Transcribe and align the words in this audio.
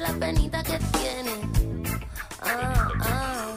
la 0.00 0.12
penita 0.12 0.62
que 0.62 0.78
tiene. 0.98 1.30
Ah, 2.40 2.88
ah. 3.00 3.56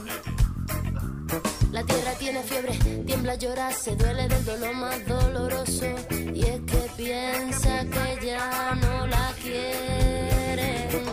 La 1.72 1.82
tierra 1.84 2.12
tiene 2.18 2.42
fiebre, 2.42 2.72
tiembla, 3.06 3.34
llora, 3.36 3.70
se 3.72 3.94
duele 3.94 4.26
del 4.28 4.44
dolor 4.44 4.74
más 4.74 5.06
doloroso. 5.06 5.86
Y 6.34 6.42
es 6.42 6.60
que 6.60 6.90
piensa 6.96 7.84
que 7.84 8.26
ya 8.26 8.74
no 8.74 9.06
la 9.06 9.32
quieren. 9.42 11.04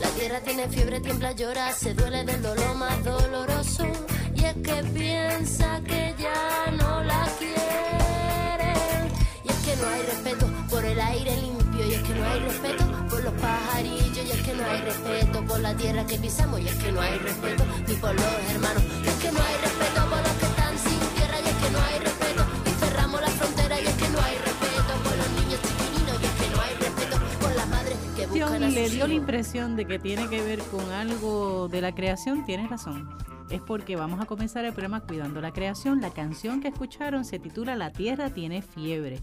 La 0.00 0.08
tierra 0.18 0.40
tiene 0.40 0.68
fiebre, 0.68 1.00
tiembla, 1.00 1.32
llora, 1.32 1.72
se 1.72 1.94
duele 1.94 2.24
del 2.24 2.42
dolor 2.42 2.76
más 2.76 3.04
doloroso. 3.04 3.86
Y 4.34 4.44
es 4.44 4.54
que 4.54 4.82
piensa 4.94 5.80
que 5.84 6.14
ya 6.18 6.70
no 6.72 7.02
la 7.02 7.28
quieren. 7.38 9.12
Y 9.44 9.48
es 9.48 9.56
que 9.64 9.76
no 9.76 9.88
hay 9.88 10.02
respeto 10.02 10.50
por 10.70 10.84
el 10.84 11.00
aire 11.00 11.36
limpio. 11.42 11.86
Y 11.86 11.94
es 11.94 12.02
que 12.02 12.14
no 12.14 12.26
hay 12.26 12.40
respeto 12.40 13.05
los 13.26 13.34
pajarillos. 13.40 14.24
Y 14.24 14.30
es 14.30 14.42
que 14.42 14.54
no 14.54 14.64
hay 14.64 14.80
respeto 14.80 15.44
por 15.44 15.60
la 15.60 15.74
tierra 15.76 16.06
que 16.06 16.16
pisamos. 16.18 16.60
Y 16.60 16.68
es 16.68 16.76
que 16.76 16.92
no 16.92 17.00
hay 17.00 17.18
respeto 17.18 17.64
ni 17.86 17.94
por 17.94 18.14
los 18.14 18.32
hermanos. 18.50 18.82
Y 19.04 19.06
es 19.06 19.14
que 19.14 19.32
no 19.32 19.40
hay 19.40 19.56
respeto 19.66 20.00
por 20.10 20.18
los 20.26 20.34
que 20.40 20.46
están 20.46 20.78
sin 20.78 21.00
tierra. 21.16 21.36
Y 21.44 21.48
es 21.52 21.56
que 21.62 21.70
no 21.74 21.78
hay 21.86 21.98
respeto. 21.98 22.42
Y 22.66 22.70
cerramos 22.80 23.20
la 23.20 23.28
frontera. 23.28 23.80
Y 23.80 23.86
es 23.86 23.94
que 23.94 24.08
no 24.08 24.18
hay 24.20 24.36
respeto 24.48 24.92
por 25.04 25.16
los 25.20 25.30
niños 25.38 25.60
chiquininos. 25.66 26.16
Y 26.22 26.24
es 26.30 26.34
que 26.40 26.48
no 26.54 26.60
hay 26.62 26.74
respeto 26.74 27.16
por 27.40 27.54
las 27.56 27.68
madres 27.68 27.96
que 28.16 28.26
buscan 28.26 28.62
a 28.62 28.68
le 28.68 28.88
dio 28.90 29.06
la 29.06 29.14
impresión 29.14 29.76
de 29.76 29.84
que 29.86 29.98
tiene 29.98 30.28
que 30.28 30.42
ver 30.42 30.60
con 30.70 30.90
algo 30.92 31.68
de 31.68 31.80
la 31.80 31.94
creación, 31.94 32.44
tienes 32.44 32.70
razón. 32.70 33.08
Es 33.50 33.60
porque 33.60 33.94
vamos 33.94 34.20
a 34.20 34.26
comenzar 34.26 34.64
el 34.64 34.72
programa 34.72 35.00
Cuidando 35.00 35.40
la 35.40 35.52
Creación. 35.52 36.00
La 36.00 36.10
canción 36.10 36.60
que 36.60 36.68
escucharon 36.68 37.24
se 37.24 37.38
titula 37.38 37.76
La 37.76 37.92
Tierra 37.92 38.30
tiene 38.30 38.60
fiebre. 38.60 39.20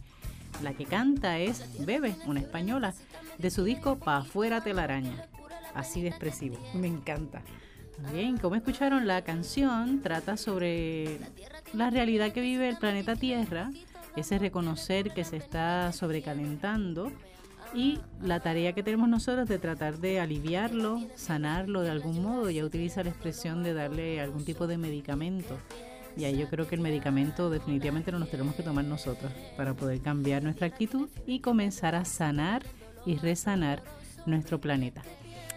La 0.61 0.73
que 0.73 0.85
canta 0.85 1.39
es 1.39 1.85
Bebe, 1.85 2.15
una 2.25 2.39
española, 2.39 2.93
de 3.37 3.49
su 3.49 3.63
disco 3.63 3.97
Pa' 3.97 4.17
afuera 4.17 4.61
telaraña. 4.61 5.27
Así 5.73 6.01
de 6.01 6.09
expresivo. 6.09 6.57
Me 6.73 6.87
encanta. 6.87 7.41
Bien, 8.11 8.37
como 8.37 8.55
escucharon, 8.55 9.07
la 9.07 9.23
canción 9.23 10.01
trata 10.01 10.37
sobre 10.37 11.19
la 11.73 11.89
realidad 11.89 12.31
que 12.31 12.41
vive 12.41 12.69
el 12.69 12.77
planeta 12.77 13.15
Tierra, 13.15 13.71
ese 14.15 14.39
reconocer 14.39 15.11
que 15.11 15.23
se 15.23 15.37
está 15.37 15.91
sobrecalentando 15.91 17.11
y 17.73 17.99
la 18.21 18.39
tarea 18.39 18.73
que 18.73 18.83
tenemos 18.83 19.09
nosotros 19.09 19.47
de 19.47 19.57
tratar 19.57 19.97
de 19.97 20.19
aliviarlo, 20.19 21.01
sanarlo 21.15 21.81
de 21.81 21.89
algún 21.89 22.21
modo. 22.21 22.49
Ya 22.49 22.63
utiliza 22.63 23.03
la 23.03 23.09
expresión 23.09 23.63
de 23.63 23.73
darle 23.73 24.21
algún 24.21 24.45
tipo 24.45 24.67
de 24.67 24.77
medicamento. 24.77 25.57
Y 26.15 26.25
ahí 26.25 26.37
yo 26.37 26.47
creo 26.47 26.67
que 26.67 26.75
el 26.75 26.81
medicamento 26.81 27.49
definitivamente 27.49 28.11
no 28.11 28.19
nos 28.19 28.29
tenemos 28.29 28.53
que 28.53 28.61
tomar 28.61 28.85
nosotros 28.85 29.31
para 29.57 29.73
poder 29.73 29.99
cambiar 30.01 30.43
nuestra 30.43 30.67
actitud 30.67 31.09
y 31.25 31.39
comenzar 31.39 31.95
a 31.95 32.05
sanar 32.05 32.61
y 33.05 33.17
resanar 33.17 33.83
nuestro 34.25 34.59
planeta. 34.59 35.01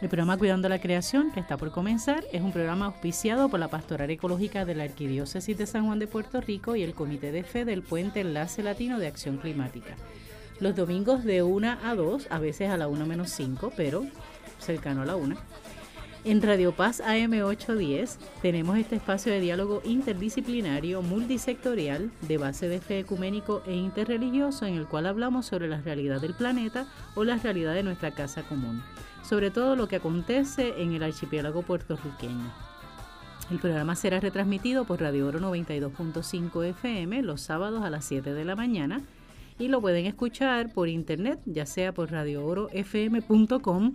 El 0.02 0.10
programa 0.10 0.36
Cuidando 0.36 0.68
la 0.68 0.78
Creación, 0.78 1.32
que 1.32 1.40
está 1.40 1.56
por 1.56 1.70
comenzar, 1.70 2.22
es 2.30 2.42
un 2.42 2.52
programa 2.52 2.86
auspiciado 2.86 3.48
por 3.48 3.58
la 3.58 3.68
Pastoral 3.68 4.10
Ecológica 4.10 4.66
de 4.66 4.74
la 4.74 4.84
Arquidiócesis 4.84 5.56
de 5.56 5.66
San 5.66 5.86
Juan 5.86 5.98
de 5.98 6.06
Puerto 6.06 6.40
Rico 6.42 6.76
y 6.76 6.82
el 6.82 6.92
Comité 6.92 7.32
de 7.32 7.44
Fe 7.44 7.64
del 7.64 7.82
Puente 7.82 8.20
Enlace 8.20 8.62
Latino 8.62 8.98
de 8.98 9.06
Acción 9.06 9.38
Climática. 9.38 9.96
Los 10.60 10.76
domingos 10.76 11.24
de 11.24 11.42
1 11.42 11.78
a 11.82 11.94
2, 11.94 12.26
a 12.28 12.38
veces 12.38 12.68
a 12.68 12.76
la 12.76 12.88
1 12.88 13.06
menos 13.06 13.30
5, 13.30 13.72
pero 13.74 14.04
cercano 14.58 15.00
a 15.00 15.06
la 15.06 15.16
1. 15.16 15.34
En 16.26 16.42
Radio 16.42 16.72
Paz 16.72 17.00
AM810 17.06 18.16
tenemos 18.42 18.76
este 18.76 18.96
espacio 18.96 19.30
de 19.30 19.38
diálogo 19.38 19.80
interdisciplinario, 19.84 21.00
multisectorial, 21.00 22.10
de 22.22 22.36
base 22.36 22.68
de 22.68 22.80
fe 22.80 22.98
ecuménico 22.98 23.62
e 23.64 23.76
interreligioso, 23.76 24.66
en 24.66 24.74
el 24.74 24.88
cual 24.88 25.06
hablamos 25.06 25.46
sobre 25.46 25.68
la 25.68 25.80
realidad 25.80 26.20
del 26.20 26.34
planeta 26.34 26.88
o 27.14 27.22
la 27.22 27.36
realidad 27.36 27.74
de 27.74 27.84
nuestra 27.84 28.10
casa 28.10 28.42
común, 28.42 28.82
sobre 29.22 29.52
todo 29.52 29.76
lo 29.76 29.86
que 29.86 29.94
acontece 29.94 30.82
en 30.82 30.94
el 30.94 31.04
archipiélago 31.04 31.62
puertorriqueño. 31.62 32.52
El 33.52 33.60
programa 33.60 33.94
será 33.94 34.18
retransmitido 34.18 34.84
por 34.84 35.00
Radio 35.00 35.28
Oro 35.28 35.38
92.5 35.38 36.64
FM 36.70 37.22
los 37.22 37.40
sábados 37.40 37.84
a 37.84 37.90
las 37.90 38.04
7 38.04 38.34
de 38.34 38.44
la 38.44 38.56
mañana 38.56 39.00
y 39.60 39.68
lo 39.68 39.80
pueden 39.80 40.06
escuchar 40.06 40.72
por 40.72 40.88
internet, 40.88 41.38
ya 41.46 41.66
sea 41.66 41.92
por 41.92 42.10
radioorofm.com 42.10 43.94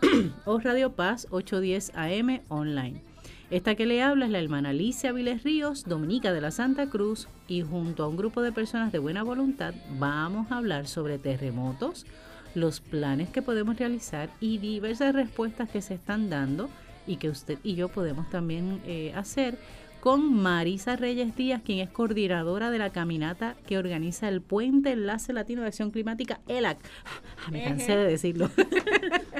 o 0.44 0.58
Radio 0.58 0.92
Paz 0.92 1.26
810 1.30 1.92
AM 1.94 2.40
online. 2.48 3.02
Esta 3.50 3.74
que 3.74 3.86
le 3.86 4.02
habla 4.02 4.26
es 4.26 4.32
la 4.32 4.40
hermana 4.40 4.70
Alicia 4.70 5.12
Viles 5.12 5.42
Ríos, 5.42 5.84
dominica 5.84 6.32
de 6.32 6.40
la 6.40 6.50
Santa 6.50 6.88
Cruz, 6.88 7.28
y 7.46 7.62
junto 7.62 8.04
a 8.04 8.08
un 8.08 8.16
grupo 8.16 8.42
de 8.42 8.52
personas 8.52 8.90
de 8.90 8.98
buena 8.98 9.22
voluntad 9.22 9.74
vamos 9.98 10.50
a 10.50 10.56
hablar 10.56 10.86
sobre 10.86 11.18
terremotos, 11.18 12.06
los 12.54 12.80
planes 12.80 13.28
que 13.28 13.42
podemos 13.42 13.76
realizar 13.76 14.30
y 14.40 14.58
diversas 14.58 15.14
respuestas 15.14 15.68
que 15.68 15.82
se 15.82 15.94
están 15.94 16.30
dando 16.30 16.70
y 17.06 17.16
que 17.16 17.28
usted 17.28 17.58
y 17.62 17.74
yo 17.74 17.88
podemos 17.88 18.30
también 18.30 18.80
eh, 18.86 19.12
hacer 19.14 19.58
con 20.04 20.34
Marisa 20.34 20.96
Reyes 20.96 21.34
Díaz, 21.34 21.62
quien 21.64 21.78
es 21.78 21.88
coordinadora 21.88 22.70
de 22.70 22.76
la 22.76 22.90
caminata 22.90 23.56
que 23.66 23.78
organiza 23.78 24.28
el 24.28 24.42
Puente 24.42 24.92
Enlace 24.92 25.32
Latino 25.32 25.62
de 25.62 25.68
Acción 25.68 25.90
Climática, 25.92 26.42
ELAC. 26.46 26.76
Ah, 27.06 27.50
Me 27.50 27.64
cansé 27.64 27.96
de 27.96 28.04
decirlo. 28.04 28.50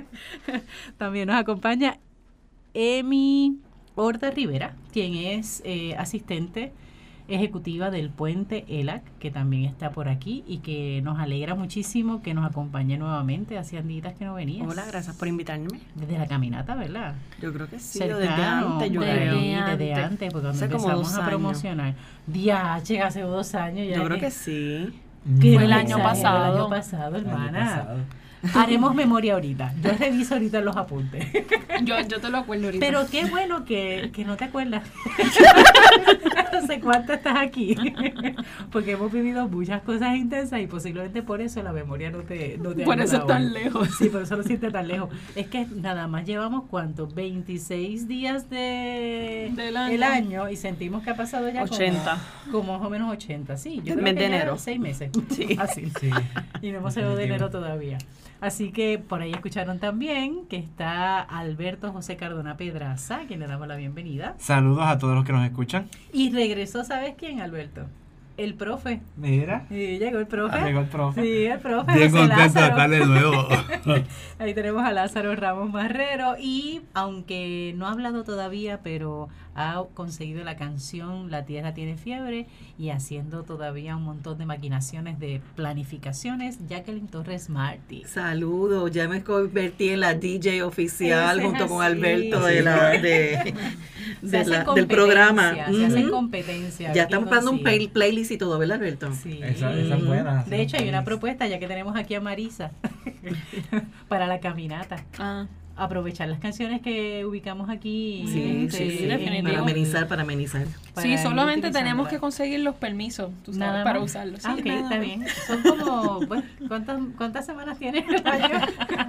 También 0.96 1.26
nos 1.26 1.36
acompaña 1.36 1.98
Emi 2.72 3.58
Horta 3.94 4.30
Rivera, 4.30 4.74
quien 4.90 5.12
es 5.16 5.60
eh, 5.66 5.96
asistente 5.98 6.72
ejecutiva 7.26 7.90
del 7.90 8.10
puente 8.10 8.64
ELAC, 8.68 9.02
que 9.18 9.30
también 9.30 9.64
está 9.64 9.90
por 9.90 10.08
aquí 10.08 10.44
y 10.46 10.58
que 10.58 11.00
nos 11.02 11.18
alegra 11.18 11.54
muchísimo 11.54 12.22
que 12.22 12.34
nos 12.34 12.44
acompañe 12.48 12.98
nuevamente. 12.98 13.56
Hacían 13.58 13.88
días 13.88 14.14
que 14.14 14.24
no 14.24 14.34
venías. 14.34 14.68
Hola, 14.68 14.84
gracias 14.86 15.16
por 15.16 15.28
invitarme. 15.28 15.68
Desde 15.94 16.18
la 16.18 16.26
caminata, 16.26 16.74
¿verdad? 16.74 17.14
Yo 17.40 17.52
creo 17.52 17.68
que 17.68 17.78
sí, 17.78 17.98
Cercano, 17.98 18.18
desde 18.20 18.42
antes, 18.44 18.90
yo 18.92 19.00
desde, 19.00 19.14
creo. 19.16 19.66
desde 19.76 19.94
antes, 19.94 20.32
porque 20.32 20.46
cuando 20.48 20.64
Hace 20.64 20.68
como 20.68 20.84
empezamos 20.90 21.14
a 21.14 21.26
promocionar. 21.26 21.94
Diache, 22.26 23.00
hace 23.00 23.20
dos 23.22 23.54
años 23.54 23.86
ya. 23.88 23.96
Yo 23.96 24.04
creo 24.04 24.18
que 24.18 24.30
sí. 24.30 25.00
que 25.40 25.54
Fue 25.54 25.64
el 25.64 25.72
año 25.72 25.98
pasado. 25.98 26.52
El 26.52 26.60
año 26.60 26.68
pasado, 26.68 27.16
El 27.16 27.26
año 27.26 27.30
hermana. 27.32 27.58
pasado. 27.58 27.98
Haremos 28.54 28.94
memoria 28.94 29.34
ahorita. 29.34 29.72
Yo 29.82 29.90
reviso 29.98 30.34
ahorita 30.34 30.60
los 30.60 30.76
apuntes. 30.76 31.26
Yo, 31.84 31.94
yo 32.08 32.20
te 32.20 32.28
lo 32.28 32.38
acuerdo 32.38 32.66
ahorita. 32.66 32.84
Pero 32.84 33.06
qué 33.10 33.24
bueno 33.26 33.64
que, 33.64 34.10
que 34.12 34.24
no 34.24 34.36
te 34.36 34.44
acuerdas. 34.44 34.82
no 36.52 36.66
sé 36.66 36.80
cuánto 36.80 37.12
estás 37.12 37.36
aquí. 37.38 37.74
Porque 38.70 38.92
hemos 38.92 39.10
vivido 39.12 39.48
muchas 39.48 39.82
cosas 39.82 40.16
intensas 40.16 40.60
y 40.60 40.66
posiblemente 40.66 41.22
por 41.22 41.40
eso 41.40 41.62
la 41.62 41.72
memoria 41.72 42.10
no 42.10 42.18
te, 42.20 42.58
no 42.58 42.74
te 42.74 42.84
Por 42.84 43.00
eso 43.00 43.16
es 43.18 43.26
tan 43.26 43.52
lejos. 43.52 43.88
Sí, 43.98 44.08
por 44.08 44.22
eso 44.22 44.36
lo 44.36 44.42
sientes 44.42 44.72
tan 44.72 44.88
lejos. 44.88 45.10
Es 45.34 45.46
que 45.48 45.66
nada 45.74 46.06
más 46.08 46.24
llevamos 46.26 46.64
cuántos, 46.68 47.14
26 47.14 48.08
días 48.08 48.50
de, 48.50 49.50
Del 49.54 49.76
año. 49.76 49.94
el 49.94 50.02
año 50.02 50.48
y 50.50 50.56
sentimos 50.56 51.02
que 51.02 51.10
ha 51.10 51.16
pasado 51.16 51.48
ya 51.48 51.60
como- 51.62 51.74
80. 51.74 52.18
Como, 52.50 52.78
más 52.78 52.86
o 52.86 52.90
menos 52.90 53.10
80, 53.12 53.56
sí. 53.56 53.76
Yo 53.84 53.94
creo 53.94 53.96
mes 54.04 54.14
que 54.14 54.20
de 54.20 54.28
ya 54.28 54.36
enero. 54.36 54.58
seis 54.58 54.78
meses. 54.80 55.10
Sí. 55.30 55.56
Así. 55.58 55.90
Sí. 56.00 56.10
Y 56.62 56.70
no 56.70 56.78
hemos 56.78 56.94
salido 56.94 57.16
de 57.16 57.24
enero 57.24 57.50
todavía. 57.50 57.98
Así 58.40 58.72
que 58.72 58.98
por 58.98 59.22
ahí 59.22 59.30
escucharon 59.32 59.78
también 59.78 60.46
que 60.46 60.56
está 60.56 61.20
Alberto 61.20 61.92
José 61.92 62.16
Cardona 62.16 62.56
Pedraza, 62.56 63.20
a 63.22 63.26
quien 63.26 63.40
le 63.40 63.46
damos 63.46 63.66
la 63.68 63.76
bienvenida. 63.76 64.34
Saludos 64.38 64.84
a 64.86 64.98
todos 64.98 65.14
los 65.14 65.24
que 65.24 65.32
nos 65.32 65.44
escuchan. 65.46 65.86
Y 66.12 66.30
regresó, 66.30 66.84
¿sabes 66.84 67.14
quién, 67.16 67.40
Alberto? 67.40 67.86
El 68.36 68.54
profe. 68.54 69.00
Mira, 69.16 69.64
Sí, 69.68 69.98
llegó 69.98 70.18
el 70.18 70.26
profe. 70.26 70.60
llegó 70.64 70.80
el 70.80 70.88
profe. 70.88 71.22
Sí, 71.22 71.44
el 71.46 71.60
profe. 71.60 71.92
Bien 71.94 72.10
José 72.10 72.28
contento 72.28 72.60
de 72.60 72.66
estar 72.66 72.90
de 72.90 73.06
nuevo. 73.06 73.46
Ahí 74.40 74.54
tenemos 74.54 74.82
a 74.82 74.90
Lázaro 74.92 75.34
Ramos 75.36 75.70
Marrero 75.70 76.34
y 76.38 76.80
aunque 76.94 77.72
no 77.76 77.86
ha 77.86 77.92
hablado 77.92 78.24
todavía, 78.24 78.80
pero 78.82 79.28
ha 79.56 79.82
conseguido 79.94 80.42
la 80.44 80.56
canción 80.56 81.30
La 81.30 81.44
Tierra 81.44 81.74
tiene 81.74 81.96
fiebre 81.96 82.46
y 82.78 82.90
haciendo 82.90 83.42
todavía 83.44 83.96
un 83.96 84.02
montón 84.02 84.38
de 84.38 84.46
maquinaciones 84.46 85.18
de 85.20 85.40
planificaciones, 85.56 86.58
Jacqueline 86.68 87.06
Torres 87.08 87.48
Martí. 87.50 88.02
Saludos, 88.06 88.90
ya 88.90 89.06
me 89.08 89.22
convertí 89.22 89.90
en 89.90 90.00
la 90.00 90.14
DJ 90.14 90.62
oficial 90.64 91.38
Ese 91.38 91.48
junto 91.48 91.68
con. 91.68 91.82
Alberto 91.84 92.40
de 92.44 92.62
la, 92.62 92.90
de, 92.90 93.54
la- 94.22 94.64
del 94.74 94.86
programa. 94.86 95.50
competencia, 95.50 95.76
Se 95.78 95.86
hacen 95.86 96.10
competencia. 96.10 96.92
Ya 96.92 97.02
estamos 97.04 97.30
dando 97.30 97.50
un 97.52 97.62
play- 97.62 97.88
playlist 97.88 98.30
y 98.32 98.38
todo, 98.38 98.58
¿verdad, 98.58 98.78
Alberto? 98.78 99.12
Sí. 99.14 99.38
Esa, 99.42 99.72
esa 99.74 99.96
es 99.96 100.04
buena. 100.06 100.42
De 100.44 100.60
hecho, 100.62 100.76
hay 100.78 100.88
una 100.88 101.04
propuesta, 101.04 101.46
ya 101.46 101.58
que 101.58 101.68
tenemos 101.68 101.94
aquí 101.96 102.14
a 102.14 102.20
Marisa, 102.20 102.72
para 104.08 104.26
la 104.26 104.40
caminata. 104.40 105.04
Ah, 105.18 105.46
Aprovechar 105.76 106.28
las 106.28 106.38
canciones 106.38 106.80
que 106.82 107.24
ubicamos 107.26 107.68
aquí. 107.68 108.24
Sí, 108.28 108.64
este, 108.66 108.78
sí, 108.90 108.96
sí, 108.98 109.02
en 109.04 109.08
definitivo. 109.08 109.48
Para 109.48 109.58
amenizar, 109.58 110.06
para 110.06 110.22
amenizar. 110.22 110.66
para 110.94 111.04
sí, 111.04 111.18
solamente 111.18 111.70
tenemos 111.72 112.06
que 112.08 112.18
conseguir 112.20 112.60
los 112.60 112.76
permisos, 112.76 113.30
tú 113.44 113.52
sabes, 113.52 113.58
Nada 113.58 113.84
para 113.84 113.98
más. 113.98 114.10
usarlos. 114.10 114.40
Sí, 114.40 114.48
Ah, 114.48 114.54
ok, 114.54 114.66
está 114.66 114.80
más. 114.90 115.00
bien. 115.00 115.24
Son 115.48 115.62
como, 115.62 116.20
bueno, 116.26 116.44
¿cuántas, 116.68 117.00
cuántas 117.16 117.46
semanas 117.46 117.76
tiene 117.78 118.04
el 118.08 118.24
año? 118.26 118.60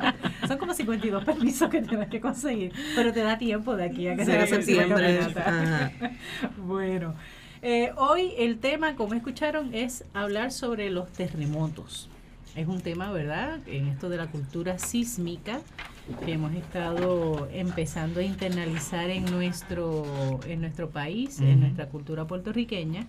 Son 0.48 0.58
como 0.58 0.74
52 0.74 1.24
permisos 1.24 1.70
que 1.70 1.82
tienes 1.84 2.10
que 2.10 2.20
conseguir, 2.20 2.72
pero 2.96 3.14
te 3.14 3.22
da 3.22 3.38
tiempo 3.38 3.76
de 3.76 3.86
aquí 3.86 4.08
a 4.08 4.16
que 4.16 4.26
Sí, 4.26 4.32
se 4.32 4.38
haga 4.38 4.48
septiembre. 4.48 5.20
Bueno, 6.58 7.14
eh, 7.62 7.92
hoy 7.98 8.32
el 8.38 8.58
tema, 8.60 8.96
como 8.96 9.14
escucharon, 9.14 9.74
es 9.74 10.04
hablar 10.14 10.52
sobre 10.52 10.90
los 10.90 11.12
terremotos. 11.14 12.10
Es 12.56 12.68
un 12.68 12.82
tema, 12.82 13.12
¿verdad? 13.12 13.60
En 13.68 13.88
esto 13.88 14.10
de 14.10 14.18
la 14.18 14.28
cultura 14.28 14.80
sísmica 14.80 15.60
que 16.24 16.34
hemos 16.34 16.54
estado 16.54 17.48
empezando 17.52 18.20
a 18.20 18.24
internalizar 18.24 19.10
en 19.10 19.26
nuestro, 19.26 20.40
en 20.48 20.62
nuestro 20.62 20.90
país, 20.90 21.40
en 21.40 21.62
nuestra 21.62 21.88
cultura 21.88 22.26
puertorriqueña. 22.26 23.08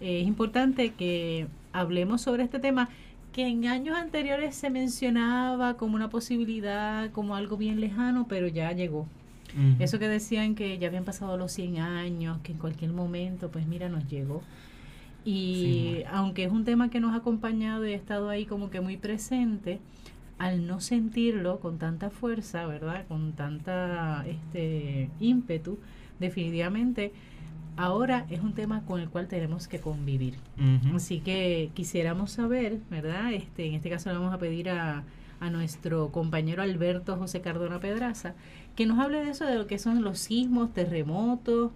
Eh, 0.00 0.20
es 0.20 0.26
importante 0.28 0.92
que 0.92 1.48
hablemos 1.72 2.20
sobre 2.22 2.44
este 2.44 2.60
tema 2.60 2.88
que 3.32 3.46
en 3.46 3.66
años 3.66 3.96
anteriores 3.96 4.54
se 4.54 4.70
mencionaba 4.70 5.76
como 5.76 5.96
una 5.96 6.10
posibilidad, 6.10 7.10
como 7.10 7.34
algo 7.34 7.56
bien 7.56 7.80
lejano, 7.80 8.26
pero 8.28 8.46
ya 8.48 8.72
llegó. 8.72 9.06
Eso 9.78 9.98
que 9.98 10.08
decían 10.08 10.54
que 10.54 10.78
ya 10.78 10.88
habían 10.88 11.04
pasado 11.04 11.36
los 11.38 11.50
100 11.52 11.78
años, 11.78 12.38
que 12.42 12.52
en 12.52 12.58
cualquier 12.58 12.92
momento, 12.92 13.50
pues 13.50 13.66
mira, 13.66 13.88
nos 13.88 14.06
llegó. 14.06 14.42
Y 15.24 15.96
Sí. 15.98 16.04
aunque 16.12 16.44
es 16.44 16.52
un 16.52 16.64
tema 16.64 16.90
que 16.90 17.00
nos 17.00 17.12
ha 17.14 17.16
acompañado 17.16 17.86
y 17.86 17.92
ha 17.92 17.96
estado 17.96 18.28
ahí 18.28 18.44
como 18.46 18.70
que 18.70 18.80
muy 18.80 18.96
presente, 18.98 19.80
al 20.38 20.66
no 20.66 20.80
sentirlo 20.80 21.60
con 21.60 21.78
tanta 21.78 22.10
fuerza, 22.10 22.66
¿verdad? 22.66 23.06
Con 23.08 23.32
tanta 23.32 24.24
este 24.26 25.10
ímpetu, 25.20 25.78
definitivamente 26.20 27.12
ahora 27.76 28.26
es 28.28 28.40
un 28.40 28.54
tema 28.54 28.84
con 28.84 29.00
el 29.00 29.08
cual 29.08 29.28
tenemos 29.28 29.68
que 29.68 29.80
convivir. 29.80 30.34
Así 30.94 31.20
que 31.20 31.70
quisiéramos 31.74 32.32
saber, 32.32 32.78
¿verdad? 32.90 33.32
Este, 33.32 33.66
en 33.66 33.74
este 33.74 33.88
caso 33.88 34.10
le 34.10 34.18
vamos 34.18 34.34
a 34.34 34.38
pedir 34.38 34.68
a, 34.68 35.04
a 35.40 35.50
nuestro 35.50 36.10
compañero 36.10 36.62
Alberto 36.62 37.16
José 37.16 37.40
Cardona 37.40 37.78
Pedraza 37.80 38.34
que 38.74 38.86
nos 38.86 38.98
hable 38.98 39.24
de 39.24 39.30
eso, 39.30 39.44
de 39.44 39.56
lo 39.56 39.66
que 39.66 39.78
son 39.78 40.02
los 40.02 40.18
sismos, 40.18 40.72
terremotos, 40.72 41.72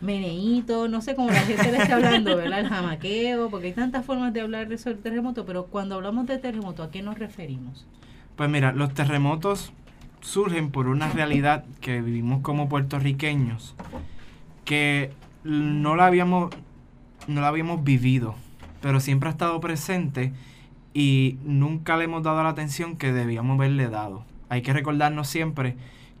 meneitos, 0.00 0.88
no 0.88 1.00
sé 1.02 1.14
cómo 1.14 1.28
la 1.30 1.40
gente 1.40 1.70
le 1.70 1.78
está 1.78 1.96
hablando, 1.96 2.36
¿verdad? 2.36 2.60
El 2.60 2.68
jamaqueo, 2.68 3.50
porque 3.50 3.68
hay 3.68 3.72
tantas 3.72 4.04
formas 4.04 4.32
de 4.32 4.40
hablar 4.40 4.68
de 4.68 4.74
eso 4.76 4.88
del 4.90 4.98
terremoto, 4.98 5.44
pero 5.44 5.66
cuando 5.66 5.96
hablamos 5.96 6.26
de 6.26 6.38
terremoto, 6.38 6.82
¿a 6.82 6.90
qué 6.90 7.02
nos 7.02 7.18
referimos? 7.18 7.86
Pues 8.36 8.48
mira, 8.48 8.72
los 8.72 8.94
terremotos 8.94 9.72
surgen 10.22 10.70
por 10.70 10.86
una 10.88 11.08
realidad 11.10 11.64
que 11.80 12.00
vivimos 12.00 12.40
como 12.42 12.68
puertorriqueños, 12.68 13.74
que 14.64 15.12
no 15.44 15.96
la 15.96 16.06
habíamos, 16.06 16.50
no 17.26 17.40
la 17.40 17.48
habíamos 17.48 17.84
vivido, 17.84 18.34
pero 18.80 19.00
siempre 19.00 19.28
ha 19.28 19.32
estado 19.32 19.60
presente 19.60 20.32
y 20.94 21.38
nunca 21.44 21.96
le 21.96 22.04
hemos 22.04 22.22
dado 22.22 22.42
la 22.42 22.50
atención 22.50 22.96
que 22.96 23.12
debíamos 23.12 23.56
haberle 23.56 23.88
dado. 23.88 24.24
Hay 24.48 24.62
que 24.62 24.72
recordarnos 24.72 25.28
siempre 25.28 25.76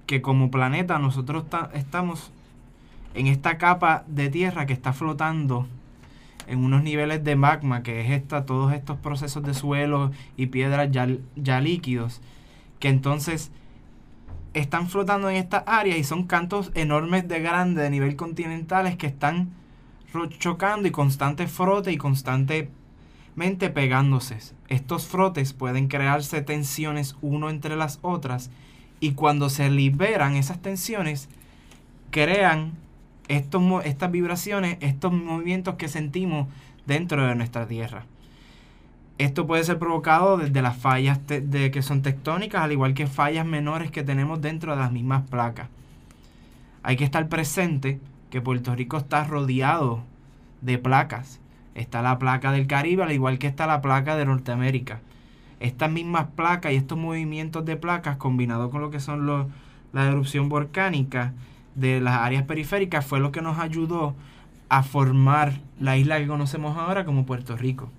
que 0.06 0.22
como 0.22 0.50
planeta 0.50 0.98
nosotros 0.98 1.48
ta- 1.48 1.70
estamos 1.74 2.32
en 3.14 3.26
esta 3.26 3.58
capa 3.58 4.04
de 4.06 4.28
tierra 4.28 4.66
que 4.66 4.72
está 4.72 4.92
flotando 4.92 5.66
en 6.46 6.64
unos 6.64 6.82
niveles 6.82 7.22
de 7.22 7.36
magma, 7.36 7.82
que 7.82 8.00
es 8.00 8.10
esta, 8.10 8.44
todos 8.44 8.72
estos 8.72 8.98
procesos 8.98 9.42
de 9.44 9.54
suelo 9.54 10.10
y 10.36 10.46
piedras 10.46 10.90
ya, 10.90 11.08
ya 11.36 11.60
líquidos, 11.60 12.20
que 12.78 12.88
entonces 12.88 13.52
están 14.52 14.88
flotando 14.88 15.30
en 15.30 15.36
estas 15.36 15.62
áreas 15.66 15.98
y 15.98 16.04
son 16.04 16.24
cantos 16.24 16.72
enormes 16.74 17.28
de 17.28 17.40
grande 17.40 17.82
de 17.82 17.90
nivel 17.90 18.16
continentales 18.16 18.96
que 18.96 19.06
están 19.06 19.50
chocando 20.38 20.88
y 20.88 20.90
constante 20.90 21.46
frote 21.46 21.92
y 21.92 21.96
constantemente 21.96 23.70
pegándose. 23.72 24.38
Estos 24.68 25.06
frotes 25.06 25.52
pueden 25.52 25.86
crearse 25.86 26.42
tensiones 26.42 27.16
uno 27.20 27.48
entre 27.48 27.76
las 27.76 28.00
otras 28.02 28.50
y 28.98 29.12
cuando 29.12 29.50
se 29.50 29.70
liberan 29.70 30.34
esas 30.34 30.60
tensiones 30.60 31.28
crean 32.10 32.72
estos, 33.30 33.62
estas 33.84 34.10
vibraciones, 34.10 34.76
estos 34.80 35.12
movimientos 35.12 35.76
que 35.76 35.88
sentimos 35.88 36.48
dentro 36.86 37.24
de 37.24 37.36
nuestra 37.36 37.66
Tierra. 37.66 38.04
Esto 39.18 39.46
puede 39.46 39.62
ser 39.62 39.78
provocado 39.78 40.36
desde 40.36 40.62
las 40.62 40.76
fallas 40.76 41.20
de, 41.26 41.70
que 41.70 41.82
son 41.82 42.02
tectónicas, 42.02 42.62
al 42.62 42.72
igual 42.72 42.92
que 42.92 43.06
fallas 43.06 43.46
menores 43.46 43.92
que 43.92 44.02
tenemos 44.02 44.40
dentro 44.40 44.72
de 44.72 44.78
las 44.78 44.90
mismas 44.90 45.28
placas. 45.28 45.68
Hay 46.82 46.96
que 46.96 47.04
estar 47.04 47.28
presente 47.28 48.00
que 48.30 48.40
Puerto 48.40 48.74
Rico 48.74 48.96
está 48.96 49.22
rodeado 49.22 50.02
de 50.60 50.78
placas. 50.78 51.38
Está 51.76 52.02
la 52.02 52.18
placa 52.18 52.50
del 52.50 52.66
Caribe, 52.66 53.04
al 53.04 53.12
igual 53.12 53.38
que 53.38 53.46
está 53.46 53.66
la 53.66 53.80
placa 53.80 54.16
de 54.16 54.24
Norteamérica. 54.24 55.00
Estas 55.60 55.90
mismas 55.90 56.28
placas 56.34 56.72
y 56.72 56.76
estos 56.76 56.98
movimientos 56.98 57.64
de 57.64 57.76
placas 57.76 58.16
combinados 58.16 58.70
con 58.70 58.80
lo 58.80 58.90
que 58.90 58.98
son 58.98 59.26
la 59.92 60.06
erupción 60.06 60.48
volcánica 60.48 61.32
de 61.74 62.00
las 62.00 62.14
áreas 62.20 62.44
periféricas 62.44 63.04
fue 63.06 63.20
lo 63.20 63.32
que 63.32 63.42
nos 63.42 63.58
ayudó 63.58 64.14
a 64.68 64.82
formar 64.82 65.60
la 65.78 65.96
isla 65.96 66.18
que 66.18 66.26
conocemos 66.26 66.76
ahora 66.76 67.04
como 67.04 67.26
Puerto 67.26 67.56
Rico. 67.56 67.90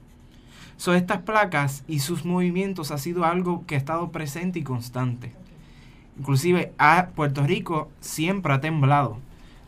So, 0.78 0.94
estas 0.94 1.20
placas 1.20 1.84
y 1.88 2.00
sus 2.00 2.26
movimientos 2.26 2.92
ha 2.92 2.98
sido 2.98 3.26
algo 3.26 3.66
que 3.68 3.76
ha 3.76 3.78
estado 3.78 4.12
presente 4.12 4.60
y 4.60 4.64
constante. 4.64 5.34
Inclusive 6.18 6.74
a 6.78 7.08
Puerto 7.16 7.44
Rico 7.44 7.90
siempre 8.00 8.54
ha 8.54 8.62
temblado. 8.62 9.18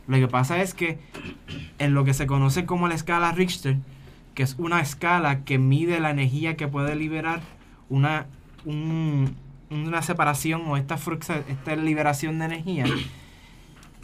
Lo 0.06 0.16
que 0.18 0.28
pasa 0.28 0.60
es 0.60 0.74
que 0.74 0.98
en 1.78 1.94
lo 1.94 2.04
que 2.04 2.14
se 2.14 2.26
conoce 2.26 2.66
como 2.66 2.88
la 2.88 2.94
escala 2.94 3.32
Richter, 3.32 3.76
que 4.34 4.42
es 4.42 4.56
una 4.58 4.80
escala 4.80 5.44
que 5.44 5.58
mide 5.58 6.00
la 6.00 6.10
energía 6.10 6.56
que 6.56 6.68
puede 6.68 6.96
liberar 6.96 7.40
una, 7.88 8.26
un- 8.64 9.36
una 9.70 10.02
separación 10.02 10.62
o 10.66 10.76
esta, 10.76 10.96
esta 11.48 11.76
liberación 11.76 12.38
de 12.40 12.44
energía, 12.46 12.84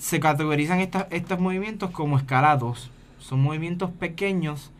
se 0.00 0.18
categorizan 0.18 0.80
esta- 0.80 1.06
estos 1.10 1.38
movimientos 1.38 1.90
como 1.90 2.16
escala 2.16 2.56
2. 2.56 2.90
Son 3.18 3.40
movimientos 3.42 3.90
pequeños 3.90 4.70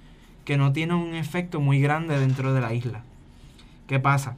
que 0.46 0.56
no 0.56 0.72
tienen 0.72 0.96
un 0.96 1.14
efecto 1.14 1.60
muy 1.60 1.78
grande 1.80 2.18
dentro 2.18 2.54
de 2.54 2.60
la 2.62 2.72
isla. 2.72 3.02
¿Qué 3.86 4.00
pasa? 4.00 4.36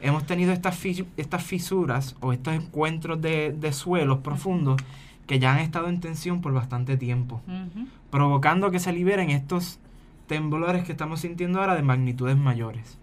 Hemos 0.00 0.24
tenido 0.26 0.52
estas, 0.52 0.74
fis- 0.82 1.04
estas 1.18 1.42
fisuras 1.44 2.16
o 2.20 2.32
estos 2.32 2.54
encuentros 2.54 3.20
de, 3.20 3.52
de 3.52 3.72
suelos 3.74 4.20
profundos 4.20 4.80
que 5.26 5.38
ya 5.38 5.52
han 5.52 5.58
estado 5.60 5.88
en 5.88 6.00
tensión 6.00 6.40
por 6.40 6.52
bastante 6.54 6.96
tiempo, 6.96 7.40
provocando 8.10 8.70
que 8.70 8.78
se 8.80 8.92
liberen 8.92 9.30
estos 9.30 9.78
temblores 10.26 10.82
que 10.84 10.92
estamos 10.92 11.20
sintiendo 11.20 11.60
ahora 11.60 11.74
de 11.74 11.82
magnitudes 11.82 12.36
mayores. 12.38 12.96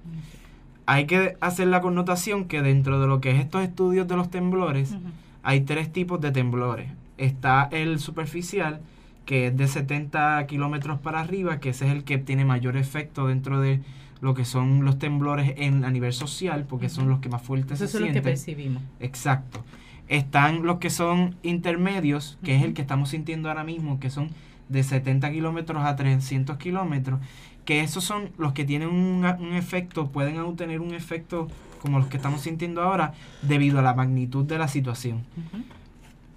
Hay 0.87 1.05
que 1.05 1.37
hacer 1.41 1.67
la 1.67 1.81
connotación 1.81 2.45
que 2.45 2.61
dentro 2.63 2.99
de 2.99 3.05
lo 3.07 3.21
que 3.21 3.31
es 3.31 3.39
estos 3.39 3.61
estudios 3.63 4.07
de 4.07 4.15
los 4.17 4.29
temblores, 4.31 4.95
hay 5.43 5.61
tres 5.61 5.93
tipos 5.93 6.19
de 6.19 6.31
temblores. 6.31 6.87
Está 7.19 7.67
el 7.71 7.99
superficial, 7.99 8.79
que 9.25 9.47
es 9.47 9.57
de 9.57 9.67
70 9.67 10.45
kilómetros 10.47 10.99
para 10.99 11.19
arriba, 11.19 11.59
que 11.59 11.69
ese 11.69 11.85
es 11.85 11.91
el 11.91 12.03
que 12.03 12.17
tiene 12.17 12.45
mayor 12.45 12.77
efecto 12.77 13.27
dentro 13.27 13.59
de 13.61 13.81
lo 14.21 14.33
que 14.33 14.43
son 14.45 14.83
los 14.83 14.97
temblores 14.99 15.53
en, 15.57 15.85
a 15.85 15.91
nivel 15.91 16.13
social, 16.13 16.65
porque 16.67 16.89
son 16.89 17.09
los 17.09 17.19
que 17.19 17.29
más 17.29 17.41
fuertes 17.41 17.79
Esos 17.79 17.91
se 17.91 17.97
son 17.97 18.01
los 18.01 18.07
que 18.09 18.13
sienten. 18.13 18.31
percibimos. 18.33 18.83
Exacto. 18.99 19.63
Están 20.07 20.63
los 20.63 20.79
que 20.79 20.89
son 20.89 21.35
intermedios, 21.43 22.37
que 22.43 22.55
es 22.55 22.63
el 22.63 22.73
que 22.73 22.81
estamos 22.81 23.09
sintiendo 23.09 23.49
ahora 23.49 23.63
mismo, 23.63 23.99
que 23.99 24.09
son 24.09 24.29
de 24.67 24.83
70 24.83 25.31
kilómetros 25.31 25.83
a 25.83 25.95
300 25.95 26.57
kilómetros, 26.57 27.19
que 27.65 27.81
esos 27.81 28.03
son 28.03 28.31
los 28.37 28.53
que 28.53 28.65
tienen 28.65 28.89
un, 28.89 29.23
un 29.25 29.53
efecto, 29.53 30.07
pueden 30.09 30.39
obtener 30.39 30.81
un 30.81 30.93
efecto 30.93 31.47
como 31.81 31.99
los 31.99 32.07
que 32.07 32.17
estamos 32.17 32.41
sintiendo 32.41 32.81
ahora, 32.81 33.13
debido 33.41 33.79
a 33.79 33.81
la 33.81 33.93
magnitud 33.93 34.45
de 34.45 34.57
la 34.57 34.67
situación. 34.67 35.23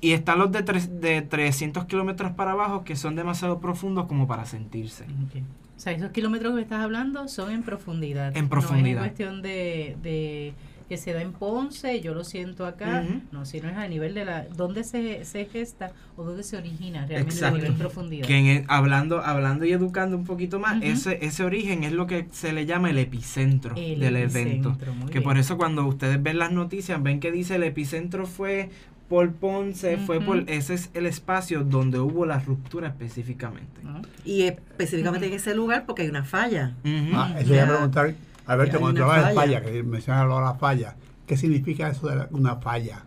Y 0.03 0.13
están 0.13 0.39
los 0.39 0.53
de, 0.53 0.63
tres- 0.63 1.01
de 1.01 1.23
300 1.23 1.87
kilómetros 1.87 2.33
para 2.33 2.51
abajo, 2.53 2.85
que 2.85 2.97
son 2.97 3.15
demasiado 3.17 3.61
profundos 3.61 4.07
como 4.07 4.27
para 4.27 4.45
sentirse. 4.45 5.05
Ok. 5.05 5.41
O 5.77 5.81
sea, 5.83 5.93
esos 5.95 6.11
kilómetros 6.11 6.51
que 6.53 6.57
me 6.57 6.63
estás 6.63 6.81
hablando 6.85 7.27
son 7.29 7.51
en 7.53 7.63
profundidad. 7.63 8.37
En 8.37 8.45
No 8.45 8.51
profundidad. 8.51 8.87
es 8.89 8.97
en 8.97 8.99
cuestión 9.17 9.43
de, 9.43 9.97
de 10.03 10.53
que 10.89 10.97
se 10.99 11.13
da 11.15 11.23
en 11.23 11.33
Ponce, 11.33 12.01
yo 12.03 12.15
lo 12.15 12.23
siento 12.25 12.67
acá. 12.67 13.05
Ujú. 13.09 13.21
No, 13.33 13.47
sino 13.47 13.69
es 13.71 13.77
a 13.77 13.89
nivel 13.89 14.13
de 14.15 14.25
la... 14.27 14.45
¿Dónde 14.57 14.85
se, 14.85 15.25
se 15.25 15.47
gesta 15.47 15.93
o 16.17 16.23
dónde 16.25 16.43
se 16.43 16.57
origina 16.57 17.07
realmente 17.07 17.35
Exacto. 17.35 17.57
a 17.57 17.59
nivel 17.61 17.75
profundidad? 17.75 18.27
Que 18.27 18.37
en 18.39 18.47
el- 18.47 18.65
hablando, 18.69 19.21
hablando 19.25 19.65
y 19.65 19.73
educando 19.73 20.17
un 20.17 20.25
poquito 20.25 20.59
más, 20.61 20.77
Ujú. 20.79 20.85
ese, 20.87 21.25
ese 21.25 21.45
origen 21.45 21.83
es 21.85 21.93
lo 21.93 22.07
que 22.07 22.27
se 22.33 22.53
le 22.53 22.67
llama 22.67 22.91
el 22.91 22.99
epicentro 22.99 23.75
El 23.77 24.01
del 24.01 24.17
evento. 24.17 24.69
epicentro, 24.71 24.95
muy 24.95 25.07
Que 25.07 25.21
bien. 25.21 25.23
por 25.25 25.39
eso 25.39 25.57
cuando 25.57 25.87
ustedes 25.87 26.23
ven 26.23 26.39
las 26.39 26.53
noticias, 26.53 27.03
ven 27.03 27.19
que 27.21 27.33
dice 27.33 27.55
el 27.57 27.63
epicentro 27.63 28.27
fue 28.27 28.69
por 29.13 29.31
Ponce, 29.35 29.99
fue 29.99 30.17
Ujú. 30.17 30.25
por... 30.27 30.39
Ese 30.51 30.73
es 30.73 30.89
el 30.95 31.05
espacio 31.05 31.65
donde 31.65 31.99
hubo 31.99 32.25
la 32.25 32.39
ruptura 32.39 32.89
específicamente. 32.89 33.83
¿No? 33.83 34.01
Y 34.25 34.45
específicamente 34.45 35.27
en 35.27 35.35
ese 35.35 35.55
lugar 35.55 35.85
porque 35.85 36.01
hay 36.01 36.09
una 36.09 36.25
falla. 36.25 36.73
Ah, 37.13 37.35
eso 37.39 37.53
iba 37.53 37.63
a 37.65 37.67
Ya. 37.67 37.73
preguntar, 37.73 38.15
Alberto, 38.47 38.81
cuando 38.81 39.05
una 39.05 39.13
hablas 39.13 39.29
de 39.29 39.35
falla. 39.35 39.61
falla, 39.61 39.71
que 39.71 39.83
mencionas 39.83 40.27
la 40.31 40.55
falla, 40.55 40.97
¿qué 41.27 41.37
significa 41.37 41.91
eso 41.91 42.07
de 42.09 42.17
la- 42.17 42.29
una 42.31 42.57
falla? 42.57 43.03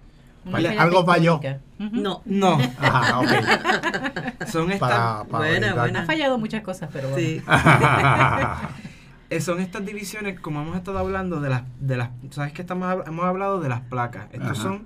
Falla- 0.47 0.79
algo 0.79 1.03
falló. 1.03 1.39
No. 1.79 2.21
No, 2.25 2.59
Ajá, 2.77 3.19
ok. 3.21 3.27
son 4.47 4.71
estas... 4.71 4.79
Para, 4.91 5.23
para 5.23 5.47
Buena, 5.49 5.73
buena. 5.73 6.01
Ha 6.03 6.05
fallado 6.05 6.37
muchas 6.37 6.61
cosas, 6.61 6.87
pero 6.93 7.09
bueno. 7.09 7.25
Sí. 7.27 7.41
eh, 9.31 9.41
son 9.41 9.59
estas 9.59 9.83
divisiones, 9.85 10.39
como 10.39 10.61
hemos 10.61 10.77
estado 10.77 10.99
hablando, 10.99 11.41
de 11.41 11.49
las, 11.49 11.63
de 11.79 11.97
las, 11.97 12.09
sabes 12.29 12.53
que 12.53 12.61
estamos, 12.61 12.95
hemos 13.07 13.25
hablado 13.25 13.59
de 13.59 13.69
las 13.69 13.81
placas. 13.81 14.27
Estos 14.31 14.51
Ajá. 14.51 14.61
son, 14.61 14.85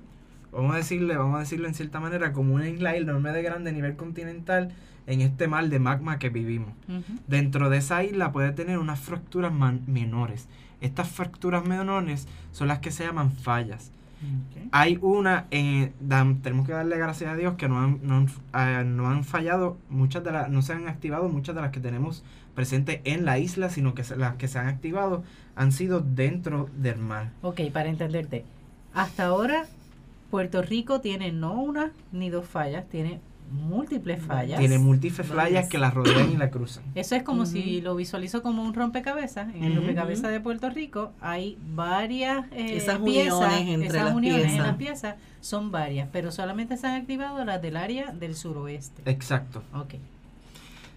vamos 0.52 0.74
a 0.74 0.78
decirle, 0.78 1.16
vamos 1.18 1.36
a 1.38 1.40
decirlo 1.40 1.68
en 1.68 1.74
cierta 1.74 2.00
manera, 2.00 2.34
como 2.34 2.54
una 2.56 2.68
isla 2.70 2.96
enorme 2.96 3.32
de 3.32 3.42
grande 3.44 3.70
a 3.70 3.74
nivel 3.74 3.96
continental 3.96 4.72
en 5.08 5.22
este 5.22 5.48
mar 5.48 5.68
de 5.70 5.80
magma 5.80 6.20
que 6.20 6.30
vivimos. 6.30 6.70
Dentro 7.28 7.70
de 7.70 7.78
esa 7.78 8.04
isla 8.04 8.32
puede 8.32 8.52
tener 8.52 8.78
unas 8.78 9.00
fracturas 9.00 9.54
man- 9.54 9.82
menores. 9.88 10.48
Estas 10.82 11.10
fracturas 11.10 11.66
menores 11.66 12.28
son 12.52 12.68
las 12.68 12.80
que 12.80 12.92
se 12.92 13.06
llaman 13.06 13.32
fallas. 13.32 13.92
Hay 14.72 15.00
una, 15.02 15.46
en, 15.50 15.94
dan- 16.02 16.42
tenemos 16.42 16.66
que 16.68 16.74
darle 16.74 16.98
gracias 16.98 17.32
a 17.32 17.36
Dios 17.36 17.56
que 17.56 17.70
no 17.70 17.80
han, 17.82 18.00
no 18.04 18.18
han, 18.18 18.28
ah, 18.54 18.84
no 18.86 19.10
han 19.10 19.24
fallado, 19.24 19.78
muchas 19.90 20.24
de 20.26 20.32
las, 20.32 20.50
no 20.50 20.62
se 20.62 20.74
han 20.74 20.88
activado 20.90 21.30
muchas 21.30 21.56
de 21.56 21.62
las 21.62 21.72
que 21.72 21.80
tenemos 21.80 22.24
presentes 22.54 23.00
en 23.06 23.24
la 23.26 23.40
isla, 23.40 23.70
sino 23.70 23.94
que 23.94 24.04
se- 24.04 24.18
las 24.18 24.36
que 24.36 24.48
se 24.50 24.60
han 24.60 24.68
activado 24.68 25.24
han 25.56 25.72
sido 25.72 26.02
dentro 26.02 26.70
del 26.78 26.98
mar. 26.98 27.30
Ok, 27.42 27.62
para 27.74 27.90
entenderte. 27.90 28.44
Hasta 28.94 29.26
ahora, 29.26 29.66
Puerto 30.30 30.62
Rico 30.62 31.02
tiene 31.02 31.32
no 31.32 31.54
una 31.54 31.92
ni 32.12 32.30
dos 32.30 32.46
fallas, 32.46 32.88
tiene 32.90 33.20
múltiples 33.52 34.22
fallas. 34.22 34.60
Tiene 34.60 34.78
múltiples 34.78 35.26
fallas 35.28 35.68
que 35.68 35.78
la 35.80 35.90
rodean 35.90 36.32
y 36.32 36.38
la 36.38 36.52
cruzan. 36.52 36.84
Eso 36.94 37.16
es 37.16 37.24
como 37.24 37.46
si 37.46 37.82
lo 37.82 37.96
visualizo 37.96 38.44
como 38.44 38.64
un 38.64 38.74
rompecabezas. 38.74 39.54
En 39.56 39.64
el 39.64 39.76
rompecabezas 39.76 40.32
de 40.32 40.40
Puerto 40.40 40.70
Rico 40.70 41.12
hay 41.20 41.58
varias 41.74 42.46
eh, 42.52 42.78
Esas 42.78 43.00
piezas. 43.00 43.34
uniones 43.34 43.68
entre 43.68 43.88
esas 43.88 44.06
las 44.06 44.16
uniones 44.16 44.42
en 44.44 44.50
piezas. 44.50 44.68
las 44.68 44.76
piezas 44.78 45.16
son 45.42 45.72
varias, 45.72 46.08
pero 46.12 46.32
solamente 46.32 46.78
se 46.78 46.88
han 46.88 47.02
activado 47.02 47.44
las 47.44 47.62
del 47.62 47.78
área 47.78 48.12
del 48.12 48.36
suroeste. 48.36 49.02
Exacto. 49.10 49.64
Ok. 49.74 49.96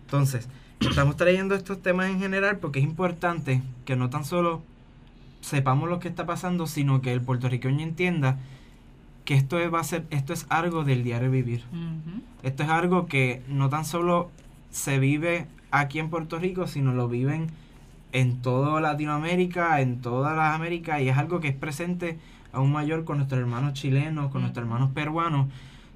Entonces, 0.04 0.46
estamos 0.80 1.16
trayendo 1.16 1.54
estos 1.54 1.80
temas 1.80 2.10
en 2.10 2.20
general 2.20 2.58
porque 2.58 2.80
es 2.80 2.84
importante 2.84 3.62
que 3.86 3.96
no 3.96 4.10
tan 4.10 4.26
solo 4.26 4.62
sepamos 5.40 5.88
lo 5.88 6.00
que 6.00 6.08
está 6.08 6.26
pasando, 6.26 6.66
sino 6.66 7.00
que 7.00 7.12
el 7.14 7.22
puertorriqueño 7.22 7.82
entienda 7.82 8.38
que 9.24 9.34
esto 9.34 9.58
es, 9.58 9.72
va 9.72 9.80
a 9.80 9.84
ser, 9.84 10.04
esto 10.10 10.32
es 10.32 10.46
algo 10.48 10.84
del 10.84 11.04
diario 11.04 11.30
vivir. 11.30 11.64
Esto 12.42 12.62
es 12.62 12.68
algo 12.68 13.06
que 13.06 13.42
no 13.48 13.68
tan 13.68 13.84
solo 13.84 14.30
se 14.70 14.98
vive 14.98 15.46
aquí 15.70 15.98
en 15.98 16.10
Puerto 16.10 16.38
Rico, 16.38 16.66
sino 16.66 16.92
lo 16.92 17.08
viven 17.08 17.48
en 18.12 18.42
toda 18.42 18.80
Latinoamérica, 18.80 19.80
en 19.80 20.00
todas 20.00 20.36
las 20.36 20.54
Américas, 20.54 21.00
y 21.00 21.08
es 21.08 21.16
algo 21.16 21.40
que 21.40 21.48
es 21.48 21.54
presente 21.54 22.18
aún 22.52 22.72
mayor 22.72 23.04
con 23.04 23.16
nuestros 23.18 23.40
hermanos 23.40 23.72
chilenos, 23.72 24.30
con 24.30 24.42
nuestros 24.42 24.64
hermanos 24.64 24.90
peruanos, 24.92 25.48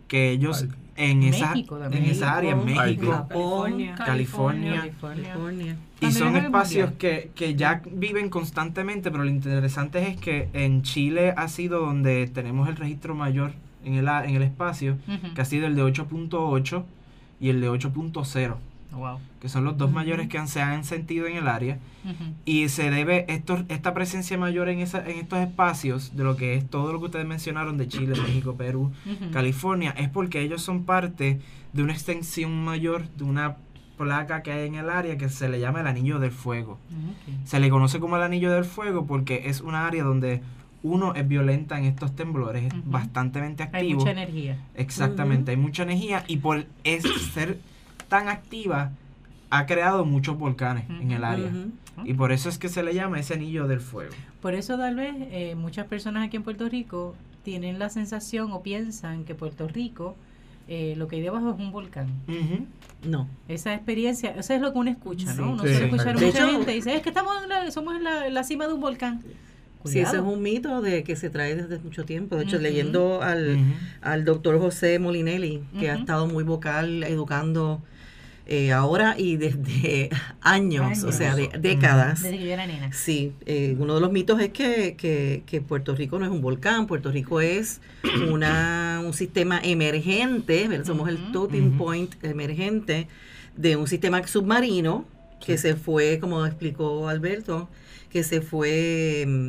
que 0.09 0.30
ellos. 0.30 0.66
En 0.97 1.23
esa, 1.23 1.50
México 1.55 1.76
en 1.76 1.83
también. 1.83 2.05
esa 2.07 2.37
área, 2.37 2.53
en 2.53 2.65
México, 2.65 2.83
México, 2.85 3.12
Japón, 3.12 3.87
California, 3.97 4.76
California. 4.76 4.93
California. 5.00 5.76
y 6.00 6.12
son 6.12 6.37
espacios 6.37 6.93
que, 6.99 7.31
que 7.35 7.55
ya 7.55 7.83
viven 7.93 8.29
constantemente, 8.31 9.11
pero 9.11 9.25
lo 9.25 9.31
interesante 9.31 10.09
es 10.09 10.17
que 10.17 10.49
en 10.53 10.83
Chile 10.83 11.35
ha 11.37 11.49
sido 11.49 11.81
donde 11.81 12.26
tenemos 12.29 12.69
el 12.69 12.76
registro 12.76 13.15
mayor 13.15 13.53
en 13.85 13.95
el, 13.95 14.09
a- 14.09 14.25
en 14.25 14.35
el 14.37 14.43
espacio, 14.43 14.97
que 15.35 15.41
ha 15.41 15.45
sido 15.45 15.67
el 15.67 15.76
de 15.76 15.83
8.8 15.85 16.83
y 17.41 17.50
el 17.50 17.61
de 17.61 17.71
8.0, 17.71 18.55
Wow. 18.93 19.19
que 19.40 19.49
son 19.49 19.64
los 19.64 19.76
dos 19.76 19.93
mayores 19.93 20.28
que 20.28 20.38
han, 20.38 20.49
se 20.49 20.62
han 20.62 20.85
sentido 20.85 21.26
en 21.26 21.37
el 21.37 21.49
área. 21.49 21.78
Y 22.45 22.69
se 22.69 22.90
debe 22.90 23.25
esto, 23.28 23.64
esta 23.69 23.93
presencia 23.93 24.38
mayor 24.38 24.69
en, 24.69 24.78
esa, 24.78 25.05
en 25.05 25.19
estos 25.19 25.40
espacios, 25.40 26.16
de 26.16 26.25
lo 26.25 26.37
que 26.37 26.55
es 26.55 26.69
todo 26.69 26.93
lo 26.93 26.99
que 27.00 27.07
ustedes 27.07 27.26
mencionaron 27.26 27.76
de 27.76 27.88
Chile, 27.88 28.14
México, 28.23 28.55
Perú. 28.57 28.93
California, 29.33 29.90
es 29.99 30.09
porque 30.09 30.40
ellos 30.40 30.62
son 30.62 30.85
parte 30.85 31.40
de 31.73 31.83
una 31.83 31.93
extensión 31.93 32.64
mayor 32.64 33.09
de 33.16 33.25
una 33.25 33.57
placa 33.99 34.43
que 34.43 34.52
hay 34.52 34.66
en 34.66 34.75
el 34.76 34.90
área 34.90 35.16
que 35.19 35.28
se 35.28 35.49
le 35.49 35.59
llama 35.59 35.81
el 35.81 35.87
Anillo 35.87 36.19
del 36.19 36.31
Fuego. 36.31 36.73
Ok. 36.73 37.47
Se 37.47 37.61
le 37.61 37.69
conoce 37.71 37.99
como 37.99 38.16
el 38.16 38.23
Anillo 38.23 38.52
del 38.52 38.64
Fuego 38.64 39.07
porque 39.07 39.43
es 39.47 39.61
una 39.61 39.87
área 39.87 40.05
donde 40.05 40.43
uno 40.83 41.14
es 41.14 41.26
violenta 41.26 41.78
en 41.78 41.85
estos 41.85 42.14
temblores, 42.14 42.66
es 42.66 42.73
bastante 42.90 43.40
Hay 43.40 43.52
activo. 43.59 44.00
mucha 44.00 44.12
energía. 44.12 44.57
Exactamente, 44.75 45.50
hay 45.50 45.57
mucha 45.57 45.83
energía 45.83 46.25
y 46.28 46.37
por 46.37 46.66
es 46.85 47.02
ser 47.35 47.59
tan 48.09 48.29
activa 48.29 48.93
ha 49.51 49.67
creado 49.67 50.05
muchos 50.05 50.39
volcanes 50.39 50.85
en 50.91 51.11
el 51.13 51.25
área. 51.25 51.51
Y 52.05 52.15
por 52.15 52.31
eso 52.33 52.49
es 52.49 52.59
que 52.59 52.69
se 52.69 52.83
le 52.83 52.93
llama 52.95 53.19
ese 53.21 53.35
anillo 53.35 53.67
del 53.67 53.81
fuego. 53.81 54.13
Por 54.43 54.55
eso 54.55 54.77
tal 54.77 54.97
vez 54.97 55.15
eh, 55.31 55.55
muchas 55.57 55.87
personas 55.87 56.27
aquí 56.27 56.37
en 56.37 56.43
Puerto 56.43 56.69
Rico 56.69 57.15
tienen 57.43 57.79
la 57.79 57.89
sensación 57.89 58.53
o 58.53 58.63
piensan 58.63 59.25
que 59.25 59.35
Puerto 59.35 59.67
Rico 59.69 60.15
eh, 60.69 60.95
lo 60.97 61.07
que 61.07 61.17
hay 61.17 61.23
debajo 61.23 61.51
es 61.55 61.59
un 61.61 61.71
volcán. 61.73 62.09
No. 63.07 63.29
Esa 63.49 63.73
experiencia, 63.75 64.31
eso 64.37 64.53
es 64.53 64.61
lo 64.61 64.73
que 64.73 64.79
uno 64.81 64.91
escucha, 64.91 65.33
Sí. 65.33 65.41
¿no? 65.41 65.53
Uno 65.53 65.63
Sí. 65.63 65.69
suele 65.71 65.85
escuchar 65.87 66.15
mucha 66.15 66.27
hecho- 66.27 66.51
gente 66.51 66.73
dice, 66.73 66.95
es 66.97 67.03
que 67.03 67.09
estamos 67.11 67.41
en 67.43 67.49
la, 67.49 67.71
somos 67.71 67.95
en 67.97 68.03
la, 68.05 68.27
en 68.27 68.35
la 68.35 68.43
cima 68.45 68.67
de 68.67 68.75
un 68.75 68.81
volcán. 68.81 69.23
Sí, 69.85 70.01
ese 70.01 70.17
es 70.17 70.23
un 70.23 70.43
mito 70.43 70.83
de 70.83 71.05
que 71.05 71.15
se 71.15 71.31
trae 71.31 71.55
desde 71.55 71.79
mucho 71.79 72.05
tiempo. 72.05 72.35
De 72.35 72.43
hecho, 72.43 72.59
leyendo 72.59 73.23
al, 73.23 73.57
al 74.03 74.25
doctor 74.25 74.59
José 74.59 74.99
Molinelli, 74.99 75.63
que 75.79 75.89
ha 75.91 75.95
estado 75.95 76.27
muy 76.27 76.43
vocal 76.43 77.05
educando 77.05 77.81
eh, 78.47 78.73
ahora 78.73 79.15
y 79.19 79.37
desde 79.37 80.11
años, 80.41 81.03
o 81.03 81.12
sea, 81.12 81.35
de 81.35 81.50
décadas. 81.59 82.23
Desde 82.23 82.38
que 82.38 82.47
yo 82.47 82.53
era 82.53 82.67
nena. 82.67 82.93
Sí, 82.93 83.33
eh, 83.45 83.76
uno 83.79 83.95
de 83.97 84.00
los 84.00 84.12
mitos 84.12 84.41
es 84.41 84.50
que, 84.50 84.95
que, 84.97 85.43
que 85.47 85.61
Puerto 85.61 85.95
Rico 85.95 86.19
no 86.19 86.25
es 86.25 86.31
un 86.31 86.41
volcán, 86.41 86.87
Puerto 86.87 87.11
Rico 87.11 87.41
es 87.41 87.81
una, 88.31 89.03
un 89.05 89.12
sistema 89.12 89.61
emergente, 89.62 90.69
¿verdad? 90.69 90.87
somos 90.87 91.09
el 91.09 91.17
Ujú. 91.17 91.33
topping 91.33 91.69
Ujú. 91.69 91.76
point 91.76 92.25
emergente 92.25 93.09
de 93.57 93.76
un 93.76 93.87
sistema 93.87 94.25
submarino 94.26 95.05
que 95.45 95.59
se 95.59 95.76
fue, 95.76 96.19
como 96.21 96.47
explicó 96.47 97.09
Alberto, 97.09 97.69
que 98.11 98.23
se 98.25 98.41
fue 98.41 99.25
mm, 99.26 99.49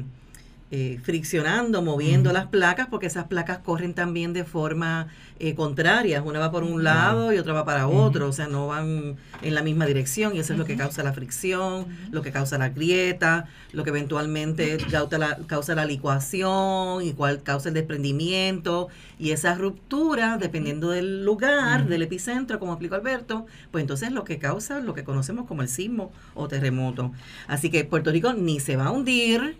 eh, 0.71 0.99
friccionando, 1.01 1.81
moviendo 1.81 2.33
las 2.33 2.47
placas, 2.47 2.87
porque 2.87 3.07
esas 3.07 3.25
placas 3.25 3.59
corren 3.59 3.93
también 3.93 4.33
de 4.33 4.43
forma 4.43 5.07
eh, 5.39 5.55
contraria. 5.55 6.21
Una 6.21 6.39
va 6.39 6.51
por 6.51 6.63
un 6.63 6.83
lado 6.83 7.33
y 7.33 7.37
otra 7.37 7.53
va 7.53 7.65
para 7.65 7.87
otro, 7.87 8.29
o 8.29 8.33
sea, 8.33 8.47
no 8.47 8.67
van 8.67 9.17
en 9.41 9.55
la 9.55 9.61
misma 9.61 9.85
dirección 9.85 10.35
y 10.35 10.39
eso 10.39 10.53
es 10.53 10.59
lo 10.59 10.65
que 10.65 10.75
causa 10.75 11.03
la 11.03 11.13
fricción, 11.13 11.87
lo 12.11 12.21
que 12.21 12.31
causa 12.31 12.57
la 12.57 12.69
grieta, 12.69 13.47
lo 13.71 13.83
que 13.83 13.91
eventualmente 13.91 14.77
causa 14.91 15.17
la, 15.17 15.37
causa 15.47 15.75
la 15.75 15.85
licuación 15.85 17.03
y 17.03 17.13
cual 17.13 17.43
causa 17.43 17.69
el 17.69 17.75
desprendimiento. 17.75 18.87
Y 19.19 19.31
esa 19.31 19.55
ruptura, 19.55 20.37
dependiendo 20.37 20.89
del 20.89 21.25
lugar, 21.25 21.87
del 21.87 22.03
epicentro, 22.03 22.59
como 22.59 22.73
explicó 22.73 22.95
Alberto, 22.95 23.45
pues 23.71 23.81
entonces 23.81 24.11
lo 24.11 24.23
que 24.23 24.37
causa 24.37 24.79
lo 24.79 24.93
que 24.93 25.03
conocemos 25.03 25.45
como 25.47 25.61
el 25.61 25.69
sismo 25.69 26.11
o 26.33 26.47
terremoto. 26.47 27.11
Así 27.47 27.69
que 27.69 27.83
Puerto 27.83 28.11
Rico 28.11 28.33
ni 28.33 28.59
se 28.59 28.75
va 28.75 28.85
a 28.85 28.91
hundir, 28.91 29.57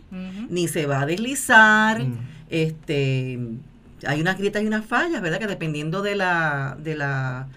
ni 0.50 0.68
se 0.68 0.86
va 0.86 1.02
a 1.02 1.06
deslizar, 1.06 2.06
este 2.50 3.40
hay 4.06 4.22
unas 4.22 4.38
grietas 4.38 4.64
y 4.64 4.68
unas 4.68 4.86
fallas, 4.86 5.22
¿verdad? 5.22 5.40
Que 5.40 5.48
dependiendo 5.48 6.02
de 6.02 6.16
la, 6.16 6.78
de 6.82 6.96
la, 6.96 7.48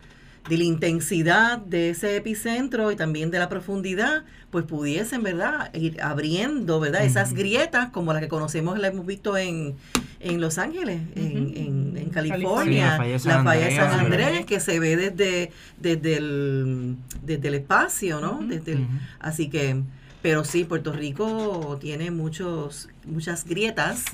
de 0.48 0.56
la 0.56 0.64
intensidad 0.64 1.58
de 1.58 1.90
ese 1.90 2.16
epicentro 2.16 2.90
y 2.92 2.96
también 2.96 3.30
de 3.30 3.38
la 3.38 3.48
profundidad, 3.48 4.24
pues 4.50 4.64
pudiesen, 4.64 5.22
¿verdad? 5.22 5.72
Ir 5.74 6.00
abriendo, 6.02 6.80
¿verdad? 6.80 7.04
Esas 7.04 7.34
grietas 7.34 7.90
como 7.90 8.12
las 8.12 8.22
que 8.22 8.28
conocemos, 8.28 8.78
las 8.78 8.92
hemos 8.92 9.06
visto 9.06 9.36
en, 9.36 9.76
en 10.18 10.40
Los 10.40 10.58
Ángeles, 10.58 11.02
en, 11.14 11.52
en, 11.56 11.96
en 11.96 12.08
California. 12.10 12.96
California, 12.96 12.96
Sí, 12.96 12.96
la 12.96 12.96
falla 12.96 13.12
de 13.12 13.18
San 13.18 13.32
la 13.32 13.44
falla 13.44 13.66
de 13.66 13.76
San 13.76 14.00
Andreas. 14.00 14.28
Andrés, 14.28 14.46
que 14.46 14.58
se 14.60 14.80
ve 14.80 14.96
desde, 14.96 15.52
desde, 15.78 16.16
el, 16.16 16.96
desde 17.22 17.48
el 17.48 17.54
espacio, 17.54 18.20
¿no? 18.20 18.40
Desde 18.42 18.72
el-. 18.72 18.86
Así 19.20 19.48
que, 19.48 19.82
pero 20.20 20.44
sí, 20.44 20.64
Puerto 20.64 20.92
Rico 20.92 21.78
tiene 21.80 22.10
muchos, 22.10 22.88
muchas 23.06 23.44
grietas 23.44 24.06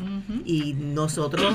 y 0.44 0.74
nosotros, 0.74 1.54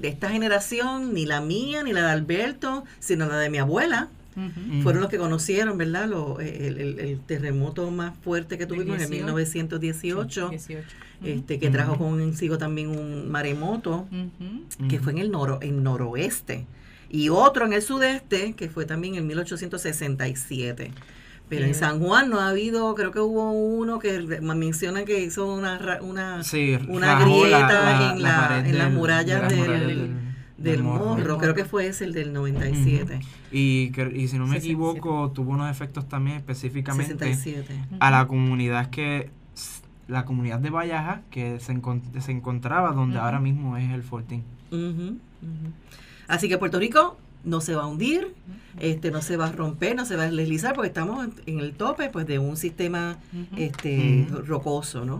de 0.00 0.08
esta 0.08 0.30
generación, 0.30 1.14
ni 1.14 1.26
la 1.26 1.40
mía, 1.40 1.82
ni 1.82 1.92
la 1.92 2.02
de 2.06 2.10
Alberto, 2.12 2.84
sino 2.98 3.26
la 3.26 3.38
de 3.38 3.50
mi 3.50 3.58
abuela, 3.58 4.08
fueron 4.82 5.02
los 5.02 5.10
que 5.10 5.18
conocieron, 5.18 5.76
¿verdad? 5.76 6.08
Lo- 6.08 6.40
el, 6.40 6.78
el- 6.80 6.98
el 7.00 7.20
terremoto 7.20 7.90
más 7.90 8.16
fuerte 8.24 8.56
que 8.56 8.64
tuvimos 8.66 8.96
en 9.02 9.10
18. 9.10 9.16
1918, 9.26 10.48
18. 10.48 10.82
este, 11.22 11.58
que 11.58 11.68
trajo 11.70 11.98
consigo 11.98 12.56
también 12.56 12.88
un 12.88 13.30
maremoto, 13.30 14.06
que 14.88 14.98
fue 15.00 15.12
en 15.12 15.18
el, 15.18 15.30
noro, 15.30 15.58
en 15.60 15.82
noroeste, 15.82 16.64
y 17.10 17.28
otro 17.28 17.66
en 17.66 17.74
el 17.74 17.82
sudeste, 17.82 18.54
que 18.54 18.70
fue 18.70 18.86
también 18.86 19.16
en 19.16 19.26
1867. 19.26 20.92
Pero 21.52 21.64
en 21.66 21.72
Bien. 21.72 21.78
San 21.78 22.00
Juan 22.00 22.30
no 22.30 22.40
ha 22.40 22.48
habido, 22.48 22.94
creo 22.94 23.10
que 23.12 23.20
hubo 23.20 23.52
uno 23.52 23.98
que 23.98 24.18
mencionan 24.40 25.04
que 25.04 25.20
hizo 25.22 25.52
una, 25.52 25.98
una 26.00 26.42
Sí, 26.44 26.78
una 26.88 27.20
grieta 27.22 28.12
en 28.14 28.22
la- 28.22 28.62
en 28.66 28.78
las 28.78 28.90
murallas 28.90 29.50
de 29.50 29.56
las 29.58 29.80
del- 29.86 30.14
del 30.56 30.82
morro, 30.82 31.36
creo 31.36 31.54
que 31.54 31.66
fue 31.66 31.88
ese 31.88 32.04
el 32.04 32.14
del 32.14 32.32
97. 32.32 33.20
Y, 33.50 33.90
que- 33.90 34.10
y 34.16 34.28
si 34.28 34.38
no 34.38 34.46
me 34.46 34.54
67. 34.60 34.66
equivoco, 34.66 35.30
tuvo 35.32 35.50
unos 35.50 35.70
efectos 35.70 36.08
también 36.08 36.38
específicamente 36.38 37.12
67. 37.18 37.74
a 38.00 38.10
la 38.10 38.26
comunidad 38.26 38.88
que 38.88 39.28
la 40.08 40.24
comunidad 40.24 40.58
de 40.58 40.70
Vallaja 40.70 41.20
que 41.30 41.60
se, 41.60 41.74
encon- 41.74 42.18
se 42.18 42.32
encontraba 42.32 42.92
donde 42.92 43.18
ahora 43.18 43.40
mismo 43.40 43.76
es 43.76 43.90
el 43.92 44.02
Fortín. 44.02 44.42
Así 46.28 46.48
que 46.48 46.56
Puerto 46.56 46.78
Rico 46.78 47.18
no 47.44 47.60
se 47.60 47.74
va 47.74 47.82
a 47.82 47.86
hundir, 47.86 48.34
este, 48.78 49.10
no 49.10 49.20
se 49.22 49.36
va 49.36 49.46
a 49.48 49.52
romper, 49.52 49.96
no 49.96 50.04
se 50.04 50.16
va 50.16 50.24
a 50.24 50.30
deslizar, 50.30 50.74
porque 50.74 50.88
estamos 50.88 51.28
en- 51.46 51.58
el 51.60 51.72
tope 51.74 52.08
pues 52.08 52.26
de 52.26 52.38
un 52.38 52.56
sistema 52.56 53.18
este, 53.56 54.26
rocoso, 54.46 55.04
¿no? 55.04 55.18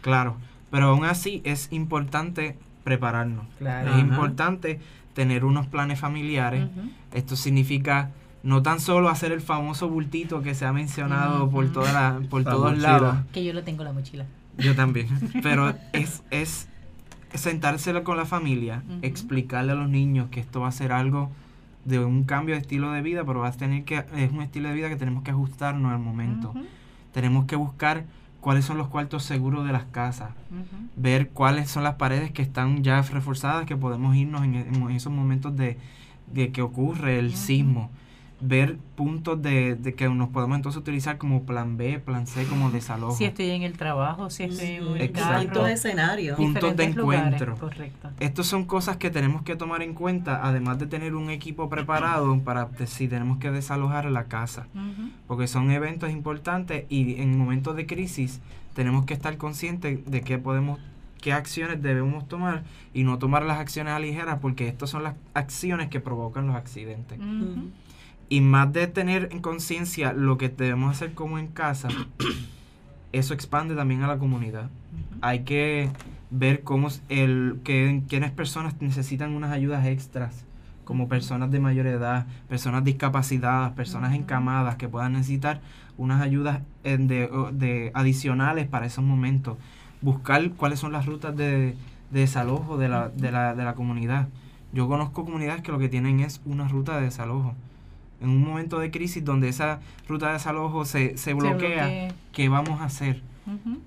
Claro, 0.00 0.36
pero 0.70 0.88
aún 0.88 1.04
así 1.04 1.40
es 1.44 1.68
importante 1.72 2.56
prepararnos. 2.84 3.46
Claro. 3.58 3.88
Es 3.88 3.94
Ajá. 3.94 4.00
importante 4.02 4.80
tener 5.14 5.44
unos 5.44 5.66
planes 5.66 5.98
familiares. 6.00 6.66
Esto 7.12 7.36
significa 7.36 8.10
no 8.42 8.62
tan 8.62 8.78
solo 8.80 9.08
hacer 9.08 9.32
el 9.32 9.40
famoso 9.40 9.88
bultito 9.88 10.42
que 10.42 10.54
se 10.54 10.66
ha 10.66 10.72
mencionado 10.72 11.48
por, 11.48 11.72
toda 11.72 11.92
la- 11.92 12.20
por 12.28 12.44
La 12.44 12.50
todos 12.50 12.70
mochila. 12.72 12.88
lados. 12.92 13.16
Que 13.32 13.42
yo 13.44 13.52
lo 13.52 13.62
tengo 13.62 13.82
en 13.82 13.88
la 13.88 13.92
mochila. 13.94 14.26
Yo 14.58 14.74
también. 14.74 15.08
Pero 15.42 15.74
es, 15.92 16.22
es 16.30 16.68
sentárselo 17.32 18.04
con 18.04 18.16
la 18.16 18.26
familia, 18.26 18.82
explicarle 19.02 19.72
a 19.72 19.74
los 19.74 19.88
niños 19.88 20.28
que 20.30 20.40
esto 20.40 20.60
va 20.60 20.68
a 20.68 20.72
ser 20.72 20.92
algo 20.92 21.30
de 21.84 21.98
un 21.98 22.24
cambio 22.24 22.54
de 22.54 22.60
estilo 22.60 22.92
de 22.92 23.02
vida, 23.02 23.24
pero 23.24 23.40
va 23.40 23.48
a 23.48 23.52
tener 23.52 23.84
que, 23.84 24.04
es 24.16 24.32
un 24.32 24.42
estilo 24.42 24.68
de 24.68 24.74
vida 24.74 24.88
que 24.88 24.96
tenemos 24.96 25.22
que 25.22 25.30
ajustarnos 25.30 25.92
al 25.92 25.98
momento. 25.98 26.54
Tenemos 27.12 27.44
que 27.46 27.56
buscar 27.56 28.04
cuáles 28.40 28.64
son 28.64 28.78
los 28.78 28.88
cuartos 28.88 29.22
seguros 29.24 29.66
de 29.66 29.72
las 29.72 29.84
casas, 29.84 30.30
ver 30.96 31.30
cuáles 31.30 31.70
son 31.70 31.84
las 31.84 31.94
paredes 31.94 32.30
que 32.32 32.42
están 32.42 32.82
ya 32.82 33.00
reforzadas, 33.02 33.66
que 33.66 33.76
podemos 33.76 34.14
irnos 34.16 34.42
en, 34.44 34.54
en 34.54 34.90
esos 34.90 35.12
momentos 35.12 35.56
de, 35.56 35.78
de 36.32 36.52
que 36.52 36.62
ocurre 36.62 37.18
el 37.18 37.34
sismo, 37.34 37.90
ver 38.46 38.76
puntos 38.94 39.40
de, 39.40 39.74
de 39.74 39.94
que 39.94 40.08
nos 40.08 40.28
podemos 40.28 40.56
entonces 40.56 40.78
utilizar 40.80 41.16
como 41.18 41.44
plan 41.44 41.76
B, 41.76 41.98
plan 41.98 42.26
C, 42.26 42.44
como 42.46 42.70
desalojo. 42.70 43.16
Si 43.16 43.24
estoy 43.24 43.50
en 43.50 43.62
el 43.62 43.72
trabajo, 43.78 44.28
si 44.30 44.44
estoy 44.44 44.66
en 44.76 44.96
Exacto. 44.98 45.30
Distintos 45.30 45.52
carro. 45.54 45.66
escenarios. 45.68 46.36
Puntos 46.36 46.76
de 46.76 46.92
lugares, 46.92 47.24
encuentro. 47.42 47.56
Correcto. 47.56 48.10
Estas 48.20 48.46
son 48.46 48.64
cosas 48.64 48.96
que 48.98 49.10
tenemos 49.10 49.42
que 49.42 49.56
tomar 49.56 49.82
en 49.82 49.94
cuenta, 49.94 50.40
además 50.46 50.78
de 50.78 50.86
tener 50.86 51.14
un 51.14 51.30
equipo 51.30 51.68
preparado 51.70 52.38
para 52.40 52.66
de- 52.66 52.86
si 52.86 53.08
tenemos 53.08 53.38
que 53.38 53.50
desalojar 53.50 54.04
la 54.10 54.24
casa, 54.24 54.66
porque 55.26 55.46
son 55.46 55.70
eventos 55.70 56.10
importantes 56.10 56.84
y 56.90 57.20
en 57.22 57.38
momentos 57.38 57.74
de 57.76 57.86
crisis 57.86 58.40
tenemos 58.74 59.04
que 59.06 59.14
estar 59.14 59.36
conscientes 59.36 60.04
de 60.04 60.20
qué 60.20 60.36
podemos, 60.38 60.78
qué 61.20 61.32
acciones 61.32 61.80
debemos 61.80 62.28
tomar 62.28 62.64
y 62.92 63.04
no 63.04 63.18
tomar 63.18 63.44
las 63.44 63.58
acciones 63.58 63.92
a 63.94 63.98
ligeras, 63.98 64.38
porque 64.42 64.68
estas 64.68 64.90
son 64.90 65.02
las 65.02 65.14
acciones 65.32 65.88
que 65.88 66.00
provocan 66.00 66.46
los 66.46 66.56
accidentes. 66.56 67.18
Y 68.28 68.40
más 68.40 68.72
de 68.72 68.86
tener 68.86 69.28
en 69.32 69.40
conciencia 69.40 70.12
lo 70.12 70.38
que 70.38 70.48
debemos 70.48 70.92
hacer 70.92 71.14
como 71.14 71.38
en 71.38 71.48
casa, 71.48 71.88
eso 73.12 73.34
expande 73.34 73.74
también 73.74 74.02
a 74.02 74.08
la 74.08 74.18
comunidad. 74.18 74.70
Hay 75.20 75.40
que 75.44 75.90
ver 76.30 76.62
cómo 76.62 76.88
el 77.08 77.60
que 77.64 78.02
quiénes 78.08 78.30
personas 78.32 78.80
necesitan 78.80 79.34
unas 79.34 79.52
ayudas 79.52 79.86
extras, 79.86 80.44
como 80.84 81.08
personas 81.08 81.50
de 81.50 81.60
mayor 81.60 81.86
edad, 81.86 82.26
personas 82.48 82.84
discapacitadas, 82.84 83.72
personas 83.72 84.14
encamadas 84.14 84.76
que 84.76 84.88
puedan 84.88 85.12
necesitar 85.12 85.60
unas 85.96 86.20
ayudas 86.20 86.60
eh, 86.82 86.98
de, 86.98 87.30
de 87.52 87.90
adicionales 87.94 88.66
para 88.66 88.86
esos 88.86 89.04
momentos. 89.04 89.56
Buscar 90.02 90.50
cuáles 90.50 90.80
son 90.80 90.92
las 90.92 91.06
rutas 91.06 91.36
de, 91.36 91.74
de 92.10 92.20
desalojo 92.20 92.76
de 92.76 92.88
la, 92.88 93.08
de, 93.08 93.30
la, 93.30 93.54
de 93.54 93.64
la 93.64 93.74
comunidad. 93.74 94.28
Yo 94.72 94.88
conozco 94.88 95.24
comunidades 95.24 95.62
que 95.62 95.72
lo 95.72 95.78
que 95.78 95.88
tienen 95.88 96.20
es 96.20 96.40
una 96.44 96.68
ruta 96.68 96.96
de 96.96 97.04
desalojo. 97.04 97.54
En 98.24 98.30
un 98.30 98.42
momento 98.42 98.78
de 98.78 98.90
crisis 98.90 99.24
donde 99.24 99.48
esa 99.48 99.80
ruta 100.08 100.28
de 100.28 100.32
desalojo 100.34 100.84
se, 100.84 101.16
se 101.16 101.34
bloquea, 101.34 101.84
bloquea. 101.84 102.14
¿qué 102.32 102.48
vamos 102.48 102.80
a 102.80 102.84
hacer? 102.84 103.22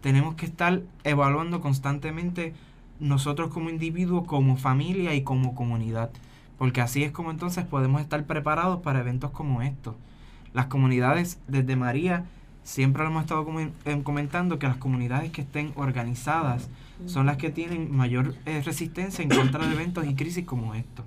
Tenemos 0.01 0.35
que 0.35 0.45
estar 0.45 0.81
evaluando 1.03 1.61
constantemente 1.61 2.53
nosotros 2.99 3.51
como 3.51 3.69
individuos, 3.69 4.25
como 4.27 4.55
familia 4.55 5.15
y 5.15 5.23
como 5.23 5.55
comunidad. 5.55 6.11
Porque 6.57 6.81
así 6.81 7.03
es 7.03 7.11
como 7.11 7.31
entonces 7.31 7.65
podemos 7.65 8.01
estar 8.01 8.25
preparados 8.25 8.81
para 8.81 8.99
eventos 8.99 9.31
como 9.31 9.61
estos. 9.61 9.95
Las 10.53 10.67
comunidades, 10.67 11.39
desde 11.47 11.75
María, 11.75 12.25
siempre 12.63 13.03
lo 13.03 13.09
hemos 13.09 13.23
estado 13.23 13.45
em, 13.85 14.03
comentando 14.03 14.59
que 14.59 14.67
las 14.67 14.77
comunidades 14.77 15.31
que 15.31 15.41
estén 15.41 15.71
organizadas 15.75 16.69
son 17.05 17.27
las 17.27 17.37
que 17.37 17.51
tienen 17.51 17.95
mayor 17.95 18.35
eh, 18.45 18.61
resistencia 18.65 19.23
en 19.23 19.29
contra 19.29 19.67
de 19.67 19.73
eventos 19.73 20.05
y 20.05 20.15
crisis 20.15 20.45
como 20.45 20.73
estos. 20.73 21.05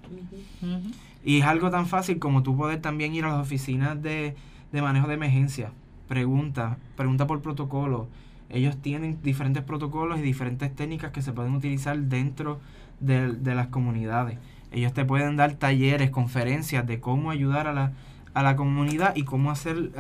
Y 1.25 1.41
es 1.41 1.45
algo 1.45 1.71
tan 1.71 1.87
fácil 1.87 2.19
como 2.19 2.43
tú 2.43 2.57
poder 2.57 2.81
también 2.81 3.15
ir 3.15 3.25
a 3.25 3.29
las 3.29 3.41
oficinas 3.41 4.01
de, 4.03 4.35
de 4.73 4.83
manejo 4.83 5.09
de 5.09 5.15
emergencia. 5.15 5.73
Pregunta, 6.09 6.79
pregunta 6.97 7.27
por 7.27 7.43
protocolo. 7.43 8.09
Ellos 8.49 8.77
tienen 8.79 9.23
diferentes 9.23 9.63
protocolos 9.63 10.19
y 10.19 10.23
diferentes 10.23 10.75
técnicas 10.75 11.13
que 11.13 11.23
se 11.23 11.33
pueden 11.33 11.55
utilizar 11.55 11.97
dentro 11.99 12.61
de, 12.99 13.33
de 13.33 13.55
las 13.55 13.69
comunidades. 13.69 14.39
Ellos 14.73 14.93
te 14.93 15.05
pueden 15.05 15.37
dar 15.37 15.55
talleres, 15.55 16.11
conferencias 16.11 16.87
de 16.87 17.01
cómo 17.01 17.31
ayudar 17.31 17.67
a 17.67 17.73
la, 17.73 17.93
a 18.33 18.43
la 18.43 18.55
comunidad 18.57 19.15
y 19.17 19.25
cómo 19.25 19.51
hacer 19.51 19.91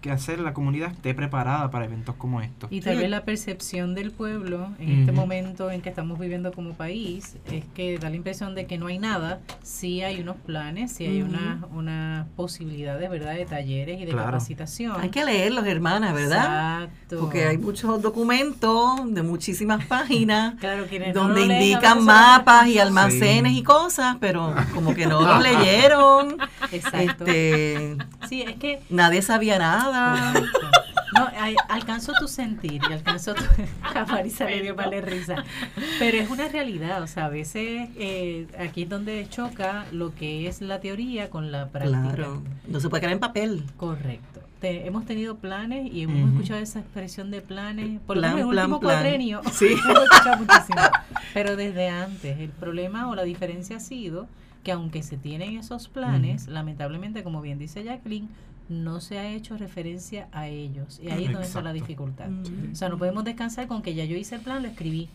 que 0.00 0.10
hacer 0.10 0.38
la 0.40 0.54
comunidad 0.54 0.92
esté 0.92 1.12
preparada 1.12 1.70
para 1.70 1.84
eventos 1.84 2.14
como 2.14 2.40
estos. 2.40 2.72
Y 2.72 2.80
tal 2.80 2.96
vez 2.96 3.10
la 3.10 3.24
percepción 3.24 3.94
del 3.94 4.12
pueblo 4.12 4.68
en 4.78 5.00
este 5.00 5.10
Ujú. 5.12 5.20
momento 5.20 5.70
en 5.70 5.82
que 5.82 5.90
estamos 5.90 6.18
viviendo 6.18 6.52
como 6.52 6.72
país 6.72 7.36
es 7.52 7.64
que 7.74 7.98
da 7.98 8.08
la 8.08 8.16
impresión 8.16 8.54
de 8.54 8.64
que 8.66 8.78
no 8.78 8.86
hay 8.86 8.98
nada, 8.98 9.40
sí 9.62 10.02
hay 10.02 10.20
unos 10.20 10.36
planes, 10.36 10.92
sí 10.92 11.04
hay 11.04 11.22
Ujú. 11.22 11.30
unas 11.32 11.64
unas 11.74 12.26
posibilidades, 12.36 13.10
¿verdad?, 13.10 13.34
de 13.34 13.44
talleres 13.44 14.00
y 14.00 14.04
de 14.06 14.12
Claro. 14.12 14.26
capacitación. 14.28 14.98
Hay 15.00 15.10
que 15.10 15.24
leerlos, 15.24 15.66
hermanas, 15.66 16.14
¿verdad? 16.14 16.84
Exacto. 16.84 17.18
Porque 17.20 17.44
hay 17.44 17.58
muchos 17.58 18.00
documentos 18.00 19.00
de 19.12 19.22
muchísimas 19.22 19.84
páginas 19.86 20.54
Claro, 20.60 20.86
quienes 20.88 21.14
no 21.14 21.24
donde 21.28 21.42
indican 21.42 22.04
mapas 22.04 22.68
y 22.68 22.78
almacenes 22.78 23.52
Sí. 23.52 23.58
y 23.58 23.62
cosas, 23.62 24.16
pero 24.20 24.54
como 24.74 24.94
que 24.94 25.06
no 25.06 25.20
los 25.20 25.42
leyeron. 25.42 26.36
Exacto. 26.72 27.24
Este, 27.26 27.79
Sí, 28.28 28.42
es 28.42 28.56
que 28.56 28.80
nadie 28.90 29.22
sabía 29.22 29.58
nada. 29.58 30.32
No, 31.12 31.26
ay, 31.40 31.56
alcanzo 31.68 32.12
tu 32.20 32.28
sentir 32.28 32.80
y 32.88 32.92
alcanzo 32.92 33.34
tu... 33.34 33.42
A 33.82 34.04
Marisa 34.06 34.44
le 34.44 34.62
dio 34.62 34.74
de 34.76 35.00
risa. 35.00 35.44
Pero 35.98 36.18
es 36.18 36.30
una 36.30 36.46
realidad, 36.48 37.02
o 37.02 37.08
sea, 37.08 37.24
a 37.26 37.28
veces 37.28 37.88
eh, 37.96 38.46
aquí 38.60 38.84
es 38.84 38.88
donde 38.88 39.26
choca 39.28 39.86
lo 39.90 40.14
que 40.14 40.46
es 40.46 40.60
la 40.60 40.78
teoría 40.80 41.28
con 41.28 41.50
la 41.50 41.68
práctica. 41.68 42.00
Claro, 42.14 42.42
no 42.68 42.78
se 42.78 42.88
puede 42.88 43.00
quedar 43.00 43.14
en 43.14 43.18
papel. 43.18 43.64
Correcto. 43.76 44.40
Te- 44.60 44.86
hemos 44.86 45.04
tenido 45.04 45.34
planes 45.38 45.92
y 45.92 46.02
hemos 46.02 46.30
escuchado 46.30 46.60
esa 46.60 46.78
expresión 46.78 47.32
de 47.32 47.40
planes, 47.42 47.98
por 48.06 48.14
lo 48.16 48.22
Plan, 48.22 48.36
menos 48.36 48.44
en 48.44 48.50
el 48.50 48.54
plan, 48.54 48.64
último 48.66 48.80
plan. 48.80 48.94
cuadrenio. 49.00 49.40
Sí. 49.52 49.66
hemos 49.84 50.04
escuchado 50.04 50.36
muchísimo. 50.36 50.80
Pero 51.34 51.56
desde 51.56 51.88
antes, 51.88 52.38
el 52.38 52.50
problema 52.50 53.08
o 53.10 53.16
la 53.16 53.24
diferencia 53.24 53.78
ha 53.78 53.80
sido 53.80 54.28
que 54.62 54.72
aunque 54.72 55.02
se 55.02 55.16
tienen 55.16 55.56
esos 55.56 55.88
planes, 55.88 56.48
lamentablemente, 56.48 57.22
como 57.22 57.40
bien 57.40 57.58
dice 57.58 57.82
Jacqueline, 57.82 58.28
no 58.68 59.00
se 59.00 59.18
ha 59.18 59.28
hecho 59.28 59.56
referencia 59.56 60.28
a 60.32 60.46
ellos. 60.46 61.00
Y 61.02 61.10
ahí 61.10 61.24
es 61.24 61.32
donde 61.32 61.46
está 61.46 61.60
la 61.60 61.72
dificultad. 61.72 62.28
Mm. 62.28 62.72
O 62.72 62.74
sea, 62.74 62.88
no 62.88 62.98
podemos 62.98 63.24
descansar 63.24 63.66
con 63.66 63.82
que 63.82 63.94
ya 63.94 64.04
yo 64.04 64.16
hice 64.16 64.36
el 64.36 64.42
plan, 64.42 64.62
lo 64.62 64.68
escribí. 64.68 65.08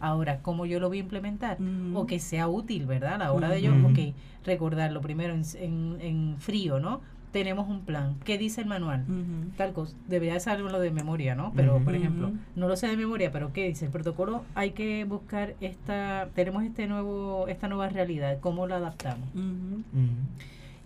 Ahora, 0.00 0.40
¿cómo 0.40 0.66
yo 0.66 0.80
lo 0.80 0.88
voy 0.88 0.98
a 0.98 1.00
implementar? 1.00 1.60
Mm. 1.60 1.96
O 1.96 2.06
que 2.06 2.18
sea 2.18 2.48
útil, 2.48 2.86
¿verdad? 2.86 3.14
A 3.14 3.18
la 3.18 3.32
hora 3.32 3.48
de 3.48 3.62
yo, 3.62 3.72
ok, 3.72 4.14
recordarlo 4.44 5.00
primero 5.00 5.34
en, 5.34 5.42
en, 5.56 5.98
en 6.00 6.36
frío, 6.38 6.80
¿no? 6.80 7.00
Tenemos 7.34 7.68
un 7.68 7.80
plan. 7.80 8.14
¿Qué 8.24 8.38
dice 8.38 8.60
el 8.60 8.68
manual? 8.68 9.02
Ujú. 9.08 9.50
Tal 9.56 9.72
cosa. 9.72 9.96
Debería 10.06 10.38
saberlo 10.38 10.78
de 10.78 10.92
memoria, 10.92 11.34
¿no? 11.34 11.52
Pero, 11.56 11.80
por 11.80 11.96
ejemplo, 11.96 12.30
no 12.54 12.68
lo 12.68 12.76
sé 12.76 12.86
de 12.86 12.96
memoria, 12.96 13.32
pero 13.32 13.52
¿qué 13.52 13.66
dice? 13.66 13.86
El 13.86 13.90
protocolo 13.90 14.44
hay 14.54 14.70
que 14.70 15.02
buscar 15.02 15.54
esta, 15.60 16.28
tenemos 16.36 16.62
este 16.62 16.86
nuevo, 16.86 17.48
esta 17.48 17.66
nueva 17.66 17.88
realidad, 17.88 18.38
¿cómo 18.40 18.68
lo 18.68 18.76
adaptamos? 18.76 19.28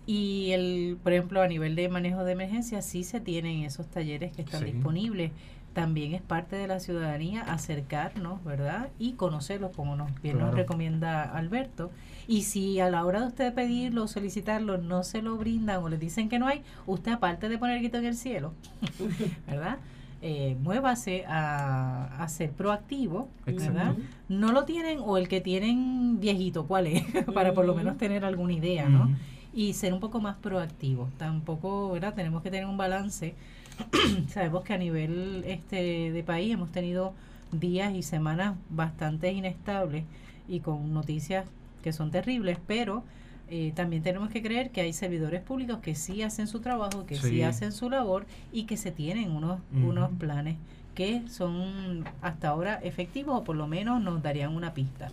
Y 0.07 0.53
el, 0.53 0.97
por 1.03 1.13
ejemplo, 1.13 1.43
a 1.43 1.49
nivel 1.49 1.77
de 1.77 1.91
manejo 1.91 2.25
de 2.25 2.33
emergencia, 2.33 2.81
sí 2.81 3.05
se 3.05 3.21
tienen 3.21 3.65
esos 3.65 3.87
talleres 3.89 4.33
que 4.33 4.41
están 4.41 4.61
Sí. 4.65 4.73
disponibles. 4.73 5.33
También 5.75 6.15
es 6.15 6.23
parte 6.23 6.57
de 6.57 6.67
la 6.67 6.81
ciudadanía 6.81 7.43
acercarnos, 7.43 8.43
¿verdad? 8.43 8.89
Y 8.99 9.13
conocerlos, 9.13 9.71
como 9.77 9.97
nos, 9.97 10.11
bien 10.23 10.39
nos 10.39 10.55
recomienda 10.55 11.23
Alberto. 11.25 11.91
Y 12.29 12.43
si 12.43 12.79
a 12.79 12.91
la 12.91 13.07
hora 13.07 13.23
de 13.23 13.27
usted 13.29 13.55
pedirlo 13.55 14.05
o 14.05 14.07
solicitarlo 14.07 14.77
no 14.77 15.03
se 15.03 15.23
lo 15.23 15.39
brindan 15.39 15.83
o 15.83 15.89
le 15.89 15.97
dicen 15.97 16.29
que 16.29 16.39
no 16.39 16.47
hay, 16.47 16.63
usted 16.87 17.13
aparte 17.13 17.49
de 17.49 17.57
poner 17.57 17.77
el 17.77 17.83
grito 17.83 17.97
en 17.97 18.05
el 18.05 18.15
cielo, 18.15 18.53
¿verdad? 19.47 19.79
Eh, 20.21 20.55
muévase 20.61 21.25
a, 21.27 22.23
a 22.23 22.29
ser 22.29 22.51
proactivo, 22.51 23.31
¿verdad? 23.47 23.95
No 24.29 24.53
lo 24.53 24.65
tienen 24.65 24.99
o 25.01 25.17
el 25.17 25.27
que 25.27 25.41
tienen 25.41 26.21
viejito, 26.21 26.67
¿cuál 26.67 26.89
es? 26.89 27.03
Para 27.35 27.55
por 27.55 27.65
lo 27.65 27.75
menos 27.75 27.97
tener 27.97 28.27
alguna 28.27 28.53
idea, 28.53 28.91
¿no? 28.91 29.11
Y 29.55 29.73
ser 29.73 29.95
un 29.95 30.01
poco 30.01 30.21
más 30.21 30.37
proactivo. 30.37 31.09
Tampoco, 31.17 31.93
¿verdad? 31.93 32.13
Tenemos 32.13 32.43
que 32.43 32.51
tener 32.51 32.67
un 32.67 32.77
balance. 32.77 33.35
Sabemos 34.29 34.65
que 34.65 34.75
a 34.75 34.79
nivel 34.79 35.45
este 35.47 36.13
de 36.13 36.23
país 36.25 36.53
hemos 36.53 36.73
tenido 36.73 37.15
días 37.53 37.95
y 37.95 38.03
semanas 38.03 38.55
bastante 38.69 39.33
inestables 39.33 40.05
y 40.47 40.61
con 40.61 40.93
noticias 40.93 41.47
que 41.89 41.93
son 41.95 42.11
terribles, 42.11 42.59
pero 42.67 43.03
eh, 43.51 43.73
también 43.75 44.03
tenemos 44.03 44.29
que 44.29 44.43
creer 44.43 44.71
que 44.71 44.83
hay 44.83 44.93
servidores 44.93 45.41
públicos 45.41 45.79
que 45.79 45.95
sí 45.95 46.23
hacen 46.23 46.47
su 46.47 46.61
trabajo, 46.61 47.07
que 47.07 47.17
sí, 47.17 47.29
Sí. 47.31 47.43
hacen 47.43 47.73
su 47.73 47.89
labor 47.89 48.27
y 48.53 48.65
que 48.65 48.77
se 48.77 48.91
tienen 48.93 49.31
unos, 49.31 49.61
unos 49.73 50.11
planes 50.19 50.57
que 50.95 51.23
son 51.31 52.05
hasta 52.21 52.49
ahora 52.49 52.75
efectivos 52.83 53.39
o 53.41 53.45
por 53.45 53.57
lo 53.57 53.67
menos 53.67 54.03
nos 54.03 54.23
darían 54.23 54.55
una 54.55 54.75
pista. 54.75 55.11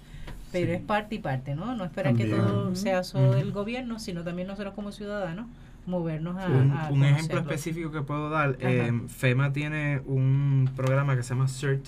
pero 0.52 0.68
Sí. 0.68 0.74
es 0.78 0.82
parte 0.82 1.16
y 1.16 1.20
parte, 1.20 1.54
¿no? 1.54 1.76
No 1.76 1.84
esperar 1.84 2.16
que 2.16 2.26
todo 2.28 2.76
sea 2.76 3.04
solo 3.04 3.28
Ujú. 3.30 3.36
del 3.38 3.52
gobierno, 3.52 4.00
sino 4.00 4.24
también 4.24 4.48
nosotros 4.48 4.74
como 4.74 4.94
ciudadanos 4.94 5.48
movernos 5.86 6.38
a, 6.38 6.48
Un, 6.48 6.72
a 6.72 6.90
un 6.92 7.04
ejemplo 7.04 7.40
específico 7.42 7.92
que 7.92 8.02
puedo 8.02 8.30
dar, 8.30 8.56
eh, 8.62 8.92
FEMA 9.10 9.52
tiene 9.52 10.00
un 10.06 10.70
programa 10.76 11.16
que 11.18 11.24
se 11.24 11.30
llama 11.34 11.48
CERT, 11.50 11.88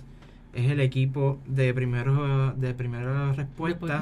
es 0.54 0.72
el 0.72 0.80
equipo 0.80 1.40
de 1.46 1.74
primero 1.74 2.54
de 2.54 2.74
primera 2.74 3.34
respuesta 3.34 4.02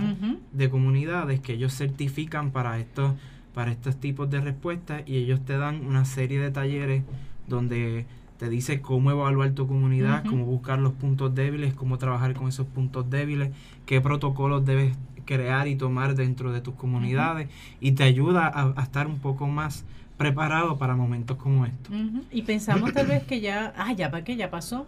de 0.52 0.70
comunidades 0.70 1.40
que 1.40 1.54
ellos 1.54 1.74
certifican 1.76 2.52
para 2.52 2.80
estos 2.80 3.14
para 3.54 3.72
estos 3.72 3.98
tipos 3.98 4.30
de 4.30 4.42
respuestas 4.42 5.04
y 5.06 5.18
ellos 5.18 5.40
te 5.46 5.58
dan 5.58 5.86
una 5.86 6.06
serie 6.06 6.40
de 6.40 6.52
talleres 6.52 7.04
donde 7.48 8.06
te 8.38 8.50
dice 8.50 8.82
cómo 8.82 9.12
evaluar 9.12 9.52
tu 9.52 9.66
comunidad, 9.66 10.26
cómo 10.26 10.44
buscar 10.46 10.80
los 10.80 10.92
puntos 10.94 11.34
débiles, 11.34 11.74
cómo 11.74 11.98
trabajar 11.98 12.34
con 12.34 12.50
esos 12.50 12.68
puntos 12.68 13.10
débiles, 13.10 13.52
qué 13.86 14.02
protocolos 14.02 14.66
debes 14.66 14.94
crear 15.24 15.68
y 15.68 15.76
tomar 15.76 16.16
dentro 16.16 16.52
de 16.52 16.62
tus 16.62 16.76
comunidades 16.76 17.50
y 17.80 17.94
te 17.94 18.04
ayuda 18.04 18.48
a, 18.48 18.74
a 18.76 18.84
estar 18.84 19.08
un 19.08 19.20
poco 19.20 19.48
más 19.48 19.86
preparado 20.18 20.78
para 20.78 20.96
momentos 20.96 21.38
como 21.38 21.66
estos. 21.66 21.94
Y 22.32 22.42
pensamos 22.44 22.94
tal 22.94 23.08
vez 23.08 23.24
que 23.24 23.42
ya, 23.42 23.74
ah, 23.78 23.94
ya 23.94 24.12
para 24.12 24.24
qué, 24.24 24.36
ya 24.36 24.50
pasó, 24.50 24.86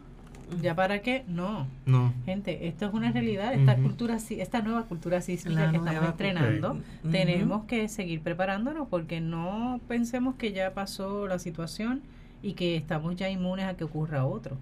ya 0.61 0.75
para 0.75 1.01
qué, 1.01 1.23
no. 1.27 1.67
No. 1.85 2.13
Gente, 2.25 2.67
esto 2.67 2.85
es 2.87 2.93
una 2.93 3.11
realidad, 3.11 3.53
esta 3.53 3.75
cultura, 3.83 4.19
sí- 4.19 4.39
esta 4.41 4.61
nueva 4.61 4.83
cultura 4.83 5.21
sísmica 5.21 5.61
La 5.65 5.71
que 5.71 5.77
estamos 5.77 6.09
entrenando, 6.11 6.73
tenemos 7.11 7.63
que 7.65 7.87
seguir 7.89 8.21
preparándonos 8.21 8.87
porque 8.87 9.19
no 9.21 9.79
pensemos 9.87 10.35
que 10.35 10.53
ya 10.53 10.73
pasó 10.73 11.27
la 11.27 11.39
situación 11.39 12.01
y 12.43 12.53
que 12.53 12.75
estamos 12.75 13.15
ya 13.15 13.29
inmunes 13.29 13.65
a 13.65 13.75
que 13.75 13.83
ocurra 13.83 14.25
otro. 14.25 14.57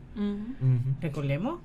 Recordemos 1.02 1.60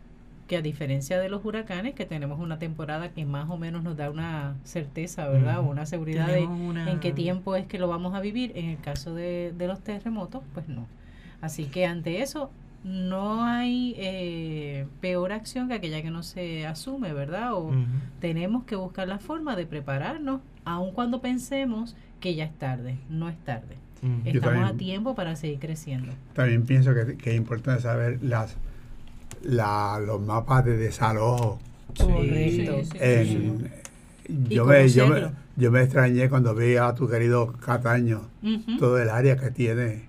que 0.48 0.56
a 0.56 0.62
diferencia 0.62 1.20
de 1.20 1.28
los 1.28 1.44
huracanes, 1.44 1.94
que 1.94 2.04
tenemos 2.06 2.40
una 2.40 2.58
temporada 2.58 3.10
que 3.10 3.24
más 3.24 3.48
o 3.50 3.56
menos 3.56 3.84
nos 3.84 3.96
da 3.96 4.10
una 4.10 4.56
certeza, 4.64 5.28
¿verdad? 5.28 5.60
O 5.60 5.62
una 5.70 5.86
seguridad 5.86 6.26
de 6.26 6.44
una- 6.46 6.90
en 6.90 6.98
qué 6.98 7.12
tiempo 7.12 7.54
es 7.54 7.66
que 7.66 7.78
lo 7.78 7.86
vamos 7.86 8.14
a 8.14 8.20
vivir. 8.20 8.50
En 8.56 8.64
el 8.66 8.78
caso 8.80 9.14
de, 9.14 9.54
de 9.56 9.66
los 9.68 9.78
terremotos, 9.80 10.42
pues 10.52 10.68
no. 10.68 10.86
Así 11.40 11.66
que 11.66 11.86
ante 11.86 12.20
eso 12.20 12.50
no 12.84 13.44
hay 13.44 13.94
eh, 13.98 14.86
peor 15.00 15.32
acción 15.32 15.68
que 15.68 15.74
aquella 15.74 16.02
que 16.02 16.10
no 16.10 16.22
se 16.22 16.66
asume, 16.66 17.12
¿verdad? 17.12 17.54
O 17.54 17.72
tenemos 18.20 18.64
que 18.64 18.76
buscar 18.76 19.06
la 19.08 19.18
forma 19.18 19.54
de 19.56 19.66
prepararnos, 19.66 20.40
aun 20.64 20.92
cuando 20.92 21.20
pensemos 21.20 21.94
que 22.20 22.34
ya 22.34 22.44
es 22.44 22.58
tarde. 22.58 22.96
No 23.08 23.28
es 23.28 23.36
tarde. 23.44 23.76
Estamos 24.24 24.70
a 24.70 24.74
tiempo 24.74 25.14
para 25.14 25.36
seguir 25.36 25.58
creciendo. 25.58 26.12
También 26.34 26.64
pienso 26.64 26.94
que, 26.94 27.16
que 27.18 27.30
es 27.32 27.36
importante 27.36 27.82
saber 27.82 28.18
las 28.22 28.56
la, 29.42 30.00
los 30.04 30.20
mapas 30.20 30.64
de 30.64 30.76
desalojo. 30.76 31.58
Correcto. 31.98 32.82
Sí, 32.84 32.88
sí, 32.92 32.98
En- 33.00 33.70
Y 34.28 34.54
yo, 34.54 34.64
me, 34.64 34.88
yo, 34.88 35.08
me, 35.08 35.22
yo 35.56 35.70
me 35.72 35.82
extrañé 35.82 36.28
cuando 36.28 36.54
vi 36.54 36.76
a 36.76 36.94
tu 36.94 37.08
querido 37.08 37.52
Cataño, 37.54 38.22
Ujú. 38.42 38.78
todo 38.78 38.98
el 39.02 39.08
área 39.10 39.36
que 39.36 39.50
tiene. 39.50 40.08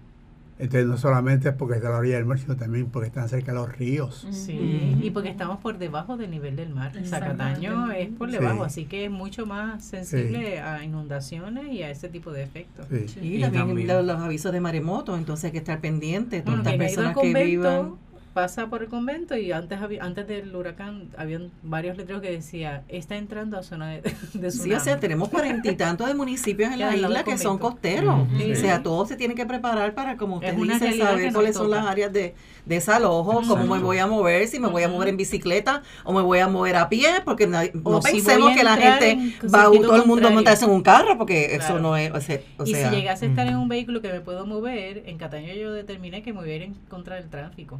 Entonces, 0.62 0.86
no 0.86 0.96
solamente 0.98 1.50
es 1.50 1.56
porque 1.56 1.76
está 1.76 1.88
a 1.88 1.92
la 1.92 1.98
orilla 1.98 2.16
del 2.18 2.26
mar, 2.26 2.38
sino 2.38 2.56
también 2.56 2.86
porque 2.92 3.08
están 3.08 3.28
cerca 3.28 3.52
de 3.52 3.58
los 3.58 3.76
ríos. 3.78 4.28
Sí, 4.30 4.96
y 5.02 5.10
porque 5.10 5.30
estamos 5.30 5.58
por 5.60 5.80
debajo 5.80 6.18
del 6.18 6.30
nivel 6.30 6.56
del 6.56 6.70
mar. 6.70 6.92
Zacataño 7.04 7.92
es 7.92 8.10
por 8.10 8.30
Sí. 8.30 8.38
debajo, 8.38 8.64
así 8.64 8.86
que 8.86 9.06
es 9.06 9.12
mucho 9.12 9.46
más 9.48 9.84
sensible 9.84 10.60
a 10.62 10.84
inundaciones 10.84 11.68
y 11.72 11.82
a 11.82 11.90
ese 11.90 12.10
tipo 12.10 12.32
de 12.32 12.44
efectos. 12.44 12.86
Sí. 12.90 13.20
Y, 13.22 13.38
Y 13.38 13.42
también, 13.42 13.66
también- 13.68 13.88
los, 13.88 14.06
los 14.06 14.18
avisos 14.22 14.52
de 14.52 14.62
maremoto, 14.62 15.18
entonces 15.18 15.46
hay 15.46 15.52
que 15.52 15.58
estar 15.58 15.80
pendiente. 15.82 16.42
Todas 16.42 16.60
Bueno, 16.62 16.62
ido 16.64 16.72
al 16.72 16.78
personas 16.78 17.18
que 17.18 17.44
vivan. 17.44 17.94
Pasa 18.34 18.68
por 18.68 18.82
el 18.84 18.90
convento 18.90 19.36
y 19.38 19.52
antes 19.52 19.82
había, 19.82 20.04
antes 20.04 20.28
del 20.28 20.56
huracán 20.56 21.10
habían 21.18 21.52
varios 21.64 21.98
letreros 21.98 22.22
que 22.22 22.32
decía 22.32 22.84
está 22.88 23.18
entrando 23.18 23.58
a 23.58 23.64
zona 23.64 23.90
de, 23.90 24.02
de 24.34 24.52
Sí, 24.52 24.58
tsunami". 24.60 24.74
o 24.76 24.80
sea, 24.80 25.00
tenemos 25.00 25.30
cuarenta 25.30 25.70
y 25.70 25.76
tantos 25.76 26.08
de 26.08 26.14
municipios 26.14 26.72
en 26.72 26.80
la 26.80 26.96
isla 26.96 27.24
que 27.24 27.38
son 27.38 27.58
costeros. 27.58 28.22
O 28.22 28.28
Sí. 28.38 28.56
sea, 28.56 28.82
todos 28.84 29.10
se 29.10 29.16
tienen 29.18 29.36
que 29.36 29.46
preparar 29.46 29.94
para, 29.94 30.18
como 30.18 30.38
usted 30.38 30.56
dice, 30.56 30.94
saber 30.98 31.34
cuáles 31.34 31.56
son 31.56 31.68
toca. 31.68 31.78
las 31.82 31.88
áreas 31.88 32.14
de 32.14 32.34
desalojo, 32.66 33.34
cómo 33.34 33.56
me 33.56 33.62
Exacto. 33.64 33.86
voy 33.86 33.98
a 33.98 34.08
mover, 34.08 34.48
si 34.48 34.60
me 34.60 34.68
voy 34.68 34.84
a 34.84 34.88
mover 34.88 35.10
en 35.10 35.18
bicicleta 35.18 35.82
o 36.04 36.14
me 36.14 36.22
voy 36.22 36.40
a 36.40 36.48
mover 36.48 36.76
a 36.78 36.90
pie, 36.90 37.10
porque 37.26 37.48
no 37.48 37.60
si 37.62 37.70
pensemos 38.12 38.56
que 38.56 38.64
la 38.64 38.78
gente 38.78 39.12
en 39.12 39.34
va 39.54 39.64
todo 39.66 39.96
el 39.96 40.06
mundo 40.06 40.28
a 40.28 40.32
montarse 40.32 40.66
en 40.66 40.72
un 40.72 40.82
carro, 40.84 41.18
porque 41.18 41.56
eso 41.56 41.80
no 41.80 41.98
es, 41.98 42.12
o 42.12 42.22
sea, 42.22 42.40
o 42.58 42.64
y 42.66 42.72
sea, 42.74 42.90
si 42.90 42.96
llegase 42.96 43.26
a 43.26 43.30
estar 43.30 43.48
en 43.48 43.58
un 43.58 43.68
vehículo 43.68 44.02
que 44.02 44.12
me 44.12 44.22
puedo 44.22 44.46
mover, 44.46 45.04
en 45.06 45.18
Cataño 45.18 45.54
yo 45.54 45.74
determiné 45.74 46.22
que 46.24 46.34
me 46.34 46.40
voy 46.40 46.52
a 46.52 46.56
ir 46.56 46.62
en 46.64 46.74
contra 46.90 47.16
del 47.16 47.30
tráfico. 47.30 47.80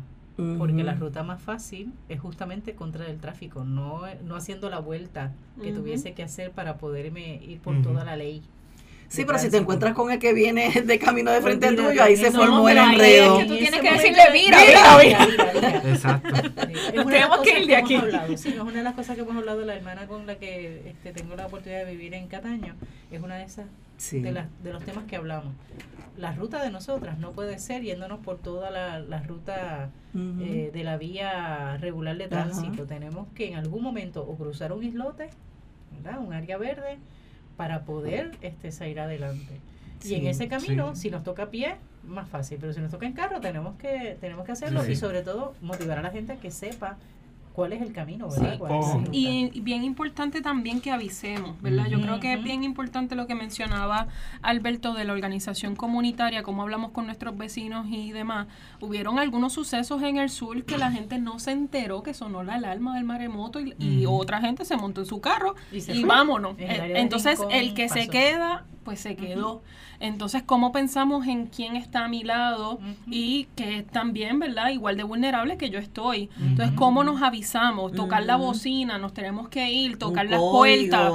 Porque 0.58 0.84
la 0.84 0.96
ruta 0.96 1.24
más 1.24 1.42
fácil 1.42 1.94
es 2.10 2.20
justamente 2.20 2.74
contra 2.74 3.08
el 3.08 3.20
tráfico, 3.20 3.64
no, 3.64 4.02
no 4.26 4.36
haciendo 4.36 4.70
la 4.70 4.80
vuelta 4.80 5.34
que 5.62 5.72
tuviese 5.72 6.14
que 6.14 6.24
hacer 6.24 6.52
para 6.52 6.78
poderme 6.78 7.36
ir 7.44 7.60
por 7.60 7.82
toda 7.82 8.04
la 8.04 8.16
ley. 8.16 8.42
Sí, 9.12 9.18
de 9.22 9.26
pero 9.26 9.40
si 9.40 9.50
te 9.50 9.58
encuentras 9.58 9.94
con 9.94 10.10
el 10.10 10.20
que 10.20 10.34
viene 10.34 10.70
de 10.86 10.98
camino 11.00 11.32
de 11.32 11.42
frente 11.42 11.74
tuyo, 11.76 12.02
ahí 12.02 12.16
se 12.16 12.32
formó 12.32 12.68
el 12.70 12.78
enredo. 12.78 13.40
es 13.40 13.44
que 13.44 13.46
tú 13.48 13.54
En 13.56 13.60
tienes 13.60 13.82
que 13.82 13.92
decirle, 13.92 14.22
mira, 14.32 14.58
mira, 14.66 14.98
mira, 15.04 15.52
mira. 15.54 15.78
Exacto. 15.92 16.30
Sí, 16.68 16.74
es 16.94 16.94
una 16.94 16.94
de 16.94 16.96
las 16.96 17.06
Tenemos 17.06 17.38
cosas 17.38 17.44
que 17.54 17.60
ir 17.60 17.68
de 17.68 17.76
aquí. 17.76 17.96
es 18.34 18.46
una 18.46 18.72
de 18.72 18.84
las 18.84 18.94
cosas 18.94 19.16
que 19.16 19.22
hemos 19.22 19.36
hablado 19.36 19.62
la 19.66 19.76
hermana 19.76 20.08
con 20.08 20.26
la 20.28 20.36
que 20.36 20.90
este, 20.90 21.12
tengo 21.12 21.36
la 21.36 21.48
oportunidad 21.48 21.86
de 21.86 21.92
vivir 21.92 22.14
en 22.14 22.28
Cataño. 22.28 22.76
Es 23.12 23.22
una 23.22 23.36
de 23.36 23.44
esas 23.44 23.66
Sí. 23.98 24.20
de, 24.22 24.32
las, 24.32 24.48
de 24.64 24.74
los 24.74 24.84
temas 24.84 25.04
que 25.06 25.16
hablamos. 25.18 25.54
La 26.18 26.32
ruta 26.34 26.64
de 26.64 26.72
nosotras 26.72 27.18
no 27.20 27.32
puede 27.32 27.60
ser 27.60 27.84
yéndonos 27.84 28.20
por 28.20 28.38
toda 28.40 28.72
la, 28.72 29.00
la 29.00 29.22
ruta 29.24 29.90
eh, 30.16 30.72
de 30.74 30.84
la 30.84 30.98
vía 30.98 31.78
regular 31.80 32.18
de 32.18 32.28
tránsito. 32.28 32.86
Tenemos 32.86 33.28
que 33.36 33.50
en 33.50 33.56
algún 33.56 33.84
momento 33.84 34.22
o 34.24 34.36
cruzar 34.38 34.74
un 34.74 34.84
islote, 34.84 35.30
¿verdad? 36.02 36.20
un 36.20 36.34
área 36.34 36.58
verde, 36.58 36.98
para 37.62 37.82
poder 37.82 38.32
este, 38.42 38.72
salir 38.72 39.00
adelante. 39.00 39.62
Y 40.04 40.16
en 40.16 40.26
ese 40.26 40.48
camino, 40.48 40.96
sí. 40.96 41.02
si 41.04 41.12
nos 41.12 41.24
toca 41.24 41.44
a 41.44 41.50
pie, 41.52 41.76
más 42.04 42.28
fácil, 42.28 42.58
pero 42.60 42.74
si 42.74 42.82
nos 42.82 42.90
toca 42.90 43.06
en 43.06 43.14
carro, 43.14 43.40
tenemos 43.40 43.78
que, 43.78 44.18
tenemos 44.20 44.48
que 44.48 44.54
hacerlo 44.54 44.84
Sí. 44.84 44.94
y 44.94 44.96
sobre 44.96 45.22
todo 45.22 45.54
motivar 45.62 46.00
a 46.00 46.02
la 46.02 46.10
gente 46.10 46.34
a 46.34 46.38
que 46.38 46.50
sepa 46.50 46.98
cuál 47.54 47.74
es 47.74 47.82
el 47.82 47.92
camino, 47.92 48.30
¿verdad? 48.30 48.60
Y, 49.12 49.50
y 49.54 49.62
bien 49.62 49.84
importante 49.84 50.42
también 50.42 50.82
que 50.82 50.92
avisemos, 50.92 51.62
¿verdad? 51.62 51.88
Yo 51.88 52.02
creo 52.02 52.20
que 52.20 52.34
es 52.34 52.44
bien 52.44 52.64
importante 52.64 53.16
lo 53.16 53.28
que 53.28 53.36
mencionaba 53.36 54.08
Alberto 54.42 54.94
de 54.94 55.04
la 55.06 55.14
organización 55.14 55.76
comunitaria, 55.76 56.44
como 56.44 56.62
hablamos 56.62 56.92
con 56.92 57.06
nuestros 57.06 57.38
vecinos 57.38 57.88
y 57.90 58.12
demás. 58.12 58.48
Hubieron 58.80 59.20
algunos 59.20 59.54
sucesos 59.54 60.02
en 60.04 60.18
el 60.18 60.30
sur 60.30 60.64
que 60.64 60.78
la 60.78 60.92
gente 60.92 61.20
no 61.20 61.40
se 61.40 61.52
enteró 61.52 62.04
que 62.04 62.14
sonó 62.14 62.44
la 62.44 62.56
alarma 62.56 62.96
del 62.96 63.04
maremoto 63.04 63.60
y, 63.60 63.76
y 63.80 64.06
otra 64.06 64.42
gente 64.42 64.66
se 64.66 64.78
montó 64.78 65.02
en 65.02 65.08
su 65.08 65.22
carro 65.22 65.56
Y 65.72 66.04
vámonos. 66.04 66.56
En 66.58 66.72
el 66.72 66.96
Entonces, 66.98 67.40
Rincón 67.40 67.56
el 67.56 67.74
que 67.74 67.90
se 67.90 68.08
queda, 68.08 68.66
pues 68.84 69.00
se 69.00 69.16
quedó. 69.16 69.62
Entonces, 70.02 70.44
¿cómo 70.44 70.72
pensamos 70.72 71.28
en 71.28 71.46
quién 71.48 71.76
está 71.76 72.06
a 72.06 72.08
mi 72.08 72.24
lado 72.24 72.80
y 73.08 73.46
que 73.56 73.78
es 73.80 73.88
también, 73.88 74.40
¿verdad? 74.40 74.70
Igual 74.70 74.98
de 74.98 75.04
vulnerable 75.04 75.58
que 75.58 75.70
yo 75.70 75.80
estoy. 75.80 76.30
Entonces. 76.40 76.76
¿cómo 76.76 77.04
nos 77.04 77.22
avisamos? 77.22 77.92
Tocar 77.94 78.24
la 78.26 78.36
bocina, 78.36 78.98
nos 78.98 79.14
tenemos 79.14 79.48
que 79.50 79.72
ir, 79.72 79.92
Un 79.94 80.00
tocar 80.00 80.26
las 80.30 80.40
puertas. 80.40 81.12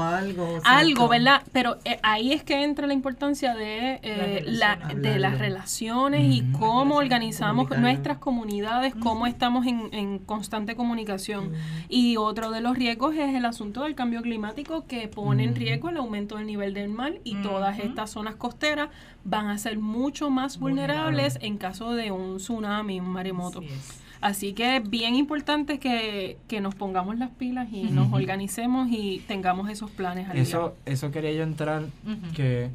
Algo. 0.64 1.08
¿verdad? 1.08 1.42
Pero 1.52 1.78
eh, 1.84 1.98
ahí 2.02 2.32
es 2.32 2.42
que 2.44 2.62
entra 2.62 2.86
la 2.86 2.92
importancia 2.92 3.54
de, 3.54 3.98
eh, 4.02 4.42
Las 4.46 4.58
la- 4.58 4.74
relaciones. 4.76 5.02
de 5.02 5.18
las 5.18 5.38
relaciones 5.38 6.34
y 6.34 6.42
cómo 6.52 6.96
organizamos 6.96 7.68
nuestras 7.78 8.18
comunidades, 8.18 8.94
cómo 8.94 9.26
estamos 9.26 9.66
en, 9.66 9.88
en 9.92 10.18
constante 10.18 10.76
comunicación. 10.76 11.52
Y 11.88 12.16
otro 12.16 12.50
de 12.50 12.60
los 12.60 12.76
riesgos 12.76 13.14
es 13.16 13.34
el 13.34 13.44
asunto 13.44 13.82
del 13.84 13.94
cambio 13.94 14.22
climático 14.22 14.84
que 14.86 15.08
pone 15.08 15.44
en 15.44 15.54
riesgo 15.56 15.88
el 15.88 15.96
aumento 15.96 16.36
del 16.36 16.46
nivel 16.46 16.74
del 16.74 16.88
mar 16.88 17.14
y 17.24 17.34
todas 17.42 17.78
estas 17.78 18.10
zonas 18.10 18.36
costeras 18.36 18.75
van 19.24 19.48
a 19.48 19.58
ser 19.58 19.78
mucho 19.78 20.30
más 20.30 20.58
vulnerables 20.58 21.38
en 21.42 21.58
caso 21.58 21.92
de 21.94 22.10
un 22.12 22.36
tsunami, 22.38 23.00
un 23.00 23.08
maremoto. 23.08 23.58
Así 23.60 23.68
es. 23.68 24.02
Así 24.20 24.52
que 24.54 24.76
es 24.78 24.88
bien 24.90 25.14
importante 25.14 25.78
que, 25.78 26.38
que 26.48 26.60
nos 26.60 26.74
pongamos 26.74 27.18
las 27.18 27.30
pilas 27.30 27.68
y 27.70 27.84
nos 27.84 28.06
Ujú. 28.08 28.16
organicemos 28.16 28.88
y 28.90 29.22
tengamos 29.28 29.68
esos 29.70 29.90
planes 29.90 30.26
al 30.28 30.32
día. 30.34 30.42
Eso, 30.42 30.74
eso 30.86 31.10
quería 31.10 31.32
yo 31.32 31.42
entrar, 31.42 31.82
Ujú. 31.82 32.32
que 32.34 32.70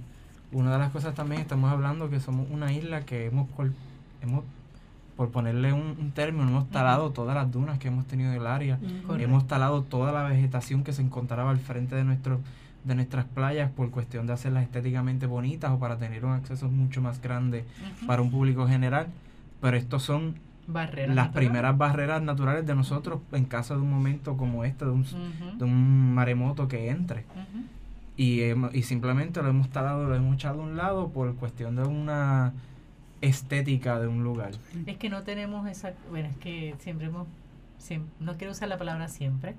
una 0.52 0.72
de 0.72 0.78
las 0.78 0.92
cosas 0.92 1.16
también 1.16 1.42
estamos 1.42 1.72
hablando 1.72 2.10
que 2.10 2.20
somos 2.20 2.48
una 2.52 2.72
isla 2.72 3.02
que 3.06 3.26
hemos, 3.26 3.48
hemos 4.22 4.44
por 5.18 5.30
ponerle 5.30 5.74
un, 5.74 5.96
un 6.00 6.12
término, 6.12 6.48
hemos 6.48 6.70
talado 6.70 7.12
todas 7.12 7.36
las 7.36 7.52
dunas 7.52 7.80
que 7.80 7.90
hemos 7.90 8.06
tenido 8.08 8.32
en 8.32 8.38
el 8.42 8.48
área, 8.48 8.78
Correcto. 9.06 9.16
hemos 9.18 9.48
talado 9.48 9.82
toda 9.84 10.12
la 10.12 10.24
vegetación 10.24 10.84
que 10.84 10.94
se 10.94 11.02
encontraba 11.02 11.52
al 11.52 11.60
frente 11.60 11.96
de 11.96 12.04
nuestro 12.04 12.40
de 12.84 12.96
nuestras 12.96 13.26
playas 13.26 13.70
por 13.72 13.92
cuestión 13.92 14.26
de 14.28 14.34
hacerlas 14.34 14.64
estéticamente 14.64 15.26
bonitas 15.28 15.72
o 15.72 15.80
para 15.80 15.98
tener 15.98 16.26
un 16.26 16.32
acceso 16.34 16.68
mucho 16.70 17.02
más 17.02 17.22
grande 17.22 17.64
para 18.08 18.22
un 18.22 18.32
público 18.32 18.68
general, 18.68 19.08
pero 19.62 19.78
estos 19.78 20.04
son 20.04 20.36
Barreras 20.68 21.16
las 21.16 21.28
naturales. 21.28 21.50
primeras 21.50 21.78
barreras 21.78 22.22
naturales 22.22 22.66
de 22.66 22.76
nosotros 22.76 23.20
en 23.34 23.46
caso 23.46 23.76
de 23.76 23.82
un 23.82 23.92
momento 23.92 24.38
como 24.38 24.64
este, 24.64 24.86
de 24.86 24.92
un, 24.92 25.04
de 25.58 25.64
un 25.66 26.14
maremoto 26.14 26.68
que 26.68 26.90
entre. 26.90 27.26
Y, 28.18 28.40
hemo- 28.42 28.70
y 28.74 28.84
simplemente 28.84 29.42
lo 29.42 29.50
hemos 29.50 29.70
talado, 29.70 30.08
lo 30.08 30.16
hemos 30.16 30.36
echado 30.36 30.62
a 30.62 30.66
un 30.66 30.78
lado 30.78 31.10
por 31.10 31.34
cuestión 31.36 31.76
de 31.76 31.84
una 31.84 32.54
estética 33.22 34.00
de 34.00 34.08
un 34.08 34.24
lugar. 34.24 34.52
Es 34.86 34.98
que 34.98 35.10
no 35.10 35.24
tenemos 35.24 35.68
esa, 35.70 35.94
bueno, 36.10 36.28
es 36.30 36.38
que 36.38 36.76
siempre 36.80 37.08
hemos, 37.08 37.28
siem- 37.80 38.06
no 38.20 38.38
quiero 38.38 38.52
usar 38.52 38.68
la 38.70 38.78
palabra 38.78 39.08
siempre, 39.08 39.56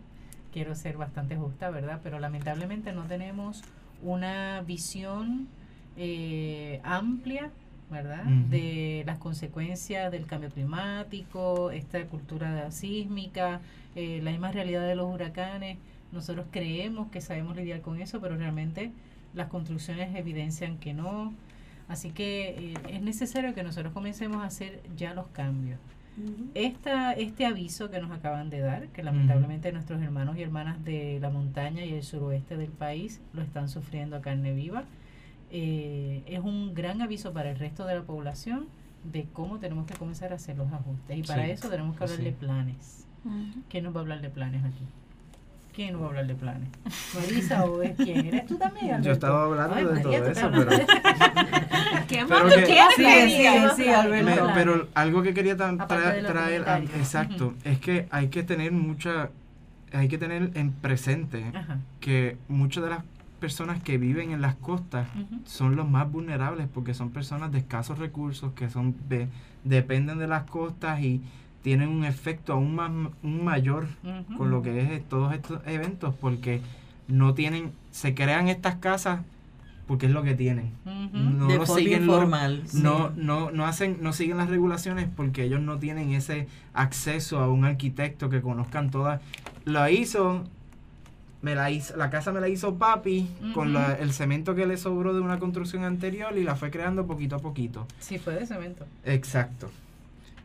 quiero 0.53 0.75
ser 0.75 0.97
bastante 0.97 1.37
justa, 1.37 1.71
¿verdad? 1.71 2.01
Pero 2.03 2.21
lamentablemente 2.21 2.93
no 2.93 3.05
tenemos 3.05 3.63
una 4.03 4.63
visión 4.63 5.49
eh, 5.97 6.81
amplia, 6.85 7.51
¿verdad? 7.91 8.25
De 8.25 9.03
las 9.07 9.19
consecuencias 9.19 10.11
del 10.11 10.27
cambio 10.27 10.51
climático, 10.51 11.71
esta 11.71 12.03
cultura 12.07 12.71
sísmica, 12.71 13.61
eh, 13.95 14.21
la 14.23 14.31
misma 14.31 14.51
realidad 14.51 14.87
de 14.87 14.95
los 14.95 15.13
huracanes. 15.13 15.79
Nosotros 16.11 16.47
creemos 16.51 17.11
que 17.11 17.21
sabemos 17.21 17.57
lidiar 17.57 17.81
con 17.81 18.01
eso, 18.01 18.21
pero 18.21 18.37
realmente 18.37 18.93
las 19.35 19.49
construcciones 19.49 20.15
evidencian 20.15 20.79
que 20.79 20.95
no. 20.95 21.35
Así 21.89 22.11
que 22.11 22.73
eh, 22.73 22.75
es 22.89 23.03
necesario 23.03 23.55
que 23.55 23.63
nosotros 23.63 23.93
comencemos 23.93 24.43
a 24.43 24.47
hacer 24.47 24.81
ya 24.97 25.13
los 25.15 25.27
cambios. 25.29 25.79
Esta, 26.55 27.13
este 27.13 27.47
aviso 27.47 27.91
que 27.91 28.01
nos 28.01 28.11
acaban 28.11 28.51
de 28.51 28.61
dar, 28.61 28.89
que 28.89 29.03
lamentablemente 29.03 29.73
nuestros 29.73 30.03
hermanos 30.03 30.37
y 30.37 30.43
hermanas 30.43 30.85
de 30.85 31.19
la 31.21 31.31
montaña 31.31 31.85
y 31.85 31.95
el 31.95 32.03
suroeste 32.03 32.57
del 32.57 32.71
país 32.71 33.21
lo 33.33 33.43
están 33.43 33.69
sufriendo 33.69 34.17
a 34.17 34.21
carne 34.21 34.53
viva, 34.53 34.85
eh, 35.51 36.23
es 36.27 36.41
un 36.41 36.75
gran 36.75 37.01
aviso 37.03 37.33
para 37.33 37.51
el 37.51 37.59
resto 37.59 37.87
de 37.87 37.95
la 37.95 38.03
población 38.03 38.67
de 39.11 39.27
cómo 39.33 39.59
tenemos 39.59 39.87
que 39.87 39.95
comenzar 39.95 40.33
a 40.33 40.37
hacer 40.37 40.57
los 40.57 40.71
ajustes. 40.73 41.19
Y 41.19 41.23
para 41.23 41.45
Sí, 41.47 41.51
eso 41.51 41.69
tenemos 41.69 41.97
que 41.97 42.05
hablar 42.05 42.19
sí. 42.19 42.25
de 42.25 42.33
planes. 42.33 43.07
Ujú. 43.25 43.63
¿Quién 43.69 43.85
nos 43.85 43.95
va 43.95 44.01
a 44.01 44.03
hablar 44.03 44.21
de 44.21 44.31
planes 44.31 44.65
aquí? 44.65 44.85
¿Quién 45.75 45.99
va 45.99 46.05
a 46.05 46.09
hablar 46.09 46.27
de 46.27 46.35
planes? 46.35 46.69
¿Marisa 47.15 47.65
o 47.65 47.83
es 47.83 47.97
quién? 47.97 48.27
¿Eres 48.27 48.47
tú 48.47 48.57
también? 48.59 48.89
Yo 48.89 48.95
Alberto? 48.97 49.13
estaba 49.13 49.45
hablando 49.45 49.75
Ay, 49.75 49.85
de 49.87 49.91
María, 50.05 50.19
todo 50.19 50.31
eso, 50.31 50.51
pero- 50.53 50.71
¿Qué 52.09 52.17
Pero 52.17 52.29
más 52.29 52.43
tú 52.43 52.49
que- 52.61 52.65
quieres 52.65 52.95
Sí, 52.97 53.05
sí, 53.77 53.83
sí, 53.85 53.89
Alberto. 53.89 54.47
Me- 54.49 54.53
pero 54.55 54.89
algo 54.95 55.23
que 55.23 55.33
quería 55.33 55.57
tra- 55.57 55.87
traer, 55.87 56.23
documentales. 56.25 56.91
exacto, 56.97 57.55
es 57.65 57.79
que 57.79 58.07
hay 58.11 58.29
que 58.29 58.43
tener 58.43 58.73
mucha, 58.73 59.31
hay 59.95 60.09
que 60.09 60.19
tener 60.19 60.51
en 60.55 60.73
presente 60.73 61.45
Ajá. 61.55 61.79
que 62.01 62.37
muchas 62.49 62.85
de 62.85 62.91
las 62.91 63.05
personas 63.41 63.83
que 63.83 63.97
viven 63.99 64.31
en 64.31 64.41
las 64.43 64.55
costas 64.57 65.09
son 65.47 65.75
los 65.75 65.89
más 65.89 66.11
vulnerables 66.13 66.69
porque 66.73 66.93
son 66.95 67.11
personas 67.11 67.51
de 67.51 67.59
escasos 67.59 67.99
recursos 67.99 68.53
que 68.53 68.69
son 68.69 68.95
de- 69.09 69.29
dependen 69.65 70.19
de 70.19 70.29
las 70.29 70.45
costas 70.45 71.01
y 71.01 71.23
tienen 71.63 71.89
un 71.89 72.05
efecto 72.05 72.53
aún 72.55 72.75
más 72.75 72.91
un 73.23 73.45
mayor 73.45 73.87
con 74.37 74.51
lo 74.51 74.63
que 74.63 74.95
es 74.97 75.09
todos 75.09 75.33
estos 75.33 75.61
eventos 75.67 76.15
porque 76.21 76.61
no 77.09 77.35
tienen 77.35 77.73
se 77.91 78.15
crean 78.15 78.49
estas 78.49 78.77
casas 78.77 79.21
porque 79.87 80.07
es 80.07 80.13
lo 80.13 80.23
que 80.23 80.35
tienen 80.35 80.73
no 81.13 81.47
de 81.49 81.57
lo 81.59 81.67
forma 81.67 81.79
siguen 81.81 82.03
informal. 82.03 82.63
sí. 82.67 82.81
no, 82.83 83.11
no, 83.17 83.51
no 83.51 83.65
hacen, 83.67 83.99
no 84.01 84.13
siguen 84.13 84.39
las 84.39 84.49
regulaciones 84.49 85.09
porque 85.15 85.45
ellos 85.45 85.61
no 85.61 85.79
tienen 85.79 86.13
ese 86.13 86.47
acceso 86.75 87.39
a 87.41 87.49
un 87.51 87.65
arquitecto 87.65 88.29
que 88.31 88.41
conozcan 88.41 88.91
todas. 88.91 89.21
Lo 89.65 89.87
hizo, 89.89 90.45
me 91.43 91.55
la 91.55 91.71
hizo, 91.71 91.97
la 91.97 92.09
casa 92.11 92.33
me 92.33 92.41
la 92.41 92.49
hizo 92.49 92.77
papi 92.77 93.29
con 93.53 93.73
la- 93.73 93.93
el 93.95 94.13
cemento 94.13 94.55
que 94.55 94.67
le 94.67 94.77
sobró 94.77 95.13
de 95.15 95.21
una 95.21 95.39
construcción 95.39 95.85
anterior 95.85 96.37
y 96.39 96.45
la 96.45 96.55
fue 96.55 96.71
creando 96.71 97.07
poquito 97.07 97.37
a 97.37 97.39
poquito. 97.41 97.87
Sí, 98.01 98.19
fue 98.19 98.35
de 98.35 98.47
cemento. 98.47 98.87
Exacto. 99.05 99.71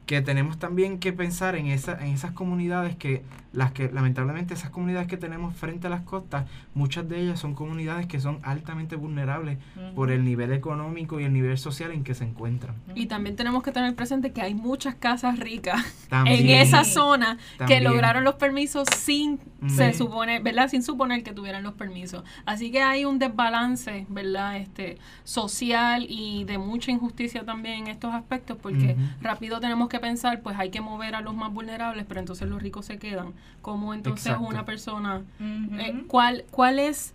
Que 0.07 0.21
tenemos 0.21 0.57
también 0.57 0.97
que 0.97 1.13
pensar 1.13 1.55
en, 1.55 1.67
esa, 1.67 2.03
en 2.03 2.13
esas 2.13 2.31
comunidades 2.31 2.95
que, 2.95 3.23
las 3.53 3.71
que 3.73 3.91
lamentablemente 3.91 4.55
esas 4.55 4.71
comunidades 4.71 5.07
que 5.07 5.17
tenemos 5.17 5.55
frente 5.55 5.87
a 5.87 5.89
las 5.91 6.01
costas, 6.01 6.45
muchas 6.73 7.07
de 7.07 7.19
ellas 7.19 7.39
son 7.39 7.53
comunidades 7.53 8.07
que 8.07 8.19
son 8.19 8.39
altamente 8.41 8.95
vulnerables 8.95 9.59
por 9.95 10.09
el 10.09 10.23
nivel 10.23 10.53
económico 10.53 11.19
y 11.19 11.25
el 11.25 11.33
nivel 11.33 11.57
social 11.59 11.91
en 11.91 12.03
que 12.03 12.15
se 12.15 12.23
encuentran. 12.23 12.75
Y 12.95 13.05
también 13.05 13.35
tenemos 13.35 13.61
que 13.63 13.71
tener 13.71 13.93
presente 13.95 14.31
que 14.31 14.41
hay 14.41 14.55
muchas 14.55 14.95
casas 14.95 15.37
ricas 15.37 15.79
También, 16.09 16.39
en 16.39 16.49
esa 16.61 16.83
zona 16.83 17.37
que 17.67 17.81
lograron 17.81 18.23
los 18.23 18.35
permisos 18.35 18.87
sin 18.95 19.39
se 19.67 19.93
supone, 19.93 20.39
¿verdad? 20.39 20.69
Sin 20.69 20.83
suponer 20.83 21.23
que 21.23 21.33
tuvieran 21.33 21.63
los 21.63 21.73
permisos. 21.73 22.23
Así 22.45 22.71
que 22.71 22.81
hay 22.81 23.05
un 23.05 23.17
desbalance, 23.19 24.05
¿verdad? 24.09 24.57
Este 24.57 24.97
social 25.23 26.05
y 26.07 26.43
de 26.43 26.57
mucha 26.57 26.91
injusticia 26.91 27.43
también 27.43 27.83
en 27.83 27.87
estos 27.87 28.13
aspectos 28.13 28.57
porque 28.61 28.95
rápido 29.21 29.59
tenemos 29.59 29.89
que 29.89 29.96
pensar, 30.01 30.41
pues 30.41 30.57
hay 30.57 30.69
que 30.69 30.81
mover 30.81 31.15
a 31.15 31.21
los 31.21 31.35
más 31.35 31.53
vulnerables, 31.53 32.05
pero 32.07 32.19
entonces 32.19 32.47
los 32.47 32.61
ricos 32.61 32.85
se 32.85 32.97
quedan. 32.97 33.33
¿Cómo 33.61 33.93
entonces 33.93 34.27
Exacto. 34.27 34.47
una 34.47 34.65
persona 34.65 35.23
eh, 35.41 36.03
cuál, 36.07 36.45
cuál 36.51 36.79
es, 36.79 37.13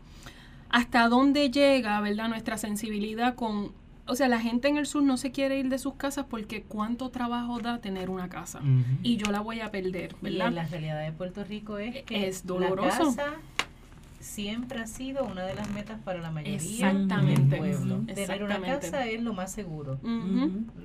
hasta 0.71 1.09
dónde 1.09 1.51
llega, 1.51 2.01
¿verdad? 2.01 2.29
Nuestra 2.29 2.57
sensibilidad 2.59 3.35
con, 3.35 3.73
o 4.07 4.15
sea, 4.17 4.29
la 4.29 4.41
gente 4.41 4.69
en 4.69 4.79
el 4.79 4.87
sur 4.87 5.03
no 5.03 5.17
se 5.17 5.31
quiere 5.31 5.59
ir 5.59 5.69
de 5.69 5.79
sus 5.79 5.95
casas 5.95 6.27
porque 6.29 6.63
cuánto 6.63 7.11
trabajo 7.11 7.61
da 7.61 7.79
tener 7.79 8.09
una 8.11 8.29
casa. 8.29 8.61
Y 9.03 9.17
yo 9.17 9.31
la 9.31 9.41
voy 9.41 9.61
a 9.61 9.71
perder, 9.71 10.15
Y 10.21 10.25
¿verdad? 10.25 10.53
la 10.53 10.65
realidad 10.65 11.03
de 11.05 11.13
Puerto 11.13 11.45
Rico 11.45 11.79
es 11.79 12.03
que 12.05 12.27
Es 12.29 12.47
doloroso. 12.47 13.15
la 13.17 13.25
casa 13.25 13.33
siempre 14.23 14.81
ha 14.81 14.87
sido 14.87 15.25
una 15.25 15.45
de 15.45 15.55
las 15.55 15.69
metas 15.71 15.99
para 16.05 16.21
la 16.21 16.31
mayoría 16.31 16.57
Exactamente. 16.57 17.57
del 17.57 17.59
pueblo. 17.77 18.01
Tener 18.15 18.43
una 18.43 18.61
casa 18.61 19.07
es 19.07 19.23
lo 19.23 19.33
más 19.35 19.53
seguro. 19.53 19.99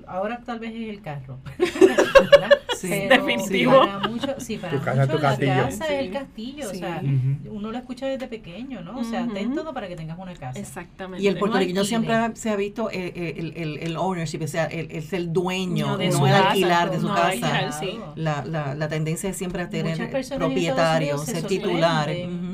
Ahora 0.08 0.42
tal 0.46 0.60
vez 0.60 0.74
es 0.76 0.90
el 0.90 1.02
carro. 1.02 1.40
Sí. 2.78 2.90
Pero 3.10 3.26
Definitivo. 3.26 3.72
Para 3.80 4.08
muchos, 4.08 4.36
sí, 4.38 4.58
para 4.58 4.78
Tu 4.78 4.84
casa 4.86 4.92
es 5.04 5.08
muchos 5.08 5.16
tu 5.16 5.24
la 5.24 5.30
castillo. 5.30 5.54
casa 5.64 5.86
es 5.88 5.92
el 6.00 6.06
Sí. 6.06 6.12
castillo. 6.12 6.70
O 6.70 6.74
sea, 6.76 7.02
uno 7.50 7.72
lo 7.72 7.78
escucha 7.80 8.06
desde 8.06 8.28
pequeño, 8.28 8.82
¿no? 8.82 9.00
O 9.00 9.04
sea, 9.04 9.28
ten 9.34 9.56
todo 9.56 9.74
para 9.74 9.88
que 9.88 9.96
tengas 9.96 10.20
una 10.20 10.36
casa. 10.36 10.60
Exactamente. 10.60 11.24
Y 11.24 11.28
el 11.28 11.40
puertorriqueño 11.40 11.84
siempre 11.84 12.14
ha- 12.14 12.36
se 12.36 12.52
ha 12.52 12.56
visto 12.56 12.92
el, 12.92 13.14
el, 13.16 13.54
el, 13.58 13.78
el 13.80 13.98
ownership, 13.98 14.42
o 14.44 14.48
sea, 14.48 14.66
el, 14.66 14.92
el 14.92 15.02
ser 15.02 15.32
dueño, 15.34 15.88
No, 15.88 15.92
no, 15.94 15.98
de 15.98 16.12
su 16.12 16.24
el 16.28 16.32
casa, 16.32 16.50
alquilar 16.50 16.92
de 16.92 17.00
su 17.00 17.08
no, 17.08 17.16
casa. 17.16 17.30
alquilar, 17.32 17.74
sí. 17.74 18.00
La, 18.16 18.46
la, 18.46 18.76
la 18.76 18.88
tendencia 18.88 19.32
es 19.32 19.38
siempre 19.38 19.64
a 19.64 19.70
tener 19.70 19.94
Muchas 19.94 20.10
personas 20.12 20.42
en 20.44 20.48
propietario, 20.54 21.16
Estados 21.16 21.24
Unidos 21.24 21.26
ser 21.26 21.42
se 21.42 21.48
titular. 21.48 22.10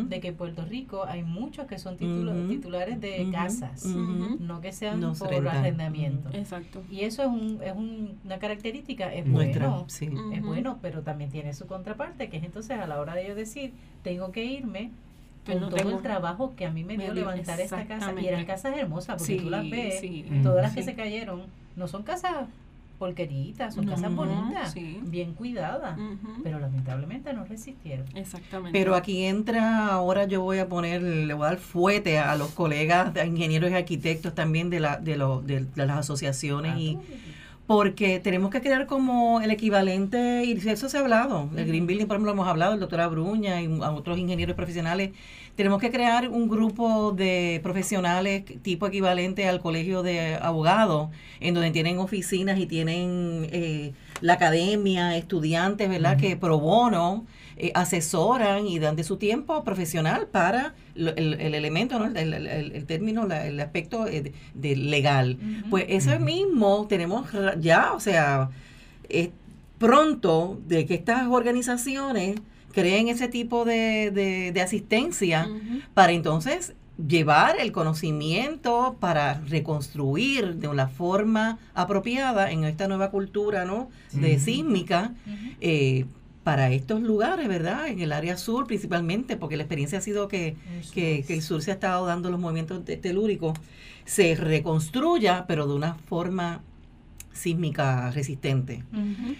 de 0.09 0.19
que 0.21 0.31
Puerto 0.31 0.63
Rico 0.63 0.72
hay 1.07 1.23
muchos 1.23 1.67
que 1.67 1.77
son 1.79 1.97
titulo- 1.97 2.47
titulares 2.47 2.99
de 2.99 3.29
casas, 3.31 3.85
no 3.85 4.61
que 4.61 4.71
sean 4.71 4.99
por 5.01 5.29
rentan. 5.29 5.57
arrendamiento. 5.57 6.29
Exacto. 6.33 6.81
Y 6.91 7.01
eso 7.01 7.21
es, 7.23 7.27
un, 7.29 7.59
es 7.63 7.73
un- 7.75 8.17
una 8.25 8.39
característica, 8.39 9.13
es 9.13 9.25
Nuestra, 9.25 9.67
bueno, 9.69 9.85
sí. 9.87 10.09
es 10.33 10.41
bueno, 10.41 10.79
pero 10.81 11.01
también 11.01 11.29
tiene 11.29 11.53
su 11.53 11.67
contraparte, 11.67 12.29
que 12.29 12.37
es 12.37 12.43
entonces 12.43 12.77
a 12.79 12.87
la 12.87 12.99
hora 12.99 13.15
de 13.15 13.27
yo 13.27 13.35
decir, 13.35 13.73
tengo 14.03 14.31
que 14.31 14.43
irme 14.45 14.91
con 15.45 15.59
no 15.59 15.67
todo 15.67 15.77
tengo- 15.77 15.89
el 15.97 16.01
trabajo 16.01 16.53
que 16.55 16.65
a 16.65 16.71
mí 16.71 16.83
me 16.83 16.97
me 16.97 17.03
dio 17.05 17.13
levantar 17.13 17.59
esta 17.59 17.85
casa. 17.85 18.13
Y 18.19 18.27
eran 18.27 18.45
casas 18.45 18.77
hermosas, 18.77 19.17
porque 19.17 19.35
tú 19.41 19.49
las 19.49 19.69
ves, 19.69 19.99
sí. 19.99 20.25
todas 20.41 20.61
las 20.63 20.71
Sí. 20.71 20.77
que 20.77 20.83
se 20.83 20.95
cayeron, 20.95 21.41
no 21.75 21.87
son 21.87 22.03
casas 22.03 22.47
porqueritas, 23.03 23.75
son 23.75 23.85
No, 23.85 23.91
casas 23.91 24.15
bonitas, 24.15 24.71
sí. 24.71 24.99
bien 25.03 25.33
cuidadas, 25.33 25.99
pero 26.41 26.57
lamentablemente 26.59 27.33
no 27.33 27.43
resistieron. 27.43 28.05
Exactamente. 28.15 28.77
Pero 28.79 28.95
aquí 28.95 29.25
entra, 29.25 29.87
ahora 29.87 30.23
yo 30.25 30.41
voy 30.41 30.59
a 30.59 30.69
poner, 30.69 31.01
le 31.01 31.33
voy 31.33 31.45
a 31.45 31.49
dar 31.49 31.57
fuete 31.57 32.17
a 32.17 32.33
los 32.37 32.51
colegas 32.51 33.13
de 33.13 33.25
ingenieros 33.25 33.71
y 33.71 33.73
arquitectos 33.73 34.33
también 34.33 34.69
de, 34.69 34.79
la, 34.79 34.97
de, 34.97 35.17
los 35.17 35.45
de, 35.45 35.65
de 35.65 35.85
las 35.85 35.97
asociaciones 35.97 36.77
y 36.77 36.97
porque 37.67 38.19
tenemos 38.19 38.51
que 38.51 38.61
crear 38.61 38.87
como 38.87 39.41
el 39.41 39.51
equivalente, 39.51 40.43
y 40.45 40.51
eso 40.67 40.87
se 40.89 40.97
ha 40.97 40.99
hablado, 41.01 41.49
el 41.55 41.65
Green 41.65 41.87
Building, 41.87 42.07
por 42.07 42.15
ejemplo, 42.15 42.31
lo 42.33 42.33
hemos 42.33 42.47
hablado, 42.47 42.73
el 42.73 42.79
doctor 42.79 42.99
Abruña 43.01 43.61
y 43.61 43.65
a 43.81 43.91
otros 43.91 44.17
ingenieros 44.17 44.55
profesionales, 44.55 45.11
tenemos 45.55 45.79
que 45.79 45.91
crear 45.91 46.29
un 46.29 46.47
grupo 46.49 47.11
de 47.11 47.59
profesionales 47.61 48.43
tipo 48.63 48.87
equivalente 48.87 49.47
al 49.47 49.59
colegio 49.61 50.01
de 50.01 50.35
abogados, 50.35 51.09
en 51.39 51.53
donde 51.53 51.71
tienen 51.71 51.99
oficinas 51.99 52.57
y 52.59 52.65
tienen 52.65 53.47
eh, 53.51 53.93
la 54.21 54.33
academia, 54.33 55.15
estudiantes, 55.15 55.89
¿verdad?, 55.89 56.17
que 56.17 56.35
pro 56.37 56.59
bono 56.59 57.25
eh, 57.57 57.71
asesoran 57.75 58.65
y 58.65 58.79
dan 58.79 58.95
de 58.95 59.03
su 59.03 59.17
tiempo 59.17 59.63
profesional 59.63 60.25
para 60.25 60.73
el, 60.95 61.35
el 61.39 61.53
elemento, 61.53 61.99
¿no? 61.99 62.05
el, 62.07 62.33
el- 62.33 62.85
término, 62.85 63.27
la- 63.27 63.45
el 63.45 63.59
aspecto 63.59 64.07
eh, 64.07 64.21
de, 64.21 64.33
de 64.55 64.75
legal. 64.75 65.37
Pues 65.69 65.85
eso 65.87 66.19
mismo 66.19 66.87
tenemos 66.89 67.27
ya, 67.59 67.93
o 67.93 67.99
sea, 67.99 68.49
es 69.07 69.29
pronto 69.77 70.59
de 70.67 70.85
que 70.87 70.95
estas 70.95 71.27
organizaciones 71.27 72.39
creen 72.73 73.07
ese 73.07 73.27
tipo 73.29 73.63
de, 73.65 74.11
de- 74.11 74.51
de 74.51 74.61
asistencia 74.61 75.47
para 75.93 76.11
entonces 76.11 76.73
llevar 77.07 77.59
el 77.59 77.71
conocimiento 77.71 78.95
para 78.99 79.39
reconstruir 79.49 80.55
de 80.55 80.67
una 80.67 80.87
forma 80.87 81.57
apropiada 81.73 82.51
en 82.51 82.63
esta 82.65 82.87
nueva 82.87 83.09
cultura 83.09 83.65
¿no? 83.65 83.89
de 84.11 84.37
sísmica 84.39 85.13
eh, 85.61 86.05
para 86.43 86.69
estos 86.71 87.01
lugares, 87.01 87.47
¿verdad? 87.47 87.87
En 87.87 87.99
el 88.01 88.11
área 88.11 88.35
sur 88.37 88.67
principalmente, 88.67 89.37
porque 89.37 89.55
la 89.55 89.63
experiencia 89.63 89.99
ha 89.99 90.01
sido 90.01 90.27
que, 90.27 90.55
que, 90.93 91.23
que 91.25 91.33
el 91.35 91.41
sur 91.41 91.61
se 91.61 91.71
ha 91.71 91.75
estado 91.75 92.05
dando 92.05 92.29
los 92.29 92.39
movimientos 92.39 92.83
te- 92.83 92.97
telúricos, 92.97 93.57
se 94.05 94.35
reconstruya, 94.35 95.45
pero 95.47 95.67
de 95.67 95.73
una 95.75 95.95
forma 95.95 96.61
sísmica 97.33 98.11
resistente. 98.11 98.83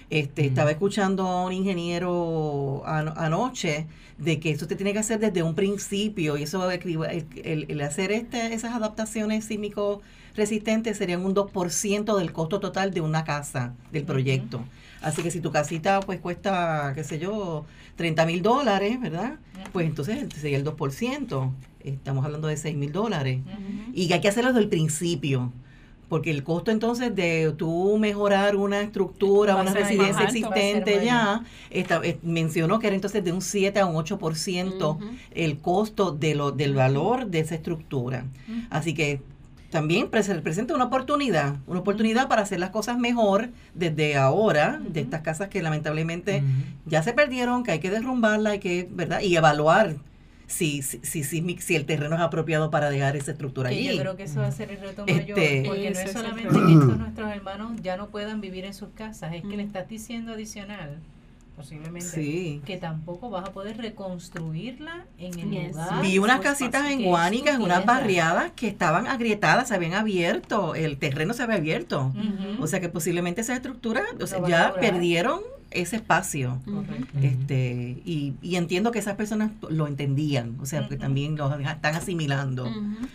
Este, 0.10 0.46
Estaba 0.46 0.72
escuchando 0.72 1.28
a 1.28 1.46
un 1.46 1.54
ingeniero 1.54 2.84
anoche 2.86 3.88
de 4.18 4.40
que 4.40 4.52
eso 4.52 4.68
se 4.68 4.76
tiene 4.76 4.94
que 4.94 5.00
hacer 5.00 5.20
desde 5.20 5.44
un 5.44 5.56
principio 5.56 6.38
y 6.38 6.44
eso 6.44 6.70
el, 6.70 7.66
el, 7.68 7.82
hacer 7.82 8.12
este, 8.12 8.54
esas 8.54 8.74
adaptaciones 8.74 9.46
sísmico 9.46 10.02
resistentes 10.36 10.98
serían 10.98 11.26
un 11.26 11.36
2% 11.36 12.18
del 12.18 12.32
costo 12.32 12.60
total 12.60 12.92
de 12.94 13.02
una 13.02 13.24
casa, 13.24 13.74
del 13.92 14.04
proyecto. 14.04 14.64
Así 15.02 15.22
que 15.22 15.32
si 15.32 15.42
tu 15.42 15.52
casita 15.52 16.00
pues 16.00 16.20
cuesta, 16.20 16.94
qué 16.96 17.04
sé 17.04 17.20
yo, 17.20 17.66
30 17.98 18.26
mil 18.26 18.42
dólares, 18.42 19.00
¿verdad? 19.00 19.36
Pues 19.72 19.86
entonces 19.86 20.26
sería 20.40 20.58
el 20.58 20.64
2%. 20.64 21.52
Estamos 21.84 22.26
hablando 22.26 22.48
de 22.48 22.58
6 22.58 22.76
mil 22.78 22.92
dólares. 22.92 23.42
Y 23.94 24.12
hay 24.12 24.22
que 24.22 24.30
hacerlo 24.30 24.52
desde 24.52 24.64
el 24.64 24.70
principio 24.70 25.52
porque 26.14 26.30
el 26.30 26.44
costo 26.44 26.70
entonces 26.70 27.16
de 27.16 27.56
tú 27.58 27.98
mejorar 27.98 28.56
una 28.56 28.82
estructura, 28.82 29.56
una 29.56 29.74
residencia 29.74 30.26
existente 30.26 31.04
ya, 31.04 31.44
eh, 31.72 32.20
mencionó 32.22 32.78
que 32.78 32.86
era 32.86 32.96
entonces 32.96 33.24
de 33.24 33.32
un 33.32 33.42
7 33.42 33.80
a 33.80 33.88
un 33.88 33.96
8% 33.96 35.00
el 35.34 35.58
costo 35.58 36.12
de 36.12 36.36
lo, 36.36 36.52
del 36.52 36.76
valor 36.76 37.26
de 37.26 37.40
esa 37.40 37.56
estructura. 37.56 38.26
Así 38.70 38.94
que 38.94 39.22
también 39.72 40.12
presenta 40.12 40.76
una 40.76 40.84
oportunidad, 40.84 41.56
una 41.66 41.80
oportunidad 41.80 42.28
para 42.28 42.44
hacer 42.44 42.60
las 42.60 42.70
cosas 42.70 43.00
mejor 43.00 43.50
desde 43.74 44.16
ahora, 44.16 44.80
de 44.88 45.00
estas 45.02 45.22
casas 45.22 45.50
que 45.50 45.64
lamentablemente 45.64 46.44
ya 46.86 47.02
se 47.02 47.14
perdieron, 47.14 47.64
que 47.64 47.72
hay 47.72 47.80
que 47.80 47.90
derrumbarla, 47.90 48.52
hay 48.52 48.60
que, 48.60 48.88
¿verdad? 48.92 49.22
Y 49.22 49.36
evaluar 49.36 49.96
si, 50.48 50.82
si, 50.82 51.24
si, 51.24 51.58
si, 51.60 51.76
el 51.76 51.86
terreno 51.86 52.16
es 52.16 52.22
apropiado 52.22 52.70
para 52.72 52.90
dejar 52.90 53.16
esa 53.16 53.32
estructura 53.32 53.70
allí. 53.70 53.96
Yo 53.96 54.02
creo 54.02 54.18
que 54.18 54.24
eso 54.24 54.40
va 54.40 54.48
a 54.48 54.52
ser 54.52 54.72
el 54.72 54.80
reto 54.80 55.06
mayor, 55.06 55.22
este, 55.22 55.64
porque 55.66 55.92
no 55.92 56.00
es 56.00 56.12
solamente 56.12 56.50
que 56.50 56.74
estos 56.74 56.98
nuestros 57.00 57.32
hermanos 57.32 57.72
ya 57.82 57.98
no 57.98 58.10
puedan 58.10 58.42
vivir 58.42 58.66
en 58.66 58.74
sus 58.74 58.90
casas, 58.90 59.34
es 59.34 59.42
que 59.42 59.58
le 59.58 59.64
estás 59.64 59.88
diciendo 59.88 60.34
adicional 60.34 61.00
posiblemente 61.56 62.62
que 62.66 62.78
tampoco 62.78 63.30
vas 63.30 63.48
a 63.48 63.52
poder 63.52 63.78
reconstruirla 63.78 65.06
en 65.18 65.40
el 65.40 65.68
lugar. 65.68 66.02
Vi 66.02 66.18
unas 66.18 66.40
casitas 66.40 66.90
en 66.90 67.04
Guánica, 67.04 67.54
en 67.54 67.62
unas 67.62 67.86
barriadas 67.86 68.52
que 68.56 68.68
estaban 68.68 69.08
agrietadas, 69.08 69.68
se 69.68 69.76
habían 69.76 69.94
abierto, 69.94 70.76
el 70.76 70.98
terreno 70.98 71.34
se 71.34 71.44
había 71.44 71.58
abierto. 71.58 72.14
O 72.60 72.68
sea 72.68 72.80
que 72.80 72.90
posiblemente 72.90 73.42
esa 73.42 73.54
estructura 73.54 74.04
o 74.22 74.28
sea, 74.28 74.46
ya 74.48 74.74
perdieron 74.74 75.42
ese 75.74 75.98
espacio. 75.98 76.62
este 77.22 78.02
y, 78.06 78.36
y, 78.42 78.56
entiendo 78.56 78.92
que 78.92 79.00
esas 79.00 79.16
personas 79.16 79.52
lo 79.70 79.88
entendían, 79.88 80.58
o 80.62 80.66
sea, 80.66 80.88
que 80.88 80.98
también 80.98 81.36
lo 81.36 81.54
están 81.58 81.96
asimilando. 81.96 82.70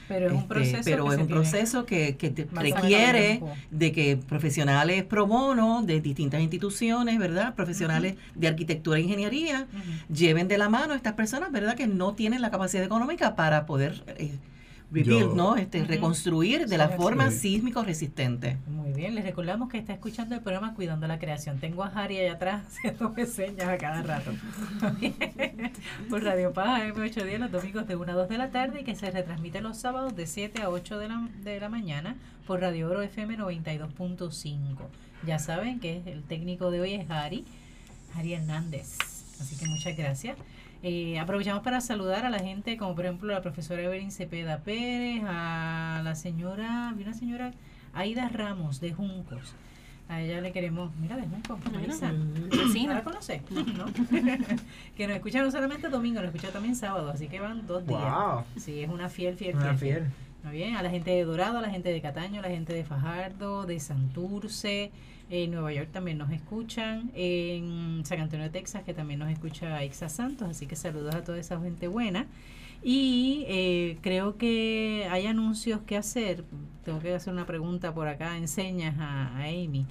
Pero 0.09 0.27
es 0.27 0.33
un 0.33 0.39
este, 0.39 0.49
proceso, 0.49 0.83
pero 0.85 1.07
que, 1.07 1.15
es 1.15 1.21
un 1.21 1.27
proceso 1.29 1.87
que, 1.87 2.17
requiere 2.53 3.43
de 3.71 3.93
que 3.93 4.17
profesionales 4.17 5.05
pro 5.05 5.27
bono 5.27 5.83
de 5.83 6.01
distintas 6.01 6.41
instituciones, 6.41 7.19
¿verdad? 7.19 7.55
Profesionales 7.55 8.17
de 8.35 8.49
arquitectura 8.49 8.99
e 8.99 9.03
ingeniería 9.03 9.67
lleven 10.13 10.49
de 10.49 10.59
la 10.59 10.69
mano 10.69 10.93
a 10.93 10.97
estas 10.97 11.15
personas, 11.15 11.53
¿verdad? 11.53 11.75
Que 11.75 11.87
no 11.87 12.15
tienen 12.15 12.43
la 12.43 12.51
capacidad 12.51 12.85
económica 12.85 13.37
para 13.37 13.67
poder... 13.67 14.05
Eh, 14.19 14.37
rebuild, 14.91 15.35
¿no? 15.35 15.57
Este, 15.57 15.85
Reconstruir 15.85 16.67
de 16.67 16.79
la 16.79 16.89
forma 16.91 17.31
sísmico 17.31 17.83
resistente. 17.83 18.57
Muy 18.67 18.93
bien, 18.93 19.15
les 19.15 19.25
recordamos 19.25 19.69
que 19.69 19.79
está 19.79 19.93
escuchando 19.93 20.35
el 20.35 20.41
programa 20.41 20.75
Cuidando 20.75 21.07
la 21.07 21.19
Creación. 21.19 21.59
Tengo 21.59 21.85
a 21.85 21.89
Harry 21.89 22.19
allá 22.19 22.35
atrás 22.35 22.65
haciendo 22.67 23.15
señas 23.27 23.69
a 23.69 23.79
cada 23.79 24.03
rato. 24.03 24.33
Por 26.11 26.23
Radio 26.23 26.53
Paz 26.53 26.83
M810 26.83 27.39
los 27.39 27.53
domingos 27.53 27.87
de 27.87 27.97
1 27.97 28.13
a 28.13 28.15
2 28.15 28.29
de 28.29 28.39
la 28.39 28.51
tarde 28.51 28.81
y 28.81 28.85
que 28.85 28.95
se 28.95 29.11
retransmite 29.11 29.61
los 29.61 29.77
sábados 29.77 30.17
de 30.17 30.27
7 30.27 30.63
a 30.63 30.71
8 30.71 30.99
de 30.99 31.09
la, 31.09 31.29
de 31.43 31.61
la 31.61 31.69
mañana 31.69 32.17
por 32.47 32.61
Radio 32.61 32.91
Oro 32.91 33.03
FM 33.03 33.37
92.5. 33.39 34.77
Ya 35.27 35.39
saben 35.39 35.81
que 35.81 36.03
el 36.07 36.23
técnico 36.23 36.71
de 36.71 36.81
hoy 36.81 36.95
es 36.95 37.11
Harry, 37.11 37.45
Harry 38.15 38.35
Hernández. 38.35 38.97
Así 39.41 39.57
que 39.57 39.67
muchas 39.67 39.97
gracias. 39.97 40.37
Eh, 40.83 41.19
aprovechamos 41.19 41.63
para 41.65 41.81
saludar 41.81 42.25
a 42.25 42.31
la 42.31 42.39
gente, 42.39 42.77
como 42.77 42.95
por 42.95 43.05
ejemplo 43.05 43.33
la 43.33 43.43
profesora 43.43 43.83
Evelyn 43.83 44.13
Cepeda 44.13 44.59
Pérez, 44.59 45.23
a 45.27 46.01
la 46.05 46.15
señora, 46.15 46.93
vi 46.97 47.03
una 47.03 47.15
señora 47.15 47.53
Aida 47.95 48.29
Ramos 48.29 48.81
de 48.81 48.93
Juncos. 48.93 49.55
A 50.09 50.23
ella 50.23 50.41
le 50.41 50.53
queremos, 50.53 50.91
mira, 50.97 51.17
de 51.17 51.25
Juncos, 51.27 51.59
Marisa. 51.73 52.13
Sí, 52.73 52.87
¿No 52.87 52.95
la 52.95 53.03
conoce? 53.03 53.43
¿No? 53.51 53.87
que 54.97 55.07
nos 55.07 55.17
escucha 55.17 55.43
no 55.43 55.51
solamente 55.51 55.89
domingo, 55.89 56.21
nos 56.21 56.33
escucha 56.33 56.53
también 56.53 56.77
sábado, 56.77 57.11
así 57.11 57.29
que 57.29 57.41
van 57.41 57.67
dos 57.67 57.87
días. 57.87 58.45
Sí, 58.57 58.83
es 58.83 58.89
una 58.89 59.09
fiel, 59.09 59.37
fiel, 59.37 59.57
fiel. 59.59 59.77
fiel. 59.77 60.07
bien, 60.51 60.77
a 60.77 60.83
la 60.83 60.91
gente 60.91 61.11
de 61.11 61.25
Dorado, 61.25 61.59
a 61.59 61.61
la 61.61 61.71
gente 61.71 61.91
de 61.91 62.01
Cataño, 62.01 62.39
a 62.39 62.43
la 62.43 62.51
gente 62.51 62.73
de 62.73 62.85
Fajardo, 62.85 63.67
de 63.67 63.81
Santurce, 63.81 64.93
en 65.31 65.51
Nueva 65.51 65.73
York 65.73 65.91
también 65.93 66.19
nos 66.19 66.31
escuchan, 66.31 67.11
en 67.15 68.03
San 68.05 68.21
Antonio, 68.21 68.51
Texas, 68.51 68.83
que 68.85 68.95
también 68.95 69.21
nos 69.21 69.31
escucha 69.31 69.85
Ixa 69.85 70.09
Santos, 70.09 70.49
así 70.49 70.67
que 70.67 70.77
saludos 70.77 71.15
a 71.15 71.25
toda 71.25 71.39
esa 71.39 71.61
gente 71.61 71.89
buena. 71.89 72.27
Y 72.83 73.45
eh, 73.49 73.99
creo 74.03 74.37
que 74.37 75.09
hay 75.11 75.27
anuncios 75.27 75.81
que 75.87 75.97
hacer. 75.97 76.45
Tengo 76.85 77.01
que 77.01 77.13
hacer 77.13 77.33
una 77.33 77.45
pregunta 77.45 77.93
por 77.93 78.09
acá, 78.09 78.37
enseñas 78.37 78.97
a, 78.99 79.37
a 79.37 79.45
Amy. 79.45 79.85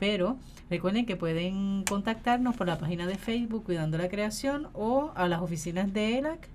Pero 0.00 0.36
recuerden 0.68 1.06
que 1.06 1.14
pueden 1.16 1.84
contactarnos 1.84 2.56
por 2.56 2.66
la 2.66 2.78
página 2.78 3.06
de 3.06 3.16
Facebook 3.16 3.64
Cuidando 3.64 3.98
la 3.98 4.08
Creación 4.08 4.68
o 4.74 5.12
a 5.14 5.28
las 5.28 5.40
oficinas 5.40 5.92
de 5.92 6.18
ELAC 6.18 6.48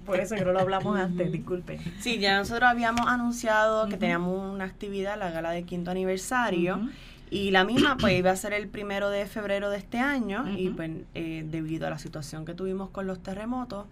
Por 0.10 0.20
eso 0.20 0.36
que 0.36 0.44
no 0.44 0.54
lo 0.54 0.60
hablamos 0.60 0.98
antes, 0.98 1.32
disculpe. 1.32 1.80
Sí, 2.00 2.18
ya 2.18 2.40
nosotros 2.40 2.68
habíamos 2.68 3.08
anunciado 3.08 3.88
que 3.88 3.96
teníamos 3.96 4.52
una 4.52 4.66
actividad, 4.66 5.20
la 5.20 5.30
gala 5.30 5.52
de 5.52 5.64
quinto 5.64 5.92
aniversario. 5.92 6.90
Y 7.30 7.52
la 7.52 7.64
misma 7.64 7.96
pues 7.96 8.18
iba 8.18 8.32
a 8.32 8.36
ser 8.36 8.54
el 8.54 8.68
primero 8.68 9.12
de 9.12 9.28
febrero 9.28 9.70
de 9.70 9.78
este 9.78 10.00
año 10.00 10.46
y 10.58 10.70
pues 10.70 10.90
eh, 11.14 11.46
debido 11.46 11.86
a 11.86 11.92
la 11.92 12.00
situación 12.00 12.44
que 12.44 12.56
tuvimos 12.56 12.90
con 12.90 13.06
los 13.06 13.22
terremotos 13.22 13.86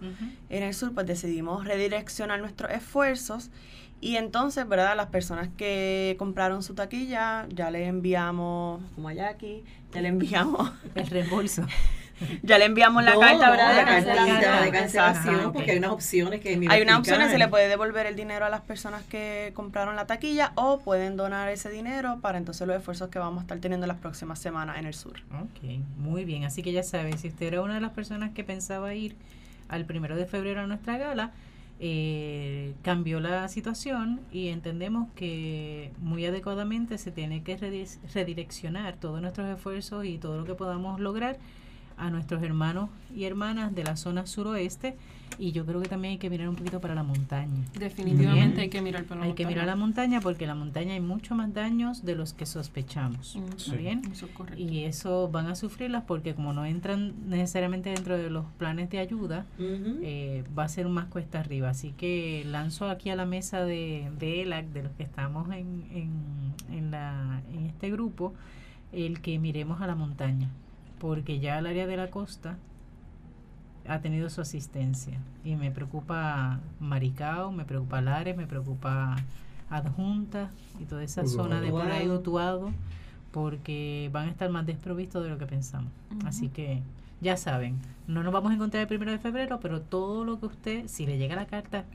en 0.49 0.63
el 0.63 0.73
sur 0.73 0.91
pues 0.95 1.05
decidimos 1.05 1.63
redireccionar 1.65 2.39
nuestros 2.39 2.71
esfuerzos 2.71 3.51
y 4.01 4.15
entonces, 4.15 4.67
¿verdad? 4.67 4.95
Las 4.95 5.07
personas 5.07 5.49
que 5.55 6.15
compraron 6.17 6.61
su 6.63 6.75
taquilla, 6.75 7.47
ya 7.49 7.71
le 7.71 7.85
enviamos, 7.87 8.81
como 8.95 9.07
allá 9.09 9.29
aquí, 9.29 9.63
ya 9.93 10.01
le 10.01 10.09
enviamos 10.09 10.71
el 10.95 11.07
reembolso. 11.07 11.65
ya 12.43 12.57
le 12.57 12.65
enviamos 12.65 13.03
la 13.03 13.17
carta, 13.17 13.49
¿verdad? 13.49 14.05
La, 14.05 14.61
de 14.61 14.71
cancelación, 14.71 15.53
porque 15.53 15.71
hay 15.71 15.77
unas 15.77 15.91
opciones 15.91 16.41
que 16.41 16.59
Hay 16.69 16.81
unas 16.81 16.99
opciones, 16.99 17.31
se 17.31 17.37
le 17.37 17.47
puede 17.47 17.67
devolver 17.67 18.05
el 18.05 18.15
dinero 18.15 18.45
a 18.45 18.49
las 18.49 18.61
personas 18.61 19.03
que 19.03 19.51
compraron 19.53 19.95
la 19.95 20.07
taquilla 20.07 20.51
o 20.55 20.79
pueden 20.79 21.17
donar 21.17 21.49
ese 21.49 21.69
dinero 21.69 22.19
para 22.21 22.37
entonces 22.37 22.67
los 22.67 22.75
esfuerzos 22.77 23.09
que 23.09 23.19
vamos 23.19 23.39
a 23.39 23.41
estar 23.41 23.59
teniendo 23.59 23.87
las 23.87 23.97
próximas 23.97 24.39
semanas 24.39 24.77
en 24.77 24.85
el 24.85 24.93
sur. 24.93 25.21
Ok, 25.41 25.69
muy 25.97 26.25
bien. 26.25 26.43
Así 26.43 26.63
que 26.63 26.71
ya 26.71 26.83
saben, 26.83 27.17
si 27.17 27.29
usted 27.29 27.47
era 27.47 27.61
una 27.61 27.75
de 27.75 27.81
las 27.81 27.91
personas 27.91 28.31
que 28.31 28.43
pensaba 28.43 28.93
ir 28.93 29.15
al 29.69 29.85
primero 29.85 30.15
de 30.15 30.25
febrero 30.25 30.61
a 30.61 30.67
nuestra 30.67 30.97
gala, 30.97 31.31
eh, 31.79 32.73
cambió 32.81 33.19
la 33.19 33.47
situación 33.49 34.19
y 34.31 34.47
entendemos 34.47 35.09
que 35.15 35.91
muy 35.99 36.25
adecuadamente 36.25 36.97
se 36.97 37.11
tiene 37.11 37.43
que 37.43 37.55
redireccionar 38.13 38.95
todos 38.95 39.21
nuestros 39.21 39.47
esfuerzos 39.55 40.05
y 40.05 40.17
todo 40.17 40.39
lo 40.39 40.45
que 40.45 40.55
podamos 40.55 40.99
lograr 40.99 41.37
a 41.97 42.09
nuestros 42.09 42.43
hermanos 42.43 42.89
y 43.15 43.25
hermanas 43.25 43.73
de 43.73 43.83
la 43.83 43.95
zona 43.97 44.25
suroeste 44.25 44.95
y 45.39 45.51
yo 45.51 45.65
creo 45.65 45.81
que 45.81 45.87
también 45.87 46.13
hay 46.13 46.17
que 46.17 46.29
mirar 46.29 46.49
un 46.49 46.55
poquito 46.55 46.81
para 46.81 46.95
la 46.95 47.03
montaña. 47.03 47.63
Definitivamente 47.77 48.61
hay 48.61 48.69
que 48.69 48.81
mirar 48.81 49.03
para 49.03 49.19
la 49.19 49.25
hay 49.25 49.29
montaña. 49.29 49.31
Hay 49.31 49.35
que 49.35 49.45
mirar 49.45 49.65
la 49.65 49.75
montaña 49.75 50.21
porque 50.21 50.43
en 50.45 50.47
la 50.47 50.55
montaña 50.55 50.93
hay 50.93 50.99
mucho 50.99 51.35
más 51.35 51.53
daños 51.53 52.03
de 52.03 52.15
los 52.15 52.33
que 52.33 52.45
sospechamos. 52.45 53.37
bien? 53.77 54.01
y 54.55 54.83
eso 54.85 55.29
van 55.29 55.47
a 55.47 55.55
sufrirlas 55.55 56.03
porque 56.05 56.33
como 56.33 56.53
no 56.53 56.65
entran 56.65 57.13
necesariamente 57.27 57.89
dentro 57.89 58.17
de 58.17 58.29
los 58.29 58.45
planes 58.57 58.89
de 58.89 58.99
ayuda, 58.99 59.45
eh, 59.59 60.43
va 60.57 60.63
a 60.63 60.69
ser 60.69 60.87
más 60.87 61.05
cuesta 61.05 61.39
arriba. 61.39 61.69
Así 61.69 61.91
que 61.91 62.43
lanzo 62.47 62.89
aquí 62.89 63.09
a 63.09 63.15
la 63.15 63.25
mesa 63.25 63.63
de, 63.63 64.09
de 64.17 64.41
ELAC, 64.41 64.67
de 64.67 64.83
los 64.83 64.91
que 64.93 65.03
estamos 65.03 65.47
en, 65.51 65.85
en, 65.91 66.75
en, 66.75 66.91
la, 66.91 67.41
en 67.53 67.65
este 67.65 67.91
grupo, 67.91 68.33
el 68.91 69.21
que 69.21 69.37
miremos 69.37 69.81
a 69.81 69.87
la 69.87 69.95
montaña 69.95 70.49
porque 70.99 71.39
ya 71.39 71.59
el 71.59 71.67
área 71.67 71.87
de 71.87 71.97
la 71.97 72.09
costa 72.09 72.57
ha 73.87 73.99
tenido 74.01 74.29
su 74.29 74.41
asistencia. 74.41 75.17
Y 75.43 75.55
me 75.55 75.71
preocupa 75.71 76.59
Maricao, 76.79 77.51
me 77.51 77.65
preocupa 77.65 78.01
Lares, 78.01 78.35
me 78.35 78.47
preocupa 78.47 79.15
Adjunta 79.69 80.49
y 80.79 80.85
toda 80.85 81.03
esa 81.03 81.25
zona 81.25 81.61
de 81.61 81.69
por 81.69 81.89
ahí 81.89 82.09
Utuado, 82.09 82.71
porque 83.31 84.09
van 84.11 84.27
a 84.27 84.31
estar 84.31 84.49
más 84.49 84.65
desprovistos 84.65 85.23
de 85.23 85.29
lo 85.29 85.37
que 85.37 85.45
pensamos. 85.45 85.91
Así 86.25 86.49
que 86.49 86.81
ya 87.21 87.37
saben, 87.37 87.79
no 88.07 88.23
nos 88.23 88.33
vamos 88.33 88.51
a 88.51 88.55
encontrar 88.55 88.81
el 88.81 88.87
primero 88.87 89.11
de 89.11 89.19
febrero, 89.19 89.59
pero 89.59 89.81
todo 89.81 90.23
lo 90.23 90.39
que 90.39 90.45
usted, 90.45 90.87
si 90.87 91.05
le 91.05 91.17
llega 91.17 91.35
la 91.35 91.47
carta, 91.47 91.85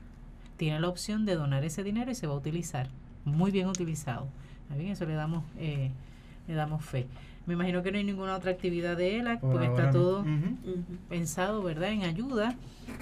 tiene 0.57 0.79
la 0.79 0.89
opción 0.89 1.25
de 1.25 1.35
donar 1.35 1.63
ese 1.63 1.83
dinero 1.83 2.11
y 2.11 2.15
se 2.15 2.27
va 2.27 2.33
a 2.33 2.37
utilizar, 2.37 2.87
muy 3.25 3.51
bien 3.51 3.67
utilizado. 3.67 4.27
¿Está 4.63 4.75
bien? 4.75 4.91
Eso 4.91 5.05
le 5.05 5.13
damos, 5.13 5.43
eh, 5.57 5.91
le 6.47 6.53
damos 6.53 6.83
fe. 6.83 7.07
Me 7.45 7.55
imagino 7.55 7.83
que 7.83 7.91
no 7.91 7.97
hay 7.97 8.03
ninguna 8.05 8.35
otra 8.35 8.51
actividad 8.51 8.95
de 8.95 9.19
ELAC, 9.19 9.41
Por 9.41 9.51
porque 9.51 9.67
está 9.67 9.91
todo 9.91 10.25
pensado, 11.09 11.61
¿verdad?, 11.61 11.91
en 11.91 12.03
ayuda. 12.03 12.55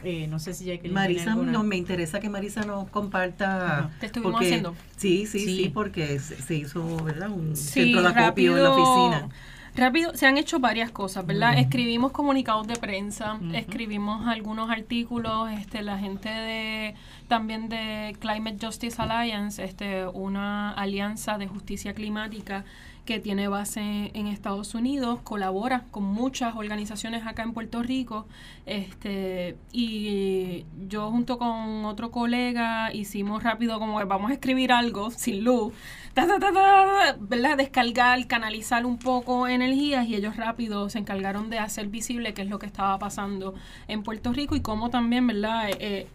Eh, 0.03 0.27
no 0.27 0.39
sé 0.39 0.53
si 0.53 0.65
ya 0.65 0.77
que 0.79 0.89
Marisa, 0.89 1.35
no, 1.35 1.63
me 1.63 1.75
interesa 1.75 2.19
que 2.19 2.29
Marisa 2.29 2.63
nos 2.63 2.87
comparta. 2.89 3.91
¿Qué 3.99 4.07
estuvimos 4.07 4.33
porque- 4.33 4.45
haciendo? 4.47 4.75
Sí, 4.97 5.25
sí, 5.25 5.39
sí, 5.39 5.63
Sí. 5.65 5.69
porque 5.73 6.19
se, 6.19 6.35
se 6.41 6.55
hizo, 6.55 7.03
¿verdad? 7.03 7.29
Un 7.29 7.55
Sí, 7.55 7.83
centro 7.83 8.01
de 8.01 8.07
acopio 8.09 8.57
en 8.57 8.63
la 8.63 8.71
oficina. 8.71 9.29
Rápido, 9.73 10.13
se 10.15 10.27
han 10.27 10.37
hecho 10.37 10.59
varias 10.59 10.91
cosas, 10.91 11.25
¿verdad? 11.25 11.57
Escribimos 11.57 12.11
comunicados 12.11 12.67
de 12.67 12.75
prensa, 12.75 13.39
escribimos 13.53 14.27
algunos 14.27 14.69
artículos, 14.69 15.49
este, 15.51 15.81
la 15.81 15.97
gente 15.97 16.27
de 16.27 16.95
también 17.29 17.69
de 17.69 18.13
Climate 18.19 18.57
Justice 18.61 19.01
Alliance, 19.01 19.63
este, 19.63 20.05
una 20.07 20.71
alianza 20.73 21.37
de 21.37 21.47
justicia 21.47 21.93
climática 21.93 22.65
que 23.06 23.20
tiene 23.20 23.47
base 23.47 24.12
en 24.14 24.28
Estados 24.28 24.76
Unidos, 24.76 25.20
colabora 25.24 25.86
con 25.91 26.04
muchas 26.04 26.56
organizaciones 26.56 27.26
acá 27.26 27.43
en 27.43 27.54
Puerto 27.54 27.82
Rico, 27.82 28.28
este, 28.66 29.58
y 29.72 30.66
yo 30.88 31.10
junto 31.10 31.38
con 31.38 31.86
otro 31.86 32.12
colega 32.12 32.93
hicimos 32.93 33.43
rápido 33.43 33.80
como 33.80 33.97
que 33.97 34.06
vamos 34.06 34.30
a 34.30 34.36
escribir 34.36 34.72
algo 34.72 35.10
sin 35.12 35.43
luz, 35.43 35.74
ta, 36.14 36.28
ta, 36.28 36.39
ta, 36.39 37.18
¿verdad? 37.20 37.58
Descargar, 37.58 38.28
canalizar 38.28 38.86
un 38.86 38.97
poco 38.97 39.47
energías 39.47 40.08
y 40.08 40.16
ellos 40.16 40.38
rápido 40.38 40.89
se 40.89 40.99
encargaron 40.99 41.49
de 41.49 41.60
hacer 41.60 41.88
visible 41.88 42.34
qué 42.34 42.43
es 42.43 42.49
lo 42.49 42.60
que 42.60 42.68
estaba 42.68 42.99
pasando 42.99 43.56
en 43.88 44.04
Puerto 44.04 44.32
Rico 44.32 44.56
y 44.56 44.62
cómo 44.62 44.89
también, 44.89 45.26
¿verdad? 45.26 45.70
Eh, 45.70 45.78
eh, 45.80 46.08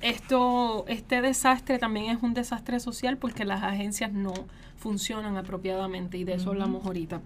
esto, 0.00 0.86
este 0.88 1.20
desastre 1.20 1.78
también 1.78 2.06
es 2.16 2.22
un 2.22 2.32
desastre 2.32 2.80
social 2.80 3.18
porque 3.18 3.44
las 3.44 3.62
agencias 3.62 4.12
no 4.12 4.32
funcionan 4.80 5.36
apropiadamente 5.36 6.16
y 6.18 6.24
de 6.24 6.34
eso 6.34 6.50
hablamos 6.50 6.84
ahorita. 6.84 7.20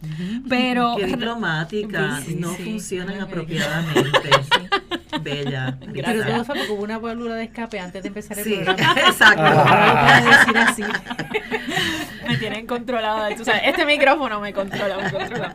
Pero 0.48 0.94
Qué 0.98 1.06
diplomática, 1.06 2.20
Sí, 2.26 2.34
no 2.34 2.52
sí. 2.54 2.64
funcionan 2.64 3.20
apropiadamente. 3.20 4.30
Bella. 5.22 5.78
Pero 5.94 6.24
todo 6.26 6.44
fue 6.44 6.56
porque 6.56 6.72
hubo 6.72 6.82
una 6.82 6.98
válvula 6.98 7.36
de 7.36 7.44
escape 7.44 7.78
antes 7.78 8.02
de 8.02 8.08
empezar 8.08 8.36
el 8.38 8.44
Sí, 8.44 8.56
programa. 8.64 9.00
exacto. 9.00 9.42
Ahora 9.42 9.86
lo 9.86 10.22
puedo 10.24 10.38
decir 10.38 10.58
así. 10.58 10.82
me 12.26 12.36
tienen 12.36 12.66
controlada. 12.66 13.34
Tú 13.36 13.44
sabes, 13.44 13.62
este 13.66 13.86
micrófono 13.86 14.40
me 14.40 14.52
controla, 14.52 14.96
me 14.98 15.10
controla. 15.12 15.54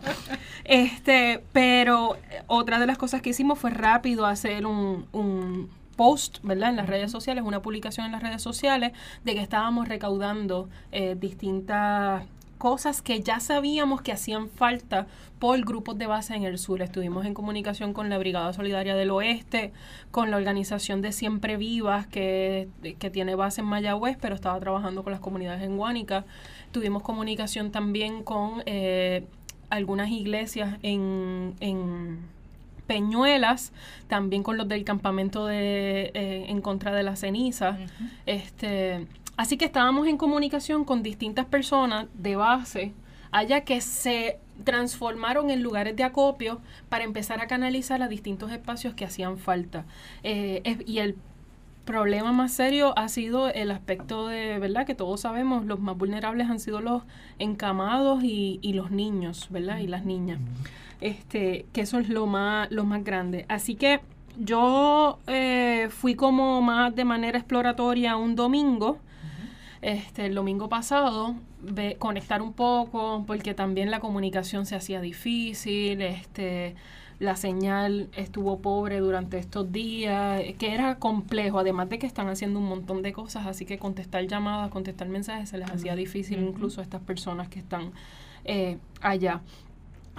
Este, 0.64 1.44
pero 1.52 2.16
eh, 2.32 2.42
otra 2.48 2.80
de 2.80 2.88
las 2.88 2.98
cosas 2.98 3.22
que 3.22 3.32
hicimos 3.32 3.60
fue 3.60 3.72
rápido 3.72 4.26
hacer 4.26 4.66
un, 4.66 5.06
un 5.12 5.70
post, 6.00 6.38
¿verdad? 6.44 6.70
En 6.70 6.78
las 6.78 6.88
redes 6.88 7.12
sociales, 7.12 7.44
una 7.46 7.62
publicación 7.62 8.06
en 8.06 8.14
las 8.14 8.24
redes 8.24 8.42
sociales 8.42 8.94
de 9.26 9.34
que 9.34 9.42
estábamos 9.42 9.90
recaudando 9.90 10.70
eh, 10.94 11.18
distintas 11.20 12.24
cosas 12.58 13.02
que 13.02 13.20
ya 13.20 13.42
sabíamos 13.42 14.02
que 14.02 14.14
hacían 14.14 14.48
falta 14.48 15.08
por 15.40 15.60
grupos 15.60 15.98
de 15.98 16.08
base 16.08 16.36
en 16.36 16.44
el 16.44 16.58
sur. 16.58 16.82
Estuvimos 16.82 17.26
en 17.26 17.34
comunicación 17.34 17.92
con 17.92 18.10
la 18.10 18.18
Brigada 18.18 18.54
Solidaria 18.54 18.96
del 18.96 19.12
Oeste, 19.12 19.74
con 20.10 20.32
la 20.32 20.38
organización 20.38 21.02
de 21.02 21.12
Siempre 21.12 21.58
Vivas, 21.58 22.08
que, 22.08 22.70
que 22.98 23.10
tiene 23.10 23.36
base 23.36 23.60
en 23.60 23.68
Mayagüez, 23.68 24.16
pero 24.22 24.36
estaba 24.36 24.58
trabajando 24.58 25.04
con 25.04 25.12
las 25.12 25.20
comunidades 25.20 25.64
en 25.64 25.76
Guánica. 25.76 26.24
Tuvimos 26.72 27.04
comunicación 27.04 27.72
también 27.72 28.24
con 28.24 28.64
eh, 28.66 29.26
algunas 29.70 30.10
iglesias 30.12 30.78
en, 30.82 31.56
en 31.60 32.20
Peñuelas, 32.90 33.72
también 34.08 34.42
con 34.42 34.58
los 34.58 34.68
del 34.68 34.84
campamento 34.84 35.46
de, 35.46 36.10
eh, 36.16 36.46
en 36.50 36.60
contra 36.62 36.92
de 36.92 37.04
la 37.04 37.16
ceniza. 37.16 37.78
Este, 38.26 39.06
así 39.38 39.58
que 39.58 39.66
estábamos 39.66 40.08
en 40.08 40.18
comunicación 40.18 40.84
con 40.86 41.04
distintas 41.04 41.46
personas 41.46 42.08
de 42.16 42.36
base 42.36 42.94
allá 43.32 43.62
que 43.64 43.80
se 43.80 44.40
transformaron 44.64 45.52
en 45.52 45.62
lugares 45.62 45.96
de 45.96 46.04
acopio 46.04 46.60
para 46.90 47.04
empezar 47.04 47.40
a 47.42 47.46
canalizar 47.48 48.02
a 48.02 48.08
distintos 48.08 48.52
espacios 48.52 48.96
que 48.96 49.06
hacían 49.06 49.38
falta. 49.38 49.86
Eh, 50.24 50.62
es- 50.64 50.80
y 50.88 50.98
el 50.98 51.16
problema 51.86 52.32
más 52.32 52.52
serio 52.54 52.94
ha 52.98 53.08
sido 53.08 53.50
el 53.50 53.70
aspecto 53.72 54.28
de, 54.28 54.58
¿verdad? 54.60 54.86
Que 54.88 54.96
todos 54.96 55.22
sabemos, 55.22 55.66
los 55.66 55.80
más 55.80 55.96
vulnerables 55.98 56.50
han 56.50 56.60
sido 56.60 56.82
los 56.82 57.04
encamados 57.40 58.24
y, 58.24 58.60
y 58.62 58.74
los 58.74 58.90
niños, 58.92 59.48
¿verdad? 59.52 59.78
Y 59.80 59.88
las 59.88 60.06
niñas. 60.06 60.40
Este, 61.02 61.66
que 61.72 61.82
eso 61.82 62.00
es 62.00 62.10
lo 62.10 62.28
más, 62.28 62.70
lo 62.72 62.84
más 62.84 63.04
grande. 63.04 63.46
Así 63.48 63.76
que 63.76 64.02
yo 64.38 65.20
eh, 65.28 65.88
fui 65.90 66.16
como 66.16 66.62
más 66.62 66.96
de 66.96 67.06
manera 67.06 67.38
exploratoria 67.38 68.16
un 68.18 68.36
domingo, 68.36 68.98
este, 69.82 70.26
el 70.26 70.36
domingo 70.36 70.68
pasado, 70.68 71.36
ve- 71.62 71.96
conectar 72.00 72.42
un 72.42 72.52
poco, 72.54 73.24
porque 73.26 73.54
también 73.54 73.92
la 73.92 74.00
comunicación 74.02 74.66
se 74.66 74.76
hacía 74.76 75.00
difícil, 75.00 76.02
este, 76.02 76.76
la 77.20 77.38
señal 77.38 78.10
estuvo 78.16 78.60
pobre 78.60 79.00
durante 79.00 79.38
estos 79.38 79.72
días, 79.72 80.42
que 80.58 80.74
era 80.74 80.96
complejo, 81.00 81.60
además 81.60 81.90
de 81.90 82.00
que 82.00 82.08
están 82.08 82.28
haciendo 82.28 82.60
un 82.60 82.66
montón 82.66 83.02
de 83.02 83.14
cosas, 83.14 83.46
así 83.46 83.66
que 83.66 83.78
contestar 83.78 84.26
llamadas, 84.28 84.70
contestar 84.70 85.08
mensajes 85.08 85.50
se 85.50 85.58
les 85.58 85.70
hacía 85.70 85.96
difícil 85.96 86.42
incluso 86.42 86.82
a 86.82 86.84
estas 86.84 87.02
personas 87.02 87.48
que 87.48 87.60
están 87.60 87.92
eh, 88.46 88.78
allá. 89.02 89.42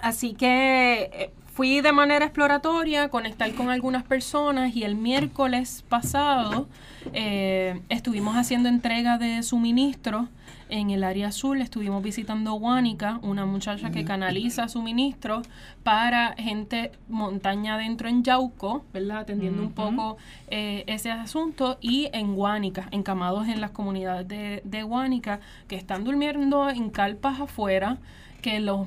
Así 0.03 0.35
que 0.35 1.11
eh, 1.13 1.31
fui 1.53 1.81
de 1.81 1.93
manera 1.93 2.25
exploratoria, 2.25 3.09
conectar 3.09 3.53
con 3.55 3.71
algunas 3.71 4.03
personas 4.03 4.75
y 4.75 4.85
el 4.85 4.95
miércoles 4.95 5.85
pasado 5.89 6.69
eh, 7.13 7.81
estuvimos 7.89 8.37
haciendo 8.37 8.69
entrega 8.69 9.19
de 9.19 9.43
suministros 9.43 10.29
en 10.71 10.91
el 10.91 11.05
área 11.05 11.29
azul. 11.29 11.61
Estuvimos 11.61 12.03
visitando 12.03 12.53
Guánica, 12.55 13.19
una 13.23 13.45
muchacha 13.45 13.91
que 13.91 14.05
canaliza 14.05 14.69
suministros 14.69 15.47
para 15.83 16.35
gente 16.39 16.93
montaña 17.09 17.75
adentro 17.75 18.09
en 18.09 18.23
Yauco, 18.23 18.85
¿verdad? 18.93 19.19
Atendiendo 19.19 19.63
un 19.63 19.73
poco 19.73 20.17
eh, 20.49 20.85
ese 20.87 21.11
asunto 21.11 21.77
y 21.81 22.09
en 22.13 22.37
Guánica, 22.37 22.89
encamados 22.93 23.49
en 23.49 23.61
las 23.61 23.73
comunidades 23.73 24.29
de, 24.29 24.63
de 24.65 24.83
Guánica, 24.83 25.41
que 25.69 25.77
están 25.77 26.05
durmiendo 26.05 26.71
en 26.71 26.91
carpas 26.91 27.41
afuera, 27.41 27.99
que 28.41 28.61
los 28.61 28.87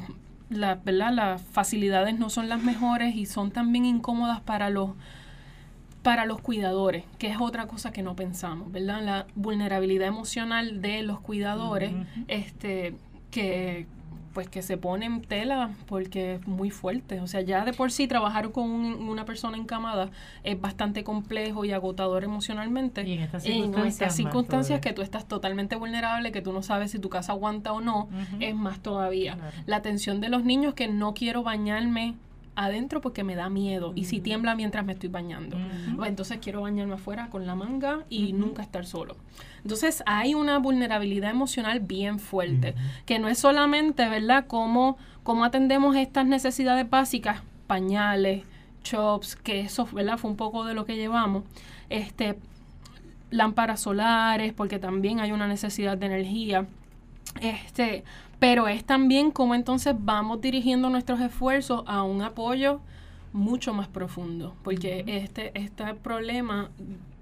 la, 0.57 0.75
¿verdad? 0.75 1.13
las 1.13 1.41
facilidades 1.41 2.17
no 2.17 2.29
son 2.29 2.49
las 2.49 2.63
mejores 2.63 3.15
y 3.15 3.25
son 3.25 3.51
también 3.51 3.85
incómodas 3.85 4.41
para 4.41 4.69
los 4.69 4.91
para 6.03 6.25
los 6.25 6.41
cuidadores, 6.41 7.05
que 7.17 7.27
es 7.27 7.37
otra 7.39 7.65
cosa 7.65 7.93
que 7.93 8.03
no 8.03 8.13
pensamos, 8.13 8.71
¿verdad? 8.73 9.01
La 9.01 9.25
vulnerabilidad 9.35 10.09
emocional 10.09 10.81
de 10.81 11.01
los 11.01 11.21
cuidadores, 11.21 11.93
este, 12.27 12.95
que 13.31 13.87
pues 14.33 14.49
que 14.49 14.61
se 14.61 14.77
pone 14.77 15.05
en 15.05 15.21
tela 15.21 15.71
porque 15.87 16.35
es 16.35 16.47
muy 16.47 16.71
fuerte. 16.71 17.19
O 17.21 17.27
sea, 17.27 17.41
ya 17.41 17.63
de 17.65 17.73
por 17.73 17.91
sí 17.91 18.07
trabajar 18.07 18.51
con 18.51 18.69
un- 18.69 19.07
una 19.09 19.25
persona 19.25 19.57
encamada 19.57 20.09
es 20.43 20.59
bastante 20.59 21.03
complejo 21.03 21.65
y 21.65 21.71
agotador 21.71 22.23
emocionalmente. 22.23 23.03
Y 23.07 23.13
en 23.13 23.21
estas 23.21 23.45
En 23.45 23.53
circunstancias 23.53 23.93
estas 23.93 24.07
más 24.07 24.15
circunstancias 24.15 24.79
que 24.81 24.93
tú 24.93 25.01
estás 25.01 25.27
totalmente 25.27 25.75
vulnerable, 25.75 26.31
que 26.31 26.41
tú 26.41 26.51
no 26.51 26.63
sabes 26.63 26.91
si 26.91 26.99
tu 26.99 27.09
casa 27.09 27.33
aguanta 27.33 27.71
o 27.73 27.81
no, 27.81 28.09
es 28.39 28.55
más 28.55 28.79
todavía. 28.79 29.35
Claro. 29.35 29.55
La 29.65 29.75
atención 29.77 30.19
de 30.21 30.29
los 30.29 30.43
niños 30.43 30.73
que 30.73 30.87
no 30.87 31.13
quiero 31.13 31.43
bañarme 31.43 32.15
adentro 32.55 33.01
porque 33.01 33.23
me 33.23 33.35
da 33.35 33.49
miedo 33.49 33.93
y 33.95 34.05
si 34.05 34.19
tiembla 34.19 34.55
mientras 34.55 34.85
me 34.85 34.93
estoy 34.93 35.09
bañando. 35.09 35.57
Pues 35.95 36.09
entonces 36.09 36.39
quiero 36.41 36.61
bañarme 36.61 36.95
afuera 36.95 37.29
con 37.29 37.45
la 37.45 37.55
manga 37.55 38.03
y 38.09 38.33
nunca 38.33 38.61
estar 38.61 38.85
solo. 38.85 39.15
Entonces 39.63 40.03
hay 40.05 40.33
una 40.33 40.59
vulnerabilidad 40.59 41.31
emocional 41.31 41.79
bien 41.79 42.19
fuerte, 42.19 42.75
que 43.05 43.19
no 43.19 43.27
es 43.27 43.39
solamente, 43.39 44.07
¿verdad?, 44.09 44.45
cómo, 44.47 44.97
cómo 45.23 45.45
atendemos 45.45 45.95
estas 45.95 46.25
necesidades 46.25 46.89
básicas, 46.89 47.41
pañales, 47.67 48.43
chops, 48.83 49.35
que 49.35 49.61
eso, 49.61 49.87
¿verdad?, 49.91 50.17
fue 50.17 50.29
un 50.29 50.37
poco 50.37 50.65
de 50.65 50.73
lo 50.73 50.85
que 50.85 50.95
llevamos. 50.95 51.43
Este, 51.89 52.37
lámparas 53.31 53.81
solares, 53.81 54.53
porque 54.53 54.79
también 54.79 55.19
hay 55.19 55.31
una 55.31 55.47
necesidad 55.47 55.97
de 55.97 56.05
energía. 56.05 56.67
Este, 57.43 58.03
pero 58.39 58.67
es 58.69 58.85
también 58.85 59.31
cómo 59.31 59.53
entonces 59.53 59.95
vamos 59.97 60.39
dirigiendo 60.39 60.89
nuestros 60.89 61.19
esfuerzos 61.19 61.83
a 61.87 62.03
un 62.03 62.21
apoyo 62.21 62.79
mucho 63.33 63.73
más 63.73 63.87
profundo, 63.87 64.55
porque 64.63 65.03
este, 65.07 65.51
este 65.59 65.93
problema 65.95 66.69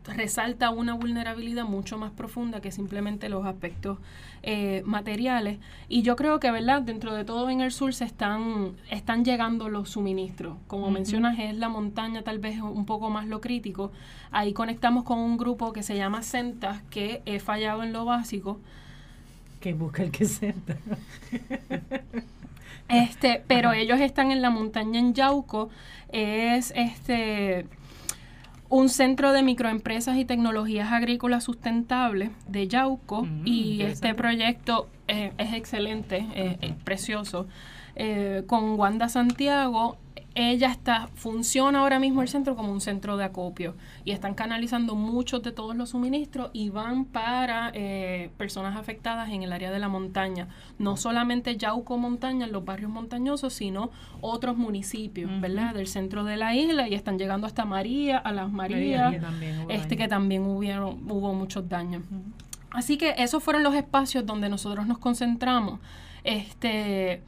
resalta 0.03 0.72
una 0.72 0.93
vulnerabilidad 0.93 1.65
mucho 1.65 1.97
más 1.97 2.11
profunda 2.11 2.59
que 2.59 2.72
simplemente 2.72 3.30
los 3.30 3.45
aspectos 3.45 3.97
eh, 4.43 4.84
materiales. 4.86 5.59
Y 5.89 6.01
yo 6.01 6.15
creo 6.15 6.39
que, 6.39 6.51
¿verdad? 6.51 6.82
Dentro 6.82 7.13
de 7.13 7.24
todo 7.24 7.49
en 7.49 7.61
el 7.61 7.72
sur 7.72 7.93
se 7.93 8.05
están, 8.05 8.74
están 8.89 9.24
llegando 9.24 9.69
los 9.69 9.89
suministros. 9.89 10.57
Como 10.67 10.91
mencionas, 10.91 11.38
es 11.39 11.55
la 11.55 11.69
montaña 11.69 12.24
tal 12.24 12.39
vez 12.39 12.59
un 12.61 12.86
poco 12.86 13.09
más 13.09 13.28
lo 13.28 13.41
crítico. 13.41 13.91
Ahí 14.32 14.53
conectamos 14.53 15.03
con 15.03 15.19
un 15.19 15.38
grupo 15.38 15.72
que 15.72 15.84
se 15.84 15.95
llama 15.95 16.24
Centas, 16.24 16.82
que 16.89 17.22
he 17.26 17.39
fallado 17.39 17.84
en 17.84 17.93
lo 17.93 18.05
básico. 18.05 18.59
Que 19.62 19.74
busca 19.74 20.03
el 20.03 20.12
que 20.12 20.26
senta. 20.26 20.76
Este, 22.89 23.41
pero 23.47 23.72
ellos 23.72 24.01
están 24.01 24.32
en 24.32 24.41
la 24.41 24.49
montaña 24.49 24.99
en 24.99 25.14
Yauco. 25.14 25.70
Es 26.12 26.74
este 26.76 27.66
un 28.68 28.88
centro 28.89 29.34
de 29.34 29.43
microempresas 29.43 30.18
y 30.18 30.26
tecnologías 30.26 30.91
agrícolas 30.91 31.43
sustentables 31.43 32.32
de 32.47 32.68
Yauco 32.70 33.24
Mm, 33.24 33.45
y 33.45 33.82
este 33.82 34.14
proyecto 34.14 34.88
eh, 35.09 35.34
es 35.38 35.53
excelente, 35.53 36.26
eh, 36.36 36.57
es 36.62 36.74
precioso. 36.84 37.47
Eh, 37.95 38.43
con 38.47 38.80
Wanda 38.80 39.09
Santiago, 39.09 39.97
ella 40.34 40.72
está, 40.72 41.10
funciona 41.14 41.80
ahora 41.80 42.00
mismo 42.00 42.22
el 42.22 42.30
centro 42.30 42.56
como 42.56 42.72
un 42.72 42.80
centro 42.80 43.18
de 43.18 43.26
acopio 43.26 43.76
y 44.06 44.12
están 44.12 44.34
canalizando 44.34 44.96
muchos 44.96 45.44
de 45.44 45.52
todos 45.52 45.76
los 45.76 45.90
suministros 45.90 46.50
y 46.54 46.70
van 46.70 47.06
para 47.06 47.72
eh, 47.74 48.30
personas 48.38 48.78
afectadas 48.78 49.30
en 49.30 49.44
el 49.44 49.52
área 49.52 49.72
de 49.72 49.80
la 49.80 49.90
montaña. 49.90 50.48
No 50.80 50.96
solamente 50.96 51.58
Yauco 51.58 51.98
Montaña, 51.98 52.46
en 52.46 52.52
los 52.52 52.64
barrios 52.64 52.90
montañosos, 52.90 53.54
sino 53.54 53.92
otros 54.22 54.56
municipios. 54.56 55.30
¿verdad? 55.42 55.74
Del 55.74 55.88
centro 55.88 56.24
de 56.24 56.38
la 56.38 56.56
isla 56.56 56.88
y 56.88 56.94
están 56.94 57.18
llegando 57.18 57.48
hasta 57.48 57.66
María, 57.66 58.18
a 58.18 58.32
las 58.32 58.52
Marías, 58.52 59.20
también 59.20 59.60
hubo 59.62 59.70
este 59.70 59.98
que 59.98 60.08
también 60.08 60.46
hubieron, 60.46 61.02
hubo 61.10 61.34
muchos 61.34 61.68
daños. 61.68 62.04
Así 62.70 62.98
que 62.98 63.16
esos 63.18 63.44
fueron 63.44 63.64
los 63.64 63.76
espacios 63.76 64.26
donde 64.26 64.48
nosotros 64.48 64.88
nos 64.88 64.98
concentramos 64.98 65.80
este, 66.24 67.22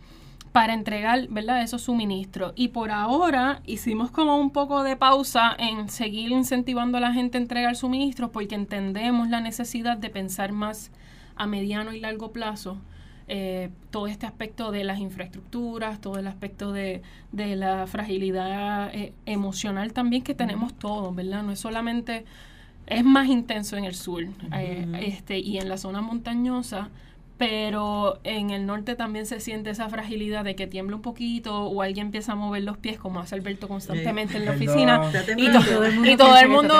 para 0.54 0.74
entregar 0.74 1.28
¿verdad? 1.30 1.62
esos 1.64 1.82
suministros. 1.84 2.54
Y 2.56 2.70
por 2.70 2.92
ahora 2.92 3.62
hicimos 3.66 4.12
como 4.12 4.38
un 4.38 4.52
poco 4.52 4.84
de 4.84 4.96
pausa 4.96 5.56
en 5.60 5.90
seguir 5.90 6.32
incentivando 6.32 6.98
a 7.00 7.02
la 7.02 7.14
gente 7.14 7.38
a 7.38 7.42
entregar 7.42 7.76
suministros 7.76 8.30
porque 8.32 8.56
entendemos 8.56 9.30
la 9.30 9.42
necesidad 9.42 9.98
de 9.98 10.10
pensar 10.12 10.54
más 10.54 10.92
a 11.36 11.48
mediano 11.48 11.94
y 11.94 12.00
largo 12.00 12.32
plazo. 12.32 12.82
eh, 13.28 13.72
todo 13.90 14.08
este 14.08 14.26
aspecto 14.26 14.72
de 14.72 14.84
las 14.84 15.00
infraestructuras, 15.00 16.02
todo 16.02 16.18
el 16.20 16.28
aspecto 16.28 16.74
de, 16.74 17.02
de 17.32 17.56
la 17.56 17.88
fragilidad 17.88 18.94
eh, 18.94 19.14
emocional 19.26 19.94
también 19.94 20.24
que 20.24 20.36
tenemos 20.36 20.74
todos, 20.78 21.16
¿verdad? 21.16 21.44
No 21.44 21.52
es 21.54 21.60
solamente 21.60 22.26
es 22.86 23.04
más 23.06 23.28
intenso 23.30 23.78
en 23.78 23.86
el 23.86 23.96
sur 23.96 24.24
eh, 24.52 24.88
este, 25.00 25.40
y 25.40 25.58
en 25.58 25.70
la 25.70 25.78
zona 25.78 26.02
montañosa, 26.02 26.92
pero 27.38 28.20
en 28.24 28.52
el 28.52 28.66
norte 28.66 28.96
también 28.96 29.26
se 29.26 29.40
siente 29.40 29.72
esa 29.72 29.90
fragilidad 29.90 30.44
de 30.44 30.56
que 30.56 30.68
tiembla 30.68 30.96
un 30.96 31.02
poquito 31.02 31.64
o 31.66 31.82
alguien 31.82 32.08
empieza 32.08 32.34
a 32.34 32.36
mover 32.36 32.64
los 32.64 32.78
pies, 32.78 33.00
como 33.00 33.20
hace 33.20 33.36
Alberto 33.36 33.68
constantemente 33.68 34.38
en 34.38 34.46
la 34.46 34.52
oficina. 34.52 35.12
Y, 35.36 35.52
to- 35.52 35.60
Todo 35.64 35.86
el 35.86 35.94
mundo 35.96 36.12
y 36.12 36.18
todo 36.18 36.38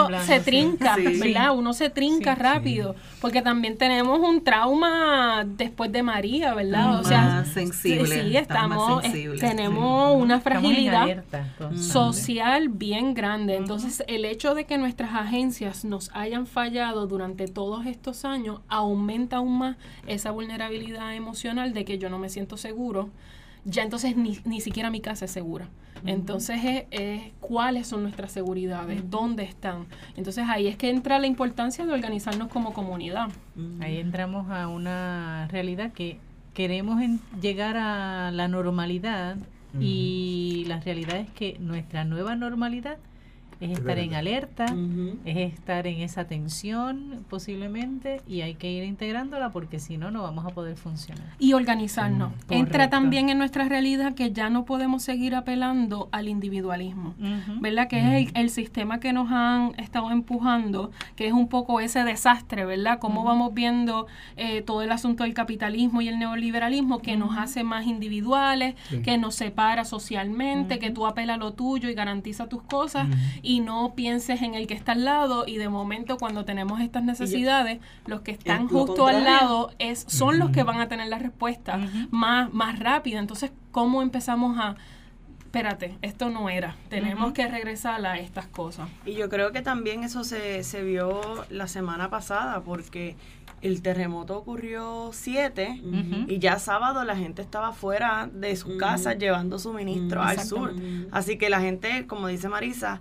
el 0.10 0.20
se 0.22 0.40
trinca, 0.40 0.96
Sí. 0.96 1.20
¿verdad? 1.20 1.56
Uno 1.58 1.74
se 1.74 1.90
trinca 1.90 2.36
Sí. 2.36 2.42
rápido, 2.42 2.96
porque 3.20 3.42
también 3.42 3.78
tenemos 3.78 4.20
un 4.20 4.44
trauma 4.44 5.44
después 5.46 5.92
de 5.92 6.04
María, 6.04 6.54
¿verdad? 6.54 7.00
O 7.00 7.04
sea, 7.04 7.22
Más 7.22 7.48
sensible, 7.50 8.06
sí, 8.08 8.34
más 8.34 8.42
estamos, 8.44 9.02
sensibles, 9.02 9.40
tenemos 9.42 10.16
una 10.22 10.40
fragilidad 10.40 11.24
social 11.76 12.70
bien 12.70 13.14
grande. 13.14 13.56
Entonces, 13.56 14.04
el 14.08 14.26
hecho 14.26 14.54
de 14.54 14.66
que 14.66 14.78
nuestras 14.78 15.14
agencias 15.16 15.84
nos 15.84 16.12
hayan 16.14 16.46
fallado 16.46 17.08
durante 17.08 17.48
todos 17.48 17.86
estos 17.86 18.24
años 18.24 18.62
aumenta 18.68 19.38
aún 19.38 19.58
más 19.58 19.78
esa 20.08 20.30
vulnerabilidad 20.30 20.43
emocional 20.52 21.74
de 21.74 21.86
que 21.86 21.98
yo 21.98 22.10
no 22.10 22.20
me 22.20 22.30
siento 22.30 22.58
seguro. 22.58 23.10
Ya 23.66 23.82
entonces 23.84 24.18
ni, 24.18 24.40
ni 24.46 24.60
siquiera 24.60 24.90
mi 24.90 25.00
casa 25.00 25.26
es 25.26 25.32
segura. 25.32 25.70
Entonces, 26.06 26.60
es, 26.66 26.84
es 26.92 27.22
cuáles 27.40 27.88
son 27.88 28.04
nuestras 28.04 28.32
seguridades, 28.34 29.10
dónde 29.10 29.44
están. 29.44 29.86
Entonces, 30.18 30.44
ahí 30.50 30.68
es 30.68 30.76
que 30.76 30.90
entra 30.90 31.18
la 31.18 31.28
importancia 31.28 31.86
de 31.86 31.94
organizarnos 31.94 32.50
como 32.50 32.74
comunidad. 32.74 33.30
Ahí 33.82 33.98
entramos 34.00 34.50
a 34.52 34.68
una 34.68 35.48
realidad 35.50 35.94
que 35.94 36.18
queremos 36.54 37.02
en- 37.02 37.22
llegar 37.42 37.78
a 37.78 38.32
la 38.32 38.50
normalidad 38.50 39.38
y 39.80 40.66
la 40.68 40.80
realidad 40.82 41.18
es 41.18 41.30
que 41.32 41.58
nuestra 41.60 42.04
nueva 42.04 42.36
normalidad 42.36 42.98
es 43.66 43.72
Es 43.72 43.80
estar 43.80 43.98
en 44.00 44.14
alerta, 44.14 44.66
es 45.26 45.38
estar 45.54 45.88
en 45.88 46.02
esa 46.02 46.26
tensión 46.26 47.26
posiblemente 47.30 48.22
y 48.28 48.42
hay 48.42 48.56
que 48.56 48.72
ir 48.72 48.84
integrándola 48.84 49.52
porque 49.52 49.80
si 49.80 49.98
no, 49.98 50.12
no 50.12 50.22
vamos 50.24 50.46
a 50.46 50.50
poder 50.50 50.76
funcionar. 50.76 51.24
y 51.40 51.54
organizarnos. 51.54 52.32
Mm, 52.50 52.54
Entra 52.54 52.90
también 52.90 53.30
en 53.30 53.38
nuestra 53.38 53.68
realidad 53.68 54.14
que 54.16 54.32
ya 54.32 54.50
no 54.50 54.66
podemos 54.66 55.04
seguir 55.04 55.36
apelando 55.36 56.10
al 56.12 56.28
individualismo. 56.28 57.16
¿verdad? 57.60 57.88
Que 57.88 58.00
es 58.00 58.28
el, 58.34 58.38
el 58.42 58.50
sistema 58.50 59.00
que 59.00 59.14
nos 59.14 59.32
han 59.32 59.74
estado 59.78 60.12
empujando, 60.12 60.92
que 61.16 61.28
es 61.28 61.34
un 61.34 61.48
poco 61.48 61.80
ese 61.80 62.04
desastre, 62.04 62.66
¿verdad? 62.66 63.00
Cómo 63.00 63.24
vamos 63.24 63.54
viendo 63.54 64.08
eh, 64.38 64.62
todo 64.62 64.82
el 64.82 64.92
asunto 64.92 65.24
del 65.24 65.34
capitalismo 65.34 66.02
y 66.02 66.08
el 66.10 66.20
neoliberalismo 66.20 67.00
que 67.00 67.18
nos 67.18 67.38
hace 67.38 67.64
más 67.64 67.86
individuales, 67.86 68.76
Sí. 68.90 69.02
que 69.02 69.18
nos 69.18 69.36
separa 69.36 69.86
socialmente, 69.86 70.80
que 70.80 70.90
tú 70.92 71.06
apelas 71.08 71.36
a 71.36 71.38
lo 71.38 71.54
tuyo 71.54 71.90
y 71.90 71.94
garantiza 71.94 72.48
tus 72.48 72.62
cosas 72.64 73.08
y 73.42 73.53
no 73.60 73.94
pienses 73.96 74.42
en 74.42 74.56
el 74.56 74.68
que 74.68 74.74
está 74.74 74.94
al 74.94 75.06
lado 75.06 75.46
y 75.48 75.58
de 75.58 75.70
momento 75.70 76.18
cuando 76.18 76.46
tenemos 76.46 76.82
estas 76.82 77.04
necesidades, 77.04 77.80
los 78.06 78.22
que 78.22 78.32
están 78.32 78.68
justo 78.68 79.08
al 79.08 79.24
lado 79.24 79.72
es, 79.80 80.06
son 80.08 80.40
los 80.40 80.52
que 80.52 80.64
van 80.64 80.80
a 80.80 80.88
tener 80.88 81.08
la 81.08 81.20
respuesta 81.20 81.80
más, 82.12 82.54
más 82.54 82.80
rápida. 82.80 83.20
Entonces, 83.20 83.52
¿cómo 83.72 84.02
empezamos 84.02 84.58
a 84.60 84.76
espérate, 85.54 86.00
esto 86.02 86.32
no 86.32 86.50
era, 86.50 86.76
tenemos 86.90 87.32
que 87.32 87.48
regresar 87.48 88.04
a 88.08 88.18
estas 88.18 88.48
cosas. 88.48 88.90
Y 89.06 89.14
yo 89.14 89.30
creo 89.30 89.52
que 89.52 89.62
también 89.62 90.04
eso 90.04 90.24
se, 90.24 90.64
se 90.64 90.82
vio 90.82 91.22
la 91.52 91.68
semana 91.68 92.10
pasada 92.10 92.62
porque 92.62 93.16
el 93.64 93.82
terremoto 93.82 94.38
ocurrió 94.38 95.10
7 95.14 95.82
Ujú. 95.84 96.32
y 96.32 96.40
ya 96.40 96.60
sábado 96.60 97.04
la 97.04 97.16
gente 97.16 97.42
estaba 97.42 97.72
fuera 97.72 98.30
de 98.32 98.56
sus 98.56 98.72
Ujú. 98.72 98.78
casas 98.78 99.18
llevando 99.18 99.58
suministro 99.58 100.22
al 100.22 100.40
sur. 100.40 100.74
Así 101.12 101.38
que 101.38 101.50
la 101.50 101.62
gente, 101.62 102.06
como 102.06 102.28
dice 102.28 102.50
Marisa, 102.50 103.00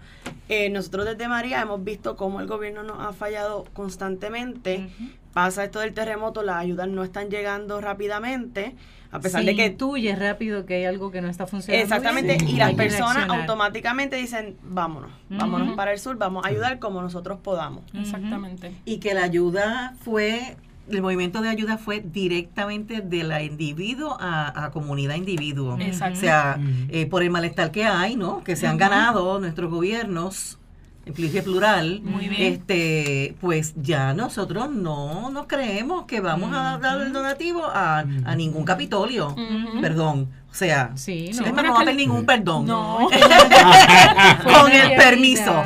eh, 0.49 0.71
nosotros 0.71 1.05
desde 1.05 1.29
María 1.29 1.61
hemos 1.61 1.83
visto 1.83 2.17
cómo 2.17 2.41
el 2.41 2.47
gobierno 2.47 2.83
nos 2.83 3.01
ha 3.01 3.13
fallado 3.13 3.65
constantemente. 3.73 4.89
Pasa 5.33 5.65
esto 5.65 5.81
del 5.81 5.95
terremoto, 5.95 6.43
las 6.43 6.57
ayudas 6.57 6.89
no 6.89 7.03
están 7.05 7.29
llegando 7.31 7.81
rápidamente, 7.81 8.75
a 9.13 9.21
pesar 9.21 9.43
Se 9.43 9.47
de 9.47 9.55
que 9.55 9.67
intuye 9.67 10.17
rápido 10.17 10.65
que 10.65 10.75
hay 10.77 10.85
algo 10.87 11.11
que 11.11 11.21
no 11.21 11.29
está 11.29 11.47
funcionando. 11.47 11.85
Exactamente, 11.85 12.39
bien, 12.39 12.49
y 12.49 12.57
las 12.57 12.73
personas 12.73 13.29
automáticamente 13.29 14.17
dicen, 14.17 14.57
vámonos, 14.63 15.11
vámonos 15.29 15.77
para 15.77 15.93
el 15.93 15.99
sur, 15.99 16.17
vamos 16.17 16.47
a 16.47 16.49
ayudar 16.49 16.79
como 16.79 17.03
nosotros 17.03 17.39
podamos. 17.39 17.85
Exactamente. 17.95 18.73
Y 18.87 18.99
que 18.99 19.13
la 19.13 19.25
ayuda 19.25 19.95
fue, 20.03 20.57
el 20.91 21.03
movimiento 21.03 21.43
de 21.43 21.51
ayuda 21.51 21.77
fue 21.77 22.01
directamente 22.01 23.03
de 23.03 23.23
la 23.23 23.43
individuo 23.43 24.17
a, 24.19 24.65
a 24.65 24.71
comunidad 24.71 25.17
individuo. 25.17 25.77
Exacto. 25.79 26.19
O 26.19 26.21
sea, 26.21 26.59
eh, 26.89 27.05
por 27.05 27.23
el 27.23 27.29
malestar 27.29 27.71
que 27.71 27.85
hay, 27.85 28.17
¿no? 28.17 28.43
Que 28.43 28.57
se 28.57 28.67
han 28.67 28.79
ganado 28.79 29.39
nuestros 29.41 29.71
gobiernos, 29.71 30.59
en 31.05 31.15
pluril 31.15 31.43
plural, 31.43 32.01
Muy 32.03 32.29
bien. 32.29 32.53
este, 32.55 33.35
pues 33.41 33.75
ya 33.77 34.15
nosotros 34.15 34.71
no 34.71 35.31
nos 35.31 35.47
creemos 35.47 36.05
que 36.05 36.21
vamos 36.21 36.53
a 36.55 36.79
dar 36.79 37.01
el 37.01 37.13
donativo 37.13 37.65
a, 37.67 37.99
a 38.25 38.35
ningún 38.37 38.65
Capitolio. 38.65 39.35
Perdón. 39.81 40.29
O 40.51 40.55
sea, 40.55 40.91
Sí, 40.97 41.29
es 41.31 41.41
no. 41.41 41.51
más, 41.55 41.65
no 41.65 41.73
va 41.73 41.79
a 41.79 41.83
haber 41.83 41.97
ningún 41.97 42.27
perdón. 42.27 42.67
No. 42.67 43.09
con 44.45 44.71
el 44.71 44.97
permiso. 44.97 45.65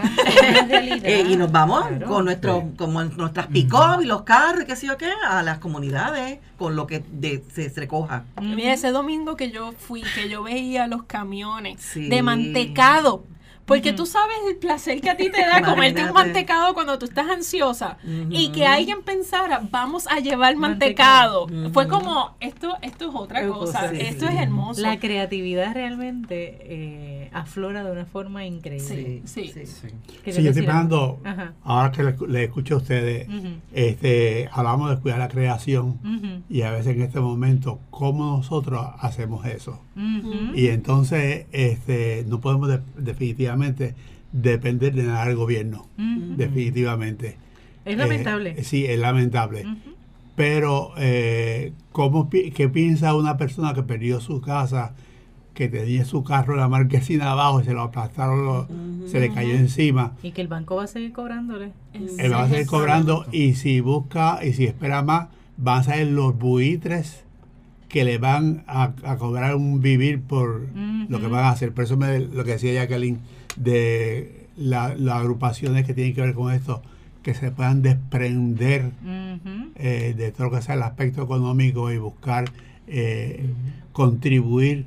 Eh, 1.03 1.26
y 1.28 1.37
nos 1.37 1.51
vamos 1.51 1.87
Claro. 1.89 2.07
con 2.07 2.24
nuestros 2.24 2.62
Sí. 2.62 2.70
como 2.78 3.03
nuestras 3.05 3.47
pick 3.49 3.72
y 4.03 4.07
los 4.07 4.22
carros 4.22 4.62
y 4.62 4.66
qué 4.66 4.76
sé 4.76 4.87
yo 4.87 4.97
qué 4.97 5.11
a 5.28 5.43
las 5.43 5.59
comunidades 5.59 6.39
con 6.57 6.76
lo 6.76 6.87
que 6.87 7.03
de- 7.11 7.43
se, 7.53 7.68
se 7.68 7.80
recoja. 7.80 8.24
Mira, 8.41 8.72
ese 8.72 8.91
domingo 8.93 9.37
que 9.37 9.51
yo 9.51 9.72
fui, 9.72 10.03
que 10.14 10.28
yo 10.28 10.43
veía 10.45 10.87
los 10.87 11.03
camiones 11.05 11.80
Sí. 11.82 12.09
de 12.09 12.22
mantecado. 12.22 13.24
Porque 13.67 13.93
tú 13.93 14.07
sabes 14.07 14.37
el 14.49 14.57
placer 14.57 15.01
que 15.01 15.11
a 15.11 15.17
ti 15.17 15.31
te 15.31 15.41
da 15.41 15.61
comerte 15.62 16.05
un 16.05 16.12
mantecado 16.12 16.73
cuando 16.73 16.99
tú 16.99 17.05
estás 17.07 17.29
ansiosa. 17.29 17.99
Y 18.31 18.51
que 18.53 18.67
alguien 18.67 19.03
pensara, 19.03 19.61
vamos 19.71 20.07
a 20.07 20.21
llevar 20.21 20.57
mantecado. 20.57 21.47
Mantecado. 21.49 21.73
Fue 21.73 21.89
como, 21.89 22.37
esto, 22.41 22.77
esto 22.83 23.09
es 23.09 23.14
otra 23.14 23.47
cosa. 23.49 23.91
sí, 23.91 23.97
esto 24.01 24.27
sí. 24.29 24.35
es 24.35 24.41
hermoso. 24.41 24.81
La 24.81 24.99
creatividad 24.99 25.75
realmente 25.75 26.59
eh, 26.62 27.31
aflora 27.33 27.83
de 27.85 27.91
una 27.93 28.07
forma 28.07 28.47
increíble. 28.47 29.23
Sí. 29.25 29.53
Sí. 29.53 29.53
¿Quieres 29.53 30.37
Sí, 30.37 30.43
yo 30.43 30.51
estoy 30.51 30.64
pensando, 30.64 31.19
Ajá. 31.25 31.53
ahora 31.64 31.91
que 31.93 32.03
le, 32.03 32.14
le 32.29 32.45
escucho 32.45 32.75
a 32.75 32.79
ustedes, 32.79 33.29
este, 33.73 34.49
hablamos 34.53 34.91
de 34.91 34.97
cuidar 34.99 35.19
la 35.19 35.29
creación 35.29 35.99
y 36.49 36.62
a 36.62 36.71
veces 36.71 36.95
en 36.97 37.03
este 37.03 37.21
momento, 37.21 37.81
¿cómo 37.91 38.37
nosotros 38.37 38.87
hacemos 39.01 39.45
eso? 39.47 39.81
Y 40.55 40.69
entonces 40.69 41.47
este, 41.53 42.25
no 42.29 42.41
podemos 42.41 42.69
de- 42.69 42.81
definitivamente 43.57 43.95
depender 44.33 44.95
de 44.95 45.03
nada 45.05 45.27
del 45.27 45.37
gobierno, 45.37 45.87
definitivamente. 46.37 47.37
Es 47.85 47.95
Eh, 47.95 47.97
lamentable. 47.97 48.63
sí, 48.65 48.85
es 48.85 48.99
lamentable. 48.99 49.65
Pero, 50.35 50.91
eh, 50.99 51.73
¿cómo 51.93 52.29
pi- 52.29 52.51
¿qué 52.51 52.69
piensa 52.69 53.15
una 53.15 53.37
persona 53.39 53.73
que 53.73 53.83
perdió 53.83 54.21
su 54.21 54.41
casa, 54.43 54.95
que 55.55 55.69
tenía 55.69 56.05
su 56.05 56.23
carro 56.23 56.53
en 56.55 56.61
la 56.61 56.69
marquesina 56.69 57.31
abajo 57.31 57.63
y 57.63 57.65
se 57.65 57.73
lo 57.73 57.81
aplastaron, 57.83 58.45
lo- 58.45 58.69
se 59.07 59.21
le 59.21 59.33
cayó 59.33 59.55
encima? 59.55 60.13
Y 60.23 60.33
que 60.33 60.43
el 60.43 60.49
banco 60.49 60.77
va 60.77 60.85
a 60.85 60.89
seguir 60.89 61.13
cobrándole. 61.13 61.73
Él 61.95 62.33
va 62.33 62.43
a 62.43 62.49
seguir 62.49 62.67
cobrando 62.67 63.25
y 63.33 63.55
si 63.55 63.81
busca 63.81 64.41
y 64.45 64.53
si 64.53 64.65
espera 64.65 65.03
más, 65.03 65.29
van 65.57 65.81
a 65.81 65.83
ser 65.85 66.09
los 66.09 66.37
buitres 66.39 67.25
que 67.89 68.05
le 68.05 68.19
van 68.19 68.65
a, 68.67 68.93
a 69.05 69.17
cobrar 69.17 69.55
un 69.55 69.81
vivir 69.81 70.21
por 70.21 70.67
lo 71.09 71.19
que 71.21 71.29
van 71.29 71.45
a 71.45 71.51
hacer. 71.51 71.73
Por 71.73 71.85
eso 71.85 71.97
me, 71.97 72.19
lo 72.19 72.45
que 72.45 72.51
decía 72.53 72.75
Jacqueline 72.75 73.21
de 73.57 74.47
la- 74.57 74.95
las 74.95 75.17
agrupaciones 75.21 75.87
que 75.87 75.95
tienen 75.95 76.15
que 76.15 76.21
ver 76.23 76.35
con 76.35 76.53
esto, 76.53 76.83
que 77.23 77.35
se 77.35 77.51
puedan 77.51 77.83
desprender 77.83 78.91
eh, 79.77 80.15
de 80.17 80.33
todo 80.33 80.45
lo 80.49 80.57
que 80.57 80.63
sea 80.63 80.75
el 80.77 80.83
aspecto 80.83 81.23
económico 81.23 81.91
y 81.91 81.99
buscar 81.99 82.45
eh, 82.89 83.45
contribuir 83.97 84.86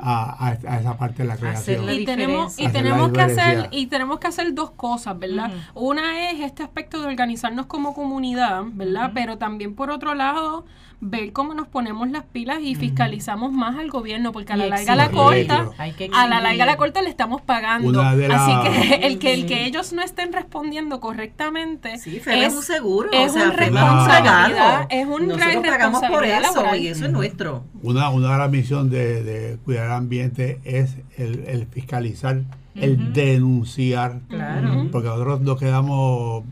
a, 0.00 0.48
a- 0.48 0.58
a 0.74 0.80
esa 0.80 0.98
parte 0.98 1.22
de 1.22 1.28
la 1.28 1.36
creación. 1.36 1.86
la 1.86 1.92
y 1.92 2.04
tenemos 2.04 2.58
y 2.58 2.66
Hacer 2.66 2.74
la 2.74 2.80
tenemos 2.90 3.12
que 3.12 3.20
hacer 3.20 3.68
y 3.70 3.86
tenemos 3.86 4.18
que 4.18 4.26
hacer 4.26 4.52
dos 4.52 4.72
cosas 4.72 5.16
verdad 5.16 5.52
una 5.74 6.28
es 6.30 6.40
este 6.40 6.64
aspecto 6.64 7.00
de 7.00 7.06
organizarnos 7.06 7.66
como 7.66 7.94
comunidad 7.94 8.62
verdad 8.72 9.12
pero 9.14 9.38
también 9.38 9.74
por 9.76 9.90
otro 9.92 10.14
lado 10.14 10.64
ver 11.00 11.32
cómo 11.32 11.54
nos 11.54 11.68
ponemos 11.68 12.10
las 12.10 12.24
pilas 12.24 12.58
y 12.60 12.74
fiscalizamos 12.74 13.52
más 13.52 13.76
al 13.78 13.88
gobierno 13.88 14.32
porque 14.32 14.52
a 14.54 14.56
la 14.56 14.66
larga 14.66 14.94
a 14.94 14.96
la 14.96 15.10
corta 15.12 15.70
a 16.12 16.26
la 16.26 16.40
larga 16.40 16.64
a 16.64 16.66
la 16.66 16.76
corta 16.76 17.02
le 17.02 17.08
estamos 17.10 17.40
pagando. 17.40 18.02
Así 18.02 18.52
que 18.64 19.06
el 19.06 19.20
que 19.20 19.32
el 19.34 19.46
que 19.46 19.64
ellos 19.66 19.92
no 19.92 20.02
estén 20.02 20.32
respondiendo 20.32 20.98
correctamente 20.98 21.98
Sí, 21.98 22.20
es, 22.26 22.52
un 22.52 22.62
seguro. 22.64 23.10
es 23.12 23.30
o 23.30 23.34
sea, 23.34 23.44
una 23.44 23.52
FEMA 23.52 23.80
es 23.80 23.86
un 23.86 24.08
responsabilidad, 24.08 24.86
es 24.90 25.06
una 25.06 25.26
Nosotros 25.36 25.66
pagamos 25.68 26.00
por 26.00 26.10
responsabilidad 26.10 26.40
eso 26.50 26.54
laboral. 26.62 26.80
y 26.80 26.88
eso 26.88 27.04
es 27.06 27.12
nuestro. 27.12 27.64
Una, 27.80 28.08
una 28.10 28.28
misiones 28.50 28.90
de, 28.92 29.22
de 29.22 29.56
cuidar 29.58 29.86
el 29.86 29.92
ambiente 29.92 30.60
es 30.64 30.96
el, 31.16 31.44
el 31.46 31.66
fiscalizar, 31.66 32.42
el 32.74 33.12
denunciar. 33.12 34.20
Claro. 34.28 34.88
Porque 34.92 35.08
nosotros 35.08 35.40
nos 35.40 35.58
quedamos 35.58 36.44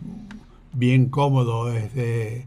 bien 0.72 1.06
cómodos 1.08 1.74
este, 1.74 2.46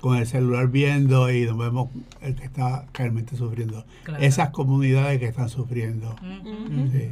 con 0.00 0.16
el 0.16 0.26
celular 0.26 0.68
viendo 0.68 1.30
y 1.32 1.44
nos 1.44 1.58
vemos 1.58 1.90
el 2.20 2.34
que 2.34 2.44
está 2.44 2.86
realmente 2.94 3.36
sufriendo. 3.36 3.84
Claro. 4.04 4.22
Esas 4.22 4.50
comunidades 4.50 5.18
que 5.18 5.26
están 5.26 5.48
sufriendo. 5.48 6.14
Ujú. 6.22 6.88
Sí. 6.92 7.10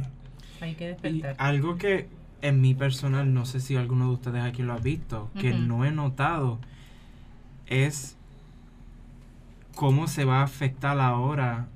Hay 0.61 0.73
que 0.75 0.85
Y 0.85 0.87
despertar. 0.87 1.35
algo 1.37 1.77
que 1.77 2.07
en 2.41 2.61
mi 2.61 2.73
personal, 2.73 3.33
no 3.33 3.45
sé 3.45 3.59
si 3.59 3.75
alguno 3.75 4.07
de 4.07 4.13
ustedes 4.13 4.43
aquí 4.43 4.61
lo 4.63 4.73
ha 4.73 4.77
visto, 4.79 5.29
que 5.39 5.51
Ujú. 5.51 5.59
no 5.59 5.85
he 5.85 5.91
notado, 5.91 6.59
es 7.67 8.16
cómo 9.77 10.07
se 10.07 10.25
va 10.25 10.39
a 10.41 10.43
afectar 10.43 10.99
ahora 10.99 11.67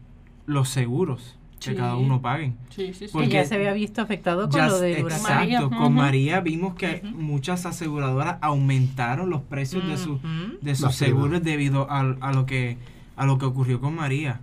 los 0.45 0.67
seguros 0.69 1.37
que 1.59 1.71
Sí. 1.71 1.75
cada 1.75 1.95
uno 1.95 2.21
paguen. 2.21 2.57
sí, 2.71 2.87
sí, 2.87 2.93
sí. 2.93 3.05
que 3.05 3.11
porque 3.11 3.27
ya 3.29 3.45
se 3.45 3.53
había 3.55 3.71
visto 3.73 4.01
afectado 4.01 4.49
con 4.49 4.59
Ya 4.59 4.67
lo 4.67 4.79
del 4.79 5.05
huracán. 5.05 5.19
exacto, 5.21 5.69
María, 5.69 5.77
con. 5.83 5.93
María 5.93 6.39
vimos 6.41 6.73
que 6.73 7.01
muchas 7.13 7.67
aseguradoras 7.67 8.37
aumentaron 8.41 9.29
los 9.29 9.41
precios 9.43 9.87
de, 9.87 9.97
su, 9.97 10.19
de 10.61 10.73
sus 10.75 10.95
seguros 10.95 11.43
debido 11.43 11.89
a, 11.91 11.99
a 11.99 12.33
lo 12.33 12.45
que 12.47 12.77
a 13.15 13.25
lo 13.27 13.37
que 13.37 13.45
ocurrió 13.45 13.79
con 13.79 13.93
María. 13.95 14.39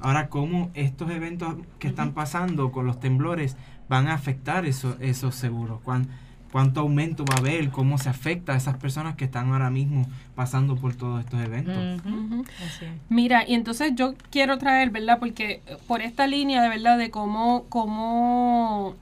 Ahora, 0.00 0.28
¿cómo 0.28 0.70
estos 0.74 1.10
eventos 1.10 1.54
que 1.78 1.88
están 1.88 2.12
pasando 2.12 2.70
con 2.72 2.84
los 2.84 3.00
temblores 3.00 3.56
van 3.88 4.06
a 4.08 4.12
afectar 4.12 4.66
esos, 4.66 4.96
esos 5.00 5.34
seguros? 5.34 5.80
¿Cuán- 5.82 6.08
¿Cuánto 6.50 6.80
aumento 6.80 7.24
va 7.24 7.34
a 7.36 7.38
haber? 7.38 7.70
¿Cómo 7.70 7.98
se 7.98 8.08
afecta 8.08 8.54
a 8.54 8.56
esas 8.56 8.76
personas 8.78 9.16
que 9.16 9.26
están 9.26 9.52
ahora 9.52 9.70
mismo 9.70 10.06
pasando 10.34 10.76
por 10.76 10.94
todos 10.94 11.20
estos 11.20 11.40
eventos? 11.40 11.76
Así 11.76 12.86
es. 12.86 12.90
Mira, 13.08 13.44
y 13.46 13.54
entonces 13.54 13.92
yo 13.94 14.14
quiero 14.30 14.56
traer, 14.56 14.90
¿verdad? 14.90 15.18
Porque 15.18 15.62
eh, 15.66 15.76
por 15.86 16.00
esta 16.00 16.26
línea 16.26 16.62
de 16.62 16.68
verdad 16.68 16.96
de 16.96 17.10
cómo, 17.10 17.64
cómo 17.68 18.96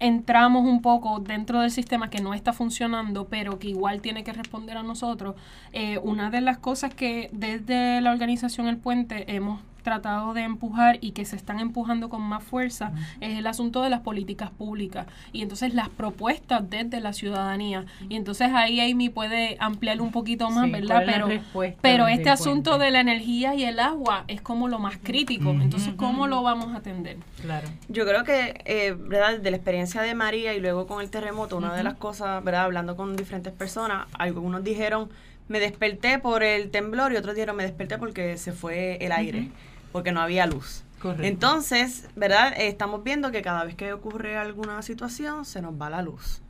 entramos 0.00 0.64
un 0.64 0.80
poco 0.80 1.18
dentro 1.20 1.60
del 1.60 1.70
sistema 1.70 2.10
que 2.10 2.20
no 2.20 2.34
está 2.34 2.52
funcionando, 2.52 3.26
pero 3.28 3.58
que 3.58 3.68
igual 3.68 4.00
tiene 4.00 4.24
que 4.24 4.32
responder 4.32 4.76
a 4.76 4.82
nosotros, 4.82 5.34
eh, 5.72 5.98
una 6.02 6.30
de 6.30 6.40
las 6.40 6.58
cosas 6.58 6.94
que 6.94 7.30
desde 7.32 8.00
la 8.00 8.12
organización 8.12 8.68
El 8.68 8.76
Puente 8.76 9.34
hemos 9.34 9.60
tratado 9.88 10.34
de 10.34 10.42
empujar 10.42 10.98
y 11.00 11.12
que 11.12 11.24
se 11.24 11.36
están 11.36 11.60
empujando 11.60 12.08
con 12.08 12.22
más 12.22 12.42
fuerza 12.44 12.92
es 13.20 13.38
el 13.38 13.46
asunto 13.46 13.82
de 13.82 13.90
las 13.90 14.00
políticas 14.00 14.50
públicas 14.50 15.06
y 15.32 15.42
entonces 15.42 15.74
las 15.74 15.88
propuestas 15.88 16.68
desde 16.68 17.00
la 17.00 17.12
ciudadanía 17.12 17.86
y 18.08 18.16
entonces 18.16 18.50
ahí 18.54 18.80
Amy 18.80 19.08
puede 19.08 19.56
ampliar 19.60 20.00
un 20.00 20.12
poquito 20.12 20.50
más, 20.50 20.66
Sí, 20.66 20.72
¿verdad? 20.72 21.04
¿cuál 21.04 21.08
es 21.08 21.42
la 21.42 21.42
Pero 21.82 21.98
pero 21.98 22.06
este 22.06 22.30
asunto 22.30 22.78
de 22.78 22.90
la 22.90 23.00
energía 23.00 23.54
y 23.54 23.64
el 23.64 23.80
agua 23.80 24.24
es 24.28 24.40
como 24.40 24.68
lo 24.68 24.78
más 24.78 24.98
crítico. 25.02 25.50
Entonces, 25.50 25.94
¿cómo 25.96 26.26
lo 26.26 26.42
vamos 26.42 26.74
a 26.74 26.78
atender? 26.78 27.16
Claro. 27.42 27.66
Yo 27.88 28.04
creo 28.06 28.22
que, 28.22 28.62
eh, 28.66 28.94
¿verdad? 28.96 29.38
De 29.38 29.50
la 29.50 29.56
experiencia 29.56 30.02
de 30.02 30.14
María 30.14 30.54
y 30.54 30.60
luego 30.60 30.86
con 30.86 31.00
el 31.00 31.10
terremoto, 31.10 31.56
una 31.56 31.74
de 31.74 31.82
las 31.82 31.94
cosas, 31.94 32.44
¿verdad? 32.44 32.62
Hablando 32.64 32.94
con 32.94 33.16
diferentes 33.16 33.52
personas, 33.52 34.06
algunos 34.12 34.62
dijeron, 34.62 35.08
me 35.48 35.58
desperté 35.60 36.18
por 36.18 36.42
el 36.42 36.70
temblor 36.70 37.12
y 37.12 37.16
otros 37.16 37.34
dijeron, 37.34 37.56
me 37.56 37.64
desperté 37.64 37.98
porque 37.98 38.36
se 38.36 38.52
fue 38.52 38.98
el 39.00 39.12
aire, 39.12 39.48
porque 39.92 40.12
no 40.12 40.20
había 40.20 40.46
luz. 40.46 40.84
Correcto. 41.00 41.24
Entonces, 41.24 42.08
¿verdad? 42.16 42.54
Eh, 42.58 42.68
estamos 42.68 43.04
viendo 43.04 43.30
que 43.30 43.40
cada 43.40 43.64
vez 43.64 43.76
que 43.76 43.92
ocurre 43.92 44.36
alguna 44.36 44.82
situación, 44.82 45.44
se 45.44 45.62
nos 45.62 45.80
va 45.80 45.90
la 45.90 46.02
luz. 46.02 46.42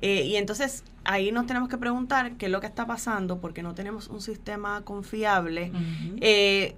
Eh, 0.00 0.24
y 0.24 0.36
entonces 0.36 0.84
ahí 1.04 1.32
nos 1.32 1.46
tenemos 1.46 1.68
que 1.68 1.78
preguntar 1.78 2.36
qué 2.36 2.46
es 2.46 2.52
lo 2.52 2.60
que 2.60 2.68
está 2.68 2.86
pasando, 2.86 3.40
porque 3.40 3.62
no 3.62 3.74
tenemos 3.74 4.08
un 4.08 4.20
sistema 4.20 4.82
confiable. 4.82 5.72
Eh, 6.20 6.76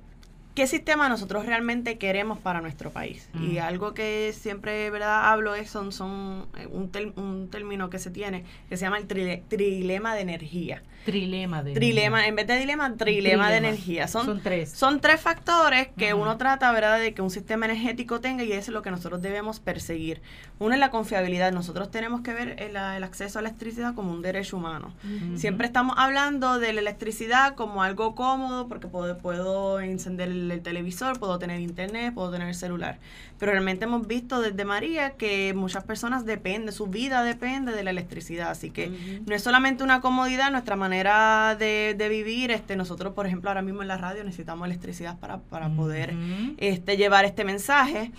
¿Qué 0.55 0.67
sistema 0.67 1.09
nosotros 1.09 1.47
realmente 1.47 1.97
queremos 1.97 2.39
para 2.39 2.61
nuestro 2.61 2.91
país? 2.91 3.29
Y 3.35 3.59
Mm. 3.59 3.63
algo 3.63 3.95
que 3.95 4.33
siempre 4.37 4.91
¿verdad? 4.91 5.31
hablo 5.31 5.55
es 5.55 5.71
son, 5.71 5.93
son 5.93 6.47
eh, 6.59 6.67
un, 6.71 6.91
tel- 6.91 7.13
un 7.17 7.49
término 7.51 7.89
que 7.89 7.99
se 7.99 8.11
tiene 8.11 8.45
que 8.69 8.77
se 8.77 8.85
llama 8.85 8.99
el 8.99 9.07
trile- 9.07 9.43
trilema 9.49 10.15
de 10.15 10.21
energía. 10.23 10.83
Trilema 11.05 11.63
de 11.63 11.73
Trilema, 11.73 12.27
en 12.27 12.37
vez 12.37 12.47
de 12.47 12.59
dilema, 12.59 12.95
trilema, 12.95 13.51
de 13.51 13.57
energía. 13.57 14.07
Son, 14.07 14.27
Son 14.27 14.41
tres. 14.43 14.71
son 14.71 15.01
tres 15.01 15.19
factores 15.19 15.89
que 15.97 16.13
uno 16.13 16.37
trata, 16.37 16.71
¿verdad?, 16.73 16.99
de 17.01 17.15
que 17.15 17.23
un 17.23 17.31
sistema 17.31 17.65
energético 17.65 18.21
tenga 18.21 18.45
y 18.45 18.53
eso 18.53 18.71
es 18.71 18.75
lo 18.75 18.83
que 18.83 18.91
nosotros 18.91 19.23
debemos 19.23 19.61
perseguir. 19.61 20.21
Uno 20.59 20.75
es 20.75 20.79
la 20.81 20.91
confiabilidad. 20.91 21.53
Nosotros 21.53 21.91
tenemos 21.91 22.21
que 22.21 22.35
ver 22.35 22.57
el, 22.63 22.77
el 22.77 23.03
acceso 23.05 23.39
a 23.39 23.43
la 23.43 23.49
electricidad 23.49 23.95
como 23.95 24.13
un 24.13 24.21
derecho 24.21 24.59
humano. 24.59 24.93
Siempre 25.37 25.67
estamos 25.67 25.95
hablando 25.97 26.59
de 26.59 26.75
la 26.75 26.81
electricidad 26.83 27.55
como 27.55 27.83
algo 27.83 28.15
cómodo 28.15 28.69
porque 28.69 28.87
puedo, 28.89 29.17
puedo 29.17 29.81
encender 29.81 30.29
el, 30.29 30.40
el 30.51 30.63
televisor, 30.63 31.19
puedo 31.19 31.39
tener 31.39 31.61
internet, 31.61 32.15
puedo 32.15 32.31
tener 32.31 32.55
celular. 32.55 32.99
Pero 33.39 33.53
realmente 33.53 33.85
hemos 33.85 34.07
visto 34.07 34.41
desde 34.41 34.65
María 34.65 35.11
que 35.11 35.55
muchas 35.55 35.85
personas 35.85 36.25
dependen, 36.25 36.73
su 36.73 36.87
vida 36.87 37.23
depende 37.23 37.73
de 37.73 37.85
la 37.85 37.91
electricidad. 37.91 38.51
Así 38.51 38.71
que 38.71 39.21
no 39.27 39.35
es 39.35 39.43
solamente 39.43 39.83
una 39.83 40.01
comodidad, 40.01 40.51
nuestra 40.51 40.77
manera 40.77 41.57
de, 41.59 41.95
de 41.97 42.09
vivir. 42.09 42.51
Este, 42.51 42.77
nosotros, 42.77 43.15
por 43.15 43.27
ejemplo, 43.27 43.51
ahora 43.51 43.63
mismo 43.63 43.83
en 43.83 43.89
la 43.89 43.97
radio 43.97 44.25
necesitamos 44.25 44.67
electricidad 44.67 45.19
para, 45.19 45.39
para 45.39 45.69
poder 45.69 46.15
este, 46.59 46.97
llevar 46.97 47.25
este 47.25 47.45
mensaje. 47.45 48.13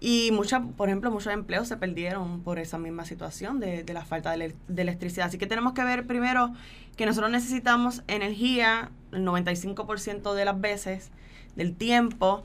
Y 0.00 0.32
muchas, 0.32 0.60
por 0.76 0.88
ejemplo, 0.88 1.10
muchos 1.10 1.32
empleos 1.32 1.66
se 1.66 1.78
perdieron 1.78 2.42
por 2.42 2.58
esa 2.58 2.76
misma 2.76 3.06
situación 3.06 3.58
de, 3.58 3.84
de 3.84 3.94
la 3.94 4.04
falta 4.04 4.36
de 4.36 4.54
electricidad. 4.76 5.28
Así 5.28 5.38
que 5.38 5.46
tenemos 5.46 5.72
que 5.72 5.82
ver 5.82 6.06
primero 6.06 6.52
que 6.96 7.06
nosotros 7.06 7.30
necesitamos 7.30 8.02
energía 8.06 8.90
el 9.12 9.24
95% 9.24 10.34
de 10.34 10.44
las 10.44 10.60
veces, 10.60 11.10
del 11.56 11.74
tiempo, 11.74 12.42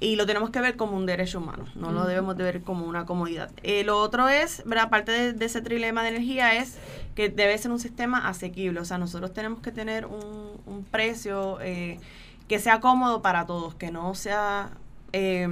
y 0.00 0.16
lo 0.16 0.26
tenemos 0.26 0.50
que 0.50 0.60
ver 0.60 0.76
como 0.76 0.96
un 0.96 1.06
derecho 1.06 1.38
humano, 1.38 1.64
no 1.76 1.92
lo 1.92 2.04
debemos 2.04 2.36
de 2.36 2.42
ver 2.42 2.62
como 2.62 2.86
una 2.86 3.06
comodidad. 3.06 3.52
Eh, 3.62 3.84
lo 3.84 3.98
otro 3.98 4.28
es, 4.28 4.62
¿verdad? 4.66 4.86
aparte 4.86 5.12
de, 5.12 5.32
de 5.32 5.44
ese 5.44 5.60
trilema 5.62 6.02
de 6.02 6.08
energía, 6.08 6.54
es 6.56 6.76
que 7.14 7.28
debe 7.28 7.56
ser 7.58 7.70
un 7.70 7.78
sistema 7.78 8.26
asequible. 8.26 8.80
O 8.80 8.84
sea, 8.84 8.98
nosotros 8.98 9.32
tenemos 9.32 9.60
que 9.60 9.70
tener 9.70 10.06
un, 10.06 10.60
un 10.66 10.84
precio 10.84 11.60
eh, 11.60 12.00
que 12.48 12.58
sea 12.58 12.80
cómodo 12.80 13.22
para 13.22 13.46
todos, 13.46 13.76
que 13.76 13.92
no 13.92 14.14
sea 14.16 14.70
eh, 15.12 15.46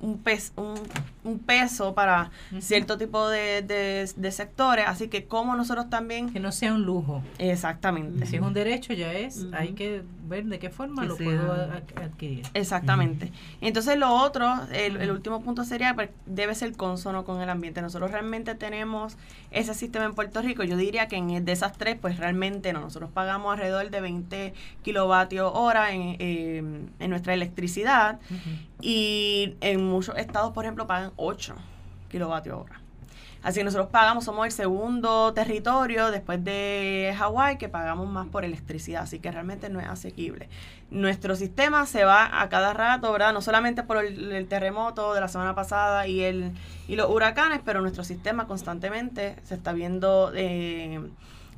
un, 0.00 0.18
pes- 0.18 0.52
un, 0.54 0.74
un 1.24 1.38
peso 1.38 1.94
para 1.94 2.30
cierto 2.60 2.96
tipo 2.98 3.28
de, 3.28 3.62
de- 3.62 4.10
de 4.14 4.30
sectores. 4.32 4.84
Así 4.86 5.08
que 5.08 5.24
como 5.24 5.56
nosotros 5.56 5.88
también... 5.90 6.30
Que 6.32 6.38
no 6.40 6.52
sea 6.52 6.72
un 6.74 6.82
lujo. 6.84 7.22
Exactamente. 7.38 8.26
Si 8.26 8.36
es 8.36 8.42
un 8.42 8.52
derecho 8.54 8.92
ya 8.92 9.12
es, 9.12 9.46
hay 9.52 9.72
que 9.72 10.02
ver 10.28 10.44
de 10.44 10.58
qué 10.58 10.70
forma 10.70 11.02
Que 11.02 11.08
lo 11.08 11.16
sea- 11.16 11.24
puedo 11.26 11.52
adquirir. 12.02 12.46
Exactamente. 12.54 13.32
Entonces 13.60 13.96
lo 13.98 14.12
otro, 14.12 14.46
el, 14.72 14.96
el 14.98 15.10
último 15.10 15.40
punto 15.42 15.64
sería, 15.64 15.94
pues, 15.94 16.10
debe 16.26 16.54
ser 16.54 16.76
consono 16.76 17.24
con 17.24 17.40
el 17.40 17.48
ambiente. 17.50 17.80
Nosotros 17.82 18.10
realmente 18.10 18.54
tenemos 18.54 19.16
ese 19.50 19.74
sistema 19.74 20.04
en 20.04 20.14
Puerto 20.14 20.42
Rico. 20.42 20.62
Yo 20.62 20.76
diría 20.76 21.08
que 21.08 21.16
en 21.16 21.44
de 21.44 21.52
esas 21.52 21.72
tres, 21.78 21.96
pues 22.00 22.18
realmente 22.18 22.72
no. 22.72 22.80
Nosotros 22.80 23.10
pagamos 23.12 23.52
alrededor 23.54 23.90
de 23.90 24.00
20 24.00 24.54
kilovatios 24.82 25.50
hora 25.54 25.92
en, 25.92 26.16
eh, 26.18 26.62
en 26.98 27.10
nuestra 27.10 27.32
electricidad 27.34 28.18
y 28.80 29.54
en 29.60 29.84
muchos 29.86 30.16
estados, 30.18 30.52
por 30.52 30.64
ejemplo, 30.64 30.86
pagan 30.86 31.12
8 31.16 31.54
kilovatios 32.08 32.56
hora. 32.56 32.80
Así 33.44 33.60
que 33.60 33.64
nosotros 33.64 33.90
pagamos, 33.90 34.24
somos 34.24 34.46
el 34.46 34.52
segundo 34.52 35.34
territorio 35.34 36.10
después 36.10 36.42
de 36.42 37.14
Hawái 37.18 37.58
que 37.58 37.68
pagamos 37.68 38.08
más 38.08 38.26
por 38.28 38.42
electricidad, 38.42 39.02
así 39.02 39.18
que 39.18 39.30
realmente 39.30 39.68
no 39.68 39.80
es 39.80 39.86
asequible. 39.86 40.48
Nuestro 40.90 41.36
sistema 41.36 41.84
se 41.84 42.04
va 42.04 42.40
a 42.40 42.48
cada 42.48 42.72
rato, 42.72 43.12
¿verdad? 43.12 43.34
No 43.34 43.42
solamente 43.42 43.82
por 43.82 43.98
el, 43.98 44.32
el 44.32 44.48
terremoto 44.48 45.12
de 45.12 45.20
la 45.20 45.28
semana 45.28 45.54
pasada 45.54 46.06
y, 46.06 46.22
el, 46.22 46.52
y 46.88 46.96
los 46.96 47.10
huracanes, 47.10 47.60
pero 47.62 47.82
nuestro 47.82 48.02
sistema 48.02 48.46
constantemente 48.46 49.36
se 49.42 49.56
está 49.56 49.74
viendo 49.74 50.32
eh, 50.34 51.02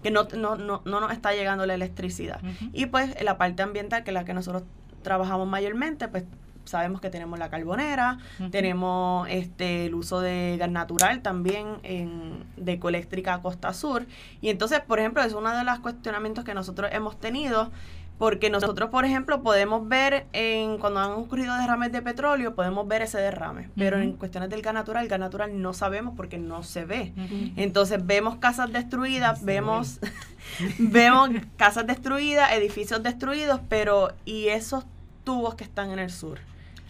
que 0.03 0.11
no, 0.11 0.25
no, 0.37 0.57
no, 0.57 0.83
no 0.85 1.01
nos 1.01 1.13
está 1.13 1.35
llegando 1.35 1.67
la 1.67 1.75
electricidad. 1.75 2.41
Y 2.73 2.87
pues 2.87 3.23
la 3.23 3.39
parte 3.39 3.63
ambiental, 3.63 4.03
que 4.03 4.11
es 4.11 4.15
la 4.15 4.25
que 4.25 4.35
nosotros 4.35 4.65
trabajamos 5.03 5.47
mayormente, 5.47 6.09
pues 6.09 6.25
sabemos 6.67 7.01
que 7.01 7.11
tenemos 7.11 7.39
la 7.39 7.49
carbonera, 7.51 8.19
tenemos 8.51 9.29
este 9.31 9.87
el 9.87 9.95
uso 9.95 10.21
de 10.21 10.57
gas 10.59 10.71
natural 10.71 11.23
también 11.23 11.79
en, 11.83 12.45
de 12.57 12.73
Ecoeléctrica 12.73 13.41
Costa 13.43 13.73
Sur. 13.73 14.07
Y 14.41 14.51
entonces, 14.51 14.81
por 14.81 14.99
ejemplo, 14.99 15.23
es 15.23 15.33
uno 15.33 15.57
de 15.57 15.65
los 15.65 15.79
cuestionamientos 15.81 16.45
que 16.45 16.55
nosotros 16.55 16.91
hemos 16.93 17.19
tenido 17.19 17.71
porque 18.19 18.49
nosotros, 18.49 18.89
por 18.89 19.05
ejemplo, 19.05 19.43
podemos 19.43 19.87
ver 19.89 20.27
en 20.33 20.79
cuando 20.79 21.01
han 21.01 21.13
ocurrido 21.13 21.55
derrames 21.59 21.93
de 21.93 22.01
petróleo, 22.01 22.55
podemos 22.55 22.89
ver 22.89 23.03
ese 23.03 23.19
derrame, 23.19 23.69
pero 23.77 23.99
en 23.99 24.13
cuestiones 24.13 24.49
del 24.49 24.63
gas 24.63 24.73
natural, 24.73 25.03
el 25.03 25.09
gas 25.09 25.21
natural 25.21 25.61
no 25.61 25.75
sabemos 25.75 26.15
porque 26.17 26.39
no 26.39 26.63
se 26.63 26.87
ve. 26.87 27.13
Entonces 27.57 28.05
vemos 28.05 28.37
casas 28.37 28.73
destruidas, 28.73 29.45
vemos 29.45 30.01
vemos 30.79 31.31
casas 31.57 31.87
destruidas, 31.87 32.53
edificios 32.53 33.03
destruidos, 33.03 33.61
pero 33.69 34.09
y 34.25 34.49
esos 34.49 34.87
tubos 35.25 35.55
que 35.55 35.65
están 35.65 35.91
en 35.91 35.99
el 35.99 36.11
sur. 36.11 36.39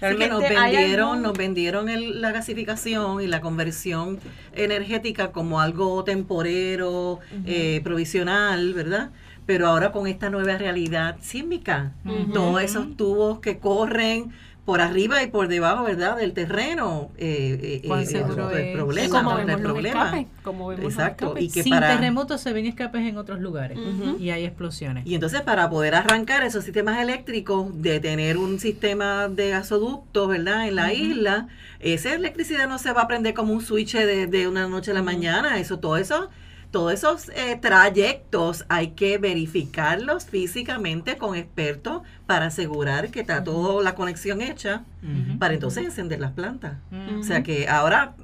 Realmente 0.01 0.29
nos 0.29 0.41
vendieron, 0.41 1.23
nos 1.23 1.33
vendieron 1.37 1.89
el, 1.89 2.21
la 2.21 2.33
gasificación 2.33 3.23
y 3.23 3.27
la 3.27 3.41
conversión 3.41 4.19
energética 4.55 5.33
como 5.33 5.61
algo 5.61 6.05
temporero, 6.05 7.21
eh, 7.47 7.81
provisional, 7.83 8.75
¿verdad? 8.75 9.11
pero 9.47 9.69
ahora 9.69 9.93
con 9.93 10.09
esta 10.09 10.29
nueva 10.29 10.59
realidad 10.59 11.17
sísmica, 11.21 11.93
todos 12.35 12.61
esos 12.63 12.97
tubos 12.97 13.39
que 13.39 13.59
corren 13.59 14.33
por 14.67 14.81
arriba 14.81 15.23
y 15.23 15.29
por 15.29 15.47
debajo, 15.47 15.85
¿verdad? 15.85 16.17
Del 16.17 16.33
terreno. 16.33 17.13
Eh, 17.19 17.81
eh, 17.85 17.89
eh 17.89 18.07
seguro 18.07 18.51
el 18.51 18.73
problema, 18.73 19.23
como 19.23 19.39
el 19.39 19.61
problema. 19.61 20.25
como 20.43 20.73
Exacto. 20.73 21.37
Y 21.39 21.49
que 21.49 21.63
Sin 21.63 21.79
terremotos 21.79 22.41
se 22.41 22.53
ven 22.53 22.67
escapes 22.67 23.03
en 23.03 23.17
otros 23.17 23.41
lugares 23.41 23.79
y 24.19 24.31
hay 24.31 24.45
explosiones. 24.45 25.07
Y 25.07 25.15
entonces 25.15 25.43
para 25.43 25.71
poder 25.71 25.95
arrancar 25.95 26.43
esos 26.43 26.65
sistemas 26.65 27.01
eléctricos, 27.01 27.81
de 27.81 28.01
tener 28.01 28.39
un 28.39 28.59
sistema 28.59 29.29
de 29.29 29.51
gasoductos, 29.51 30.29
¿verdad? 30.29 30.67
En 30.67 30.75
la 30.75 30.93
isla, 30.93 31.47
esa 31.79 32.13
electricidad 32.13 32.69
no 32.69 32.79
se 32.79 32.91
va 32.91 33.03
a 33.03 33.07
prender 33.07 33.35
como 33.35 33.53
un 33.53 33.61
switch 33.61 33.95
de, 33.95 34.27
de 34.27 34.49
una 34.49 34.67
noche 34.67 34.91
a 34.91 34.95
la 34.95 35.03
mañana. 35.03 35.61
Eso, 35.61 35.79
todo 35.79 35.97
eso 35.97 36.29
todos 36.77 36.93
esos 36.93 37.31
eh, 37.31 37.59
trayectos 37.59 38.67
hay 38.69 38.89
que 38.89 39.17
verificarlos 39.17 40.27
físicamente 40.27 41.17
con 41.17 41.35
expertos 41.35 42.03
para 42.27 42.49
asegurar 42.49 43.09
que 43.11 43.21
está 43.21 43.43
toda 43.43 43.83
la 43.83 43.95
conexión 43.95 44.43
hecha 44.43 44.85
para 45.39 45.55
entonces 45.55 45.87
encender 45.87 46.21
las 46.21 46.33
plantas. 46.33 46.75
O 47.19 47.23
sea 47.23 47.43
que 47.43 47.67
ahora, 47.67 48.15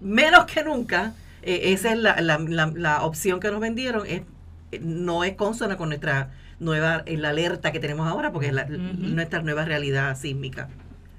menos 0.00 0.46
que 0.46 0.64
nunca, 0.64 1.12
eh, 1.42 1.72
esa 1.72 1.92
es 1.92 1.98
la, 2.00 2.20
la, 2.20 2.38
la, 2.74 3.04
opción 3.04 3.38
que 3.38 3.52
nos 3.52 3.60
vendieron, 3.60 4.04
es, 4.04 4.22
no 4.80 5.22
es 5.22 5.36
consona 5.36 5.76
con 5.76 5.90
nuestra 5.90 6.32
nueva, 6.58 7.04
la 7.06 7.28
alerta 7.28 7.70
que 7.70 7.78
tenemos 7.78 8.08
ahora, 8.08 8.32
porque 8.32 8.48
es 8.48 8.68
nuestra 8.98 9.42
nueva 9.42 9.64
realidad 9.64 10.18
sísmica. 10.18 10.68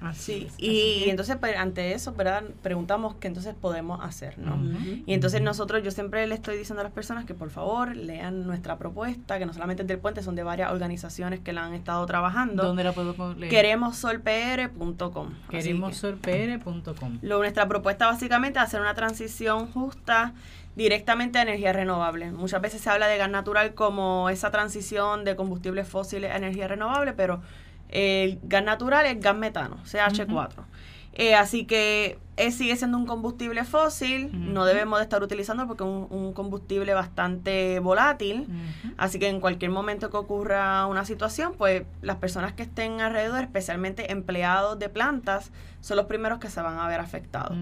Así, 0.03 0.47
y, 0.57 1.09
entonces 1.09 1.37
pues, 1.37 1.55
ante 1.55 1.93
eso, 1.93 2.13
¿verdad? 2.13 2.43
Preguntamos 2.61 3.15
qué 3.15 3.27
entonces 3.27 3.55
podemos 3.55 4.03
hacer, 4.03 4.37
¿no? 4.37 4.57
Y 5.05 5.13
entonces 5.13 5.41
nosotros, 5.41 5.81
yo 5.83 5.91
siempre 5.91 6.27
le 6.27 6.35
estoy 6.35 6.57
diciendo 6.57 6.81
a 6.81 6.83
las 6.83 6.93
personas 6.93 7.25
que 7.25 7.33
por 7.33 7.49
favor 7.49 7.95
lean 7.95 8.45
nuestra 8.45 8.77
propuesta, 8.77 9.39
que 9.39 9.45
no 9.45 9.53
solamente 9.53 9.83
es 9.83 9.87
del 9.87 9.99
puente, 9.99 10.21
son 10.21 10.35
de 10.35 10.43
varias 10.43 10.71
organizaciones 10.71 11.39
que 11.39 11.53
la 11.53 11.65
han 11.65 11.73
estado 11.73 12.05
trabajando. 12.05 12.63
¿Dónde 12.63 12.83
la 12.83 12.91
puedo 12.91 13.33
leer? 13.33 13.49
Queremossolpr.com. 13.49 15.33
Queremossolpr.com. 15.49 17.19
Nuestra 17.21 17.67
propuesta 17.67 18.07
básicamente 18.07 18.59
es 18.59 18.65
hacer 18.65 18.81
una 18.81 18.93
transición 18.93 19.67
justa 19.71 20.33
directamente 20.75 21.39
a 21.39 21.43
energía 21.43 21.73
renovable. 21.73 22.31
Muchas 22.31 22.61
veces 22.61 22.81
se 22.81 22.89
habla 22.89 23.07
de 23.07 23.17
gas 23.17 23.29
natural 23.29 23.73
como 23.73 24.29
esa 24.29 24.51
transición 24.51 25.23
de 25.23 25.35
combustibles 25.35 25.87
fósiles 25.87 26.31
a 26.31 26.37
energía 26.37 26.67
renovable, 26.67 27.13
pero 27.13 27.41
el 27.93 28.39
gas 28.43 28.63
natural 28.63 29.05
es 29.05 29.19
gas 29.19 29.35
metano, 29.35 29.77
CH4. 29.85 30.65
Eh, 31.15 31.35
así 31.35 31.65
que 31.65 32.17
sigue 32.51 32.75
siendo 32.75 32.97
un 32.97 33.05
combustible 33.05 33.63
fósil, 33.65 34.31
no 34.33 34.65
debemos 34.65 34.97
de 34.97 35.03
estar 35.03 35.21
utilizando 35.21 35.67
porque 35.67 35.83
es 35.83 35.89
un, 35.89 36.33
combustible 36.33 36.91
bastante 36.95 37.79
volátil, 37.79 38.47
así 38.97 39.19
que 39.19 39.27
en 39.27 39.39
cualquier 39.39 39.69
momento 39.69 40.09
que 40.09 40.17
ocurra 40.17 40.87
una 40.87 41.05
situación, 41.05 41.53
pues 41.55 41.83
las 42.01 42.15
personas 42.15 42.53
que 42.53 42.63
estén 42.63 43.01
alrededor, 43.01 43.43
especialmente 43.43 44.11
empleados 44.11 44.79
de 44.79 44.89
plantas, 44.89 45.51
son 45.83 45.97
los 45.97 46.05
primeros 46.05 46.39
que 46.39 46.49
se 46.49 46.61
van 46.61 46.79
a 46.79 46.87
ver 46.87 47.01
afectados. 47.01 47.57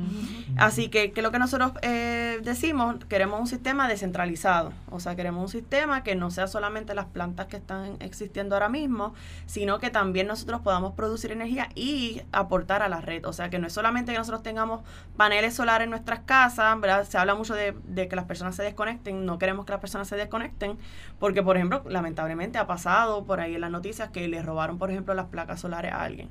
Así 0.56 0.90
que, 0.90 1.12
que 1.12 1.24
lo 1.24 1.32
que 1.32 1.40
nosotros 1.40 1.72
eh, 1.82 2.40
decimos, 2.44 2.98
queremos 3.10 3.40
un 3.40 3.48
sistema 3.48 3.88
descentralizado, 3.88 4.74
o 4.92 5.00
sea, 5.00 5.16
queremos 5.16 5.42
un 5.42 5.50
sistema 5.50 6.04
que 6.04 6.14
no 6.14 6.30
sea 6.30 6.46
solamente 6.46 6.94
las 6.94 7.08
plantas 7.08 7.48
que 7.48 7.58
están 7.58 7.98
existiendo 8.00 8.56
ahora 8.56 8.70
mismo, 8.70 9.16
sino 9.48 9.80
que 9.80 9.90
también 9.90 10.28
nosotros 10.28 10.62
podamos 10.62 10.94
producir 10.94 11.32
energía 11.32 11.70
y 11.74 12.22
aportar 12.32 12.84
a 12.84 12.90
la 12.90 13.02
red, 13.02 13.26
o 13.26 13.34
sea, 13.34 13.50
que 13.50 13.58
no 13.58 13.66
es 13.66 13.74
solamente 13.74 14.12
que 14.12 14.20
nosotros 14.20 14.44
tengamos 14.44 14.82
paneles 15.18 15.56
solares 15.56 15.86
en 15.86 15.90
nuestras 15.90 16.20
casas, 16.20 16.80
¿verdad? 16.80 17.08
Se 17.10 17.18
habla 17.18 17.34
mucho 17.34 17.56
de, 17.56 17.76
de 17.86 18.08
que 18.08 18.16
las 18.16 18.26
personas 18.26 18.56
se 18.56 18.62
desconecten, 18.62 19.26
no 19.26 19.40
queremos 19.40 19.66
que 19.66 19.72
las 19.72 19.82
personas 19.82 20.08
se 20.08 20.16
desconecten, 20.16 20.78
porque, 21.18 21.42
por 21.42 21.58
ejemplo, 21.58 21.82
lamentablemente 21.88 22.60
ha 22.60 22.68
pasado 22.68 23.26
por 23.26 23.40
ahí 23.40 23.56
en 23.56 23.62
las 23.62 23.72
noticias 23.72 24.12
que 24.12 24.28
le 24.28 24.44
robaron, 24.44 24.78
por 24.78 24.92
ejemplo, 24.92 25.16
las 25.16 25.26
placas 25.26 25.60
solares 25.60 25.92
a 25.92 26.04
alguien 26.04 26.30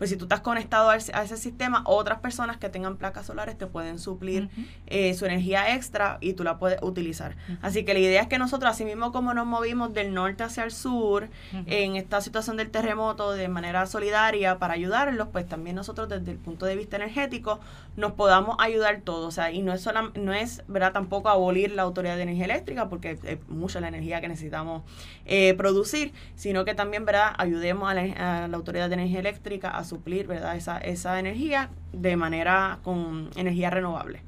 pues 0.00 0.08
si 0.08 0.16
tú 0.16 0.24
estás 0.24 0.40
conectado 0.40 0.88
a 0.88 0.96
ese, 0.96 1.36
sistema, 1.36 1.82
otras 1.84 2.20
personas 2.20 2.56
que 2.56 2.70
tengan 2.70 2.96
placas 2.96 3.26
solares 3.26 3.58
te 3.58 3.66
pueden 3.66 3.98
suplir 3.98 4.48
eh, 4.86 5.12
su 5.12 5.26
energía 5.26 5.74
extra 5.74 6.16
y 6.22 6.32
tú 6.32 6.42
la 6.42 6.58
puedes 6.58 6.78
utilizar. 6.80 7.36
Así 7.60 7.84
que 7.84 7.92
la 7.92 8.00
idea 8.00 8.22
es 8.22 8.26
que 8.26 8.38
nosotros, 8.38 8.70
así 8.70 8.86
mismo 8.86 9.12
como 9.12 9.34
nos 9.34 9.46
movimos 9.46 9.92
del 9.92 10.14
norte 10.14 10.42
hacia 10.42 10.64
el 10.64 10.70
sur, 10.70 11.28
en 11.66 11.96
esta 11.96 12.22
situación 12.22 12.56
del 12.56 12.70
terremoto 12.70 13.32
de 13.32 13.48
manera 13.48 13.84
solidaria 13.84 14.58
para 14.58 14.72
ayudarlos, 14.72 15.28
pues 15.32 15.46
también 15.46 15.76
nosotros 15.76 16.08
desde 16.08 16.30
el 16.30 16.38
punto 16.38 16.64
de 16.64 16.76
vista 16.76 16.96
energético 16.96 17.60
nos 17.96 18.12
podamos 18.12 18.56
ayudar 18.58 19.02
todos. 19.02 19.26
O 19.26 19.30
sea, 19.30 19.52
y 19.52 19.62
no 19.62 19.72
es, 19.72 19.80
sola, 19.80 20.10
no 20.14 20.32
es 20.32 20.62
¿verdad? 20.68 20.92
tampoco 20.92 21.28
abolir 21.28 21.72
la 21.72 21.82
Autoridad 21.82 22.16
de 22.16 22.22
Energía 22.22 22.44
Eléctrica, 22.44 22.88
porque 22.88 23.18
es 23.22 23.48
mucha 23.48 23.80
la 23.80 23.88
energía 23.88 24.20
que 24.20 24.28
necesitamos 24.28 24.82
eh, 25.26 25.54
producir, 25.54 26.12
sino 26.34 26.64
que 26.64 26.74
también 26.74 27.04
¿verdad? 27.04 27.32
ayudemos 27.36 27.90
a 27.90 27.94
la, 27.94 28.44
a 28.44 28.48
la 28.48 28.56
Autoridad 28.56 28.88
de 28.88 28.94
Energía 28.94 29.20
Eléctrica 29.20 29.70
a 29.70 29.84
suplir 29.84 30.26
¿verdad? 30.26 30.56
Esa, 30.56 30.78
esa 30.78 31.18
energía 31.18 31.70
de 31.92 32.16
manera 32.16 32.78
con 32.82 33.30
energía 33.36 33.70
renovable. 33.70 34.22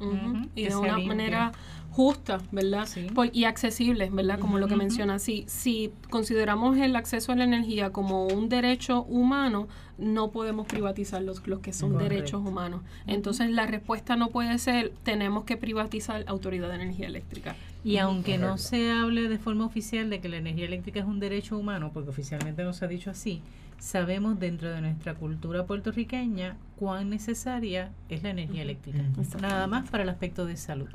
Y 0.55 0.67
de 0.67 0.77
una 0.77 0.99
manera 0.99 1.53
justa, 1.93 2.41
¿verdad? 2.51 2.89
y 3.33 3.45
accesible, 3.45 4.09
¿verdad? 4.11 4.39
Como 4.39 4.59
lo 4.59 4.67
que 4.67 4.77
menciona. 4.77 5.19
Si, 5.19 5.45
si 5.47 5.93
consideramos 6.11 6.79
el 6.79 6.97
acceso 6.97 7.33
a 7.33 7.37
la 7.37 7.45
energía 7.45 7.91
como 7.91 8.27
un 8.27 8.49
derecho 8.49 9.03
humano, 9.03 9.69
no 9.99 10.31
podemos 10.31 10.67
privatizar 10.67 11.23
los, 11.23 11.47
los 11.47 11.61
que 11.61 11.73
son 11.73 11.99
derechos 11.99 12.41
humanos. 12.45 12.81
Entonces 13.07 13.51
la 13.51 13.67
respuesta 13.67 14.17
no 14.17 14.31
puede 14.31 14.59
ser 14.59 14.93
tenemos 15.03 15.45
que 15.45 15.57
privatizar 15.57 16.25
la 16.25 16.31
Autoridad 16.31 16.69
de 16.69 16.77
Energía 16.77 17.07
Eléctrica. 17.07 17.57
Y 17.85 17.99
aunque 17.99 18.39
no 18.39 18.59
se 18.59 18.91
hable 18.91 19.29
de 19.29 19.39
forma 19.39 19.67
oficial 19.67 20.09
de 20.09 20.21
que 20.21 20.29
la 20.29 20.39
energía 20.39 20.67
eléctrica 20.67 21.01
es 21.01 21.07
un 21.07 21.21
derecho 21.21 21.59
humano, 21.59 21.91
porque 21.93 22.11
oficialmente 22.11 22.63
no 22.65 22.73
se 22.73 22.85
ha 22.85 22.89
dicho 22.89 23.11
así, 23.11 23.43
sabemos 23.79 24.39
dentro 24.39 24.71
de 24.71 24.81
nuestra 24.81 25.15
cultura 25.15 25.67
puertorriqueña 25.67 26.57
cuán 26.77 27.11
necesaria 27.11 27.91
es 28.09 28.23
la 28.23 28.31
energía 28.31 28.63
eléctrica. 28.63 29.03
Nada 29.41 29.67
más 29.67 29.91
para 29.91 30.05
el 30.05 30.09
aspecto 30.09 30.47
de 30.47 30.57
salud 30.57 30.89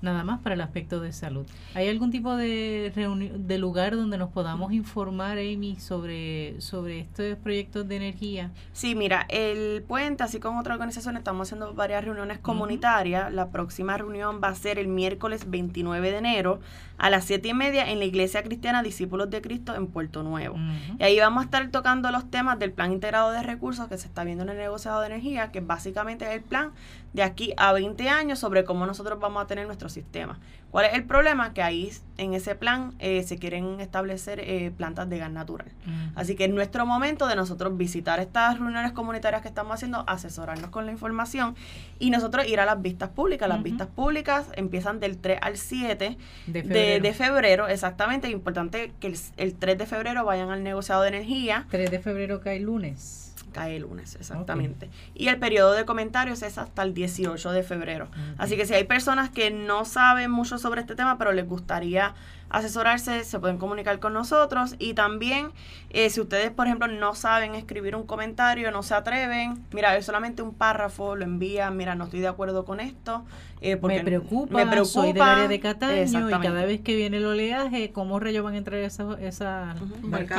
nada 0.00 0.24
más 0.24 0.40
para 0.40 0.54
el 0.54 0.60
aspecto 0.60 1.00
de 1.00 1.12
salud. 1.12 1.46
¿Hay 1.74 1.88
algún 1.88 2.10
tipo 2.10 2.36
de, 2.36 2.92
de 3.36 3.58
lugar 3.58 3.96
donde 3.96 4.18
nos 4.18 4.30
podamos 4.30 4.72
informar, 4.72 5.38
Amy, 5.38 5.76
sobre, 5.78 6.60
sobre 6.60 7.00
estos 7.00 7.36
proyectos 7.38 7.88
de 7.88 7.96
energía? 7.96 8.50
Sí, 8.72 8.94
mira, 8.94 9.26
el 9.28 9.82
puente, 9.82 10.22
así 10.22 10.40
como 10.40 10.60
otra 10.60 10.74
organización, 10.74 11.16
estamos 11.16 11.48
haciendo 11.48 11.74
varias 11.74 12.04
reuniones 12.04 12.38
comunitarias. 12.38 13.32
La 13.32 13.48
próxima 13.50 13.96
reunión 13.96 14.40
va 14.42 14.48
a 14.48 14.54
ser 14.54 14.78
el 14.78 14.88
miércoles 14.88 15.50
29 15.50 16.10
de 16.10 16.18
enero 16.18 16.60
a 16.98 17.10
las 17.10 17.24
7 17.24 17.48
y 17.48 17.54
media 17.54 17.90
en 17.90 18.00
la 18.00 18.04
Iglesia 18.04 18.42
Cristiana 18.42 18.82
Discípulos 18.82 19.30
de 19.30 19.40
Cristo 19.40 19.74
en 19.74 19.86
Puerto 19.86 20.22
Nuevo. 20.22 20.56
Y 20.98 21.02
ahí 21.02 21.18
vamos 21.18 21.42
a 21.42 21.44
estar 21.44 21.70
tocando 21.70 22.10
los 22.10 22.28
temas 22.30 22.58
del 22.58 22.72
Plan 22.72 22.92
Integrado 22.92 23.30
de 23.30 23.42
Recursos 23.42 23.88
que 23.88 23.98
se 23.98 24.08
está 24.08 24.24
viendo 24.24 24.42
en 24.42 24.50
el 24.50 24.56
negociado 24.56 25.00
de 25.00 25.06
energía, 25.06 25.50
que 25.52 25.60
básicamente 25.60 26.24
es 26.26 26.32
el 26.32 26.42
plan 26.42 26.72
de 27.12 27.22
aquí 27.22 27.54
a 27.56 27.72
20 27.72 28.08
años 28.08 28.38
sobre 28.38 28.64
cómo 28.64 28.86
nosotros 28.86 29.18
vamos 29.18 29.42
a 29.42 29.46
tener 29.46 29.66
nuestro 29.66 29.88
sistema. 29.88 30.38
¿Cuál 30.70 30.84
es 30.84 30.94
el 30.94 31.04
problema? 31.04 31.54
Que 31.54 31.62
ahí 31.62 31.90
en 32.18 32.34
ese 32.34 32.54
plan 32.54 32.92
eh, 32.98 33.22
se 33.22 33.38
quieren 33.38 33.80
establecer 33.80 34.38
eh, 34.40 34.70
plantas 34.76 35.08
de 35.08 35.16
gas 35.16 35.30
natural. 35.30 35.68
Así 36.14 36.36
que 36.36 36.44
es 36.44 36.50
nuestro 36.50 36.84
momento 36.84 37.26
de 37.26 37.36
nosotros 37.36 37.76
visitar 37.78 38.20
estas 38.20 38.58
reuniones 38.58 38.92
comunitarias 38.92 39.40
que 39.40 39.48
estamos 39.48 39.74
haciendo, 39.74 40.04
asesorarnos 40.06 40.70
con 40.70 40.84
la 40.84 40.92
información 40.92 41.56
y 41.98 42.10
nosotros 42.10 42.46
ir 42.46 42.60
a 42.60 42.66
las 42.66 42.82
vistas 42.82 43.08
públicas. 43.08 43.48
Las 43.48 43.62
vistas 43.62 43.88
públicas 43.88 44.46
empiezan 44.56 45.00
del 45.00 45.16
3 45.16 45.38
al 45.40 45.56
7 45.56 46.18
de 46.46 47.14
febrero, 47.16 47.68
exactamente. 47.68 48.26
Es 48.26 48.34
importante 48.34 48.92
que 49.00 49.06
el, 49.06 49.16
el, 49.38 49.54
3 49.54 49.78
de 49.78 49.86
febrero 49.86 50.26
vayan 50.26 50.50
al 50.50 50.62
negociado 50.62 51.00
de 51.02 51.08
energía. 51.08 51.66
3 51.70 51.90
de 51.90 51.98
febrero 51.98 52.40
cae 52.40 52.60
lunes. 52.60 53.17
Cae 53.52 53.80
lunes, 53.80 54.16
exactamente. 54.16 54.90
Y 55.14 55.28
el 55.28 55.38
periodo 55.38 55.72
de 55.72 55.84
comentarios 55.84 56.42
es 56.42 56.58
hasta 56.58 56.82
el 56.82 56.94
18 56.94 57.52
de 57.52 57.62
febrero. 57.62 58.08
Así 58.36 58.56
que 58.56 58.66
si 58.66 58.74
hay 58.74 58.84
personas 58.84 59.30
que 59.30 59.50
no 59.50 59.84
saben 59.84 60.30
mucho 60.30 60.58
sobre 60.58 60.80
este 60.80 60.94
tema, 60.94 61.18
pero 61.18 61.32
les 61.32 61.46
gustaría 61.46 62.14
asesorarse, 62.50 63.24
se 63.24 63.38
pueden 63.38 63.58
comunicar 63.58 63.98
con 63.98 64.12
nosotros. 64.12 64.74
Y 64.78 64.94
también, 64.94 65.50
eh, 65.90 66.10
si 66.10 66.20
ustedes, 66.20 66.50
por 66.50 66.66
ejemplo, 66.66 66.88
no 66.88 67.14
saben 67.14 67.54
escribir 67.54 67.96
un 67.96 68.04
comentario, 68.04 68.70
no 68.70 68.82
se 68.82 68.94
atreven, 68.94 69.64
mira, 69.72 69.96
es 69.96 70.06
solamente 70.06 70.42
un 70.42 70.54
párrafo, 70.54 71.16
lo 71.16 71.24
envían, 71.24 71.76
mira, 71.76 71.94
no 71.94 72.04
estoy 72.04 72.20
de 72.20 72.28
acuerdo 72.28 72.64
con 72.64 72.80
esto. 72.80 73.24
Eh, 73.60 73.76
porque 73.76 73.98
me 73.98 74.04
preocupa, 74.04 74.54
me 74.56 74.66
preocupa, 74.66 74.92
soy 74.92 75.12
del 75.12 75.22
área 75.22 75.48
de 75.48 75.58
Cataño 75.58 76.28
y 76.28 76.32
cada 76.32 76.64
vez 76.64 76.80
que 76.80 76.94
viene 76.94 77.16
el 77.16 77.26
oleaje, 77.26 77.90
¿cómo 77.90 78.20
rayos 78.20 78.44
van 78.44 78.54
a 78.54 78.58
entrar 78.58 78.78
esas 78.80 79.18
esa, 79.18 79.74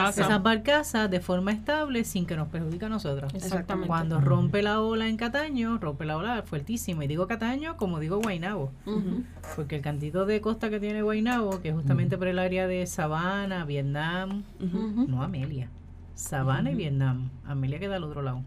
esas 0.10 0.42
barcazas 0.42 1.12
de 1.12 1.20
forma 1.20 1.52
estable 1.52 2.06
sin 2.06 2.26
que 2.26 2.38
nos 2.38 2.48
perjudique 2.48 2.86
a 2.86 2.90
nosotros? 2.90 3.34
Exactamente. 3.34 3.88
Cuando 3.88 4.22
rompe 4.22 4.62
la 4.62 4.80
ola 4.80 5.10
en 5.10 5.18
Cataño, 5.18 5.78
rompe 5.80 6.06
la 6.06 6.16
ola 6.16 6.44
fuertísimo. 6.44 7.04
Y 7.04 7.08
digo 7.08 7.28
Cataño 7.28 7.76
como 7.76 8.00
digo 8.00 8.20
Guainabo, 8.20 8.72
porque 9.56 9.76
el 9.76 9.82
cantito 9.82 10.26
de 10.26 10.40
costa 10.40 10.70
que 10.70 10.80
tiene 10.80 11.02
Guainabo, 11.02 11.62
que 11.62 11.70
es 11.70 11.76
por 12.08 12.28
el 12.28 12.40
área 12.40 12.68
de 12.68 12.88
Sabana, 12.88 13.66
Vietnam, 13.66 14.44
no 14.60 15.22
Amelia, 15.22 15.70
Sabana 16.16 16.72
y 16.72 16.76
Vietnam, 16.76 17.30
Amelia 17.46 17.80
queda 17.80 17.98
al 17.98 18.04
otro 18.04 18.22
lado 18.22 18.44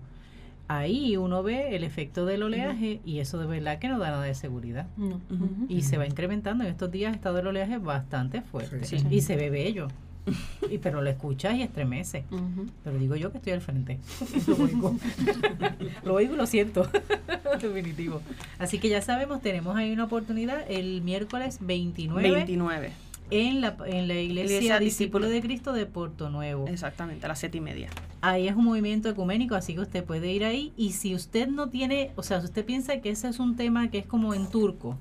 ahí 0.79 1.17
uno 1.17 1.43
ve 1.43 1.77
el 1.77 1.85
efecto 1.85 2.27
del 2.27 2.43
oleaje 2.43 3.01
y 3.05 3.19
eso 3.19 3.39
de 3.39 3.47
verdad 3.47 3.79
que 3.79 3.89
no 3.89 3.99
da 3.99 4.11
nada 4.11 4.25
de 4.25 4.35
seguridad. 4.35 4.87
Y 5.69 5.83
se 5.83 5.99
va 5.99 6.07
incrementando. 6.07 6.65
En 6.65 6.71
estos 6.71 6.91
días 6.91 7.13
ha 7.13 7.15
estado 7.15 7.39
el 7.39 7.47
oleaje 7.47 7.79
bastante 7.79 8.43
fuerte 8.43 8.81
y 9.11 9.21
se 9.21 9.37
ve 9.37 9.51
bello. 9.51 9.89
y 10.71 10.79
pero 10.79 11.03
lo 11.03 11.11
escuchas 11.11 11.57
y 11.57 11.63
estremece. 11.63 12.25
Pero 12.85 12.99
digo 12.99 13.17
yo 13.17 13.33
que 13.33 13.39
estoy 13.39 13.53
al 13.55 13.61
frente. 13.61 13.99
lo 14.47 14.57
oigo. 14.57 14.97
lo 16.05 16.15
oigo 16.15 16.35
y 16.35 16.37
lo 16.37 16.47
siento. 16.47 16.89
Definitivo. 17.61 18.23
Así 18.59 18.79
que 18.79 18.89
ya 18.89 19.03
sabemos, 19.03 19.43
tenemos 19.43 19.77
ahí 19.77 19.93
una 19.93 20.05
oportunidad 20.05 20.65
el 20.69 21.03
miércoles 21.03 21.59
29. 21.61 22.31
29 22.31 22.93
en 23.31 23.61
la, 23.61 23.77
en 23.87 24.09
la 24.09 24.15
iglesia, 24.15 24.79
Discípulo 24.79 25.29
de 25.29 25.41
Cristo 25.41 25.73
de 25.73 25.87
Puerto 25.87 26.31
Nuevo. 26.31 26.67
Exactamente, 26.69 27.27
a 27.27 27.29
las 27.29 27.39
siete 27.39 27.59
y 27.59 27.61
media. 27.61 27.89
Ahí 28.21 28.49
es 28.49 28.55
un 28.55 28.65
movimiento 28.65 29.09
ecuménico, 29.09 29.55
así 29.55 29.75
que 29.75 29.81
usted 29.81 30.05
puede 30.05 30.33
ir 30.33 30.45
ahí. 30.45 30.73
Y 30.77 30.93
si 30.93 31.15
usted 31.15 31.49
no 31.49 31.69
tiene, 31.69 32.13
o 32.17 32.23
sea, 32.23 32.41
si 32.41 32.47
usted 32.47 32.65
piensa 32.65 33.01
que 33.01 33.11
ese 33.11 33.29
es 33.29 33.39
un 33.39 33.57
tema 33.57 33.91
que 33.91 33.99
es 33.99 34.07
como 34.07 34.35
en 34.35 34.49
turco, 34.49 34.99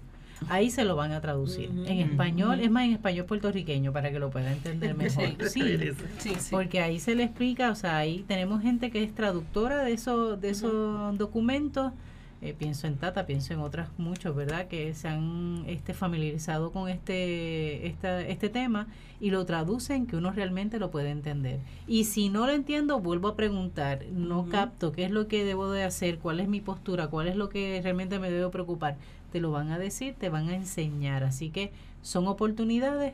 ahí 0.49 0.69
se 0.69 0.83
lo 0.83 0.95
van 0.95 1.11
a 1.11 1.21
traducir. 1.21 1.69
En 1.85 1.99
español, 1.99 2.59
es 2.61 2.71
más 2.71 2.85
en 2.85 2.93
español 2.93 3.25
puertorriqueño 3.25 3.91
para 3.91 4.11
que 4.11 4.19
lo 4.19 4.29
pueda 4.29 4.51
entender 4.51 4.95
mejor. 4.97 5.49
Sí, 5.49 5.77
sí, 6.19 6.31
porque 6.49 6.81
ahí 6.81 6.99
se 6.99 7.15
le 7.15 7.23
explica, 7.23 7.71
o 7.71 7.75
sea, 7.75 7.97
ahí 7.97 8.23
tenemos 8.27 8.61
gente 8.61 8.91
que 8.91 9.03
es 9.03 9.13
traductora 9.13 9.83
de, 9.83 9.93
eso, 9.93 10.37
de 10.37 10.49
esos 10.49 11.17
documentos 11.17 11.93
eh, 12.41 12.55
pienso 12.57 12.87
en 12.87 12.97
Tata, 12.97 13.27
pienso 13.27 13.53
en 13.53 13.59
otras 13.59 13.89
muchos, 13.99 14.35
¿verdad? 14.35 14.67
Que 14.67 14.95
se 14.95 15.07
han 15.07 15.63
este, 15.67 15.93
familiarizado 15.93 16.71
con 16.71 16.89
este, 16.89 17.85
esta, 17.85 18.21
este 18.21 18.49
tema 18.49 18.87
y 19.19 19.29
lo 19.29 19.45
traducen 19.45 20.07
que 20.07 20.15
uno 20.15 20.31
realmente 20.31 20.79
lo 20.79 20.89
puede 20.89 21.11
entender. 21.11 21.59
Y 21.87 22.05
si 22.05 22.29
no 22.29 22.47
lo 22.47 22.53
entiendo, 22.53 22.99
vuelvo 22.99 23.27
a 23.27 23.35
preguntar, 23.35 24.05
no 24.11 24.47
capto 24.49 24.91
qué 24.91 25.05
es 25.05 25.11
lo 25.11 25.27
que 25.27 25.45
debo 25.45 25.69
de 25.69 25.83
hacer, 25.83 26.17
cuál 26.17 26.39
es 26.39 26.47
mi 26.47 26.61
postura, 26.61 27.09
cuál 27.09 27.27
es 27.27 27.35
lo 27.35 27.47
que 27.49 27.79
realmente 27.83 28.17
me 28.17 28.31
debo 28.31 28.49
preocupar. 28.49 28.97
Te 29.31 29.39
lo 29.39 29.51
van 29.51 29.69
a 29.69 29.77
decir, 29.77 30.15
te 30.17 30.29
van 30.29 30.49
a 30.49 30.55
enseñar. 30.55 31.23
Así 31.23 31.51
que 31.51 31.71
son 32.01 32.27
oportunidades 32.27 33.13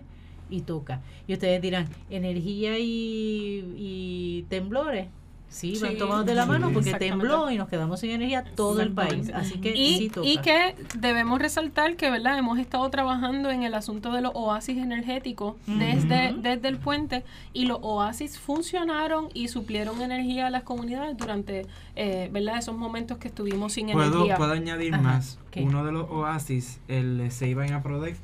y 0.49 0.61
toca. 0.61 1.01
Y 1.27 1.33
ustedes 1.33 1.61
dirán, 1.61 1.89
energía 2.09 2.79
y, 2.79 3.73
y 3.75 4.45
temblores 4.47 5.09
Sí, 5.49 5.79
van 5.81 5.97
tomados 5.97 6.25
de 6.25 6.35
la 6.35 6.45
mano 6.45 6.71
porque 6.71 6.93
tembló 6.93 7.49
y 7.49 7.57
nos 7.57 7.69
quedamos 7.69 8.01
sin 8.01 8.11
energía 8.11 8.43
todo 8.55 8.81
el 8.81 8.91
país. 8.91 9.31
Así 9.33 9.59
que 9.59 9.75
y, 9.75 10.11
y 10.23 10.37
que 10.39 10.75
debemos 10.95 11.39
resaltar 11.39 11.95
que, 11.95 12.11
¿verdad? 12.11 12.37
Hemos 12.37 12.59
estado 12.59 12.87
trabajando 12.89 13.49
en 13.49 13.63
el 13.63 13.73
asunto 13.73 14.11
de 14.11 14.21
los 14.21 14.31
oasis 14.35 14.77
energéticos 14.77 15.55
desde, 15.65 16.33
desde 16.33 16.67
el 16.67 16.77
puente 16.77 17.23
y 17.53 17.65
los 17.65 17.79
oasis 17.81 18.37
funcionaron 18.37 19.29
y 19.33 19.47
suplieron 19.47 20.01
energía 20.01 20.47
a 20.47 20.49
las 20.49 20.63
comunidades 20.63 21.17
durante, 21.17 21.65
eh, 21.95 22.29
¿verdad? 22.31 22.57
Esos 22.57 22.75
momentos 22.75 23.17
que 23.17 23.29
estuvimos 23.29 23.73
sin 23.73 23.89
energía. 23.89 24.35
Puedo 24.37 24.51
añadir 24.51 24.97
más. 24.99 25.39
Uno 25.55 25.83
de 25.85 25.91
los 25.91 26.09
oasis, 26.09 26.79
el 26.87 27.31
Seiba 27.31 27.65
en 27.65 27.73
Aprodec, 27.73 28.17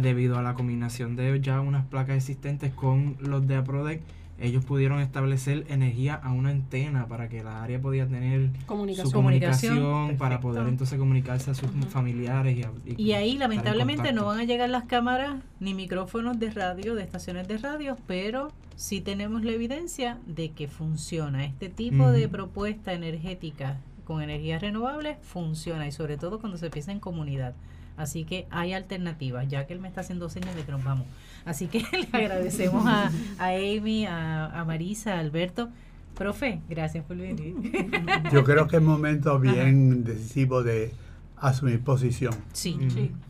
debido 0.00 0.38
a 0.38 0.42
la 0.42 0.54
combinación 0.54 1.16
de 1.16 1.40
ya 1.40 1.60
unas 1.60 1.86
placas 1.86 2.16
existentes 2.16 2.72
con 2.74 3.16
los 3.20 3.46
de 3.46 3.56
Aprodec, 3.56 4.02
ellos 4.38 4.64
pudieron 4.64 5.00
establecer 5.00 5.64
energía 5.68 6.14
a 6.14 6.32
una 6.32 6.50
antena 6.50 7.06
para 7.06 7.28
que 7.28 7.42
la 7.42 7.62
área 7.62 7.80
podía 7.80 8.06
tener 8.06 8.50
comunicación, 8.66 9.06
su 9.06 9.12
comunicación, 9.12 10.16
para 10.18 10.40
poder 10.40 10.66
entonces 10.68 10.98
comunicarse 10.98 11.50
a 11.50 11.54
sus 11.54 11.70
familiares. 11.88 12.66
Y, 12.84 13.02
y, 13.02 13.12
ahí 13.12 13.38
lamentablemente 13.38 14.12
no 14.12 14.26
van 14.26 14.40
a 14.40 14.44
llegar 14.44 14.68
las 14.68 14.84
cámaras 14.84 15.36
ni 15.58 15.72
micrófonos 15.74 16.38
de 16.38 16.50
radio, 16.50 16.94
de 16.94 17.02
estaciones 17.02 17.48
de 17.48 17.58
radio, 17.58 17.96
pero 18.06 18.52
sí 18.76 19.00
tenemos 19.00 19.42
la 19.42 19.52
evidencia 19.52 20.18
de 20.26 20.50
que 20.50 20.68
funciona. 20.68 21.44
Este 21.44 21.68
tipo 21.68 22.10
de 22.10 22.28
propuesta 22.28 22.92
energética 22.92 23.78
con 24.04 24.22
energías 24.22 24.60
renovables 24.60 25.16
funciona 25.22 25.86
y 25.86 25.92
sobre 25.92 26.16
todo 26.18 26.38
cuando 26.40 26.58
se 26.58 26.66
empieza 26.66 26.92
en 26.92 27.00
comunidad. 27.00 27.54
Así 27.96 28.24
que 28.24 28.46
hay 28.50 28.74
alternativas, 28.74 29.48
ya 29.48 29.66
que 29.66 29.72
él 29.72 29.80
me 29.80 29.88
está 29.88 30.02
haciendo 30.02 30.28
señas 30.28 30.54
de 30.54 30.62
que 30.62 30.72
nos 30.72 30.84
vamos. 30.84 31.06
Así 31.46 31.68
que 31.68 31.78
le 31.92 32.08
agradecemos 32.12 32.84
a, 32.86 33.10
a 33.38 33.48
Amy, 33.48 34.04
a, 34.06 34.62
Marisa, 34.66 35.14
a 35.14 35.20
Alberto. 35.20 35.70
Profe, 36.14 36.60
gracias 36.68 37.04
por 37.04 37.16
venir. 37.16 37.54
Yo 38.32 38.44
creo 38.44 38.66
que 38.68 38.76
es 38.76 38.82
momento 38.82 39.38
bien 39.38 40.04
decisivo 40.04 40.62
de 40.62 40.92
asumir 41.36 41.80
posición. 41.80 42.34
Sí. 42.52 42.76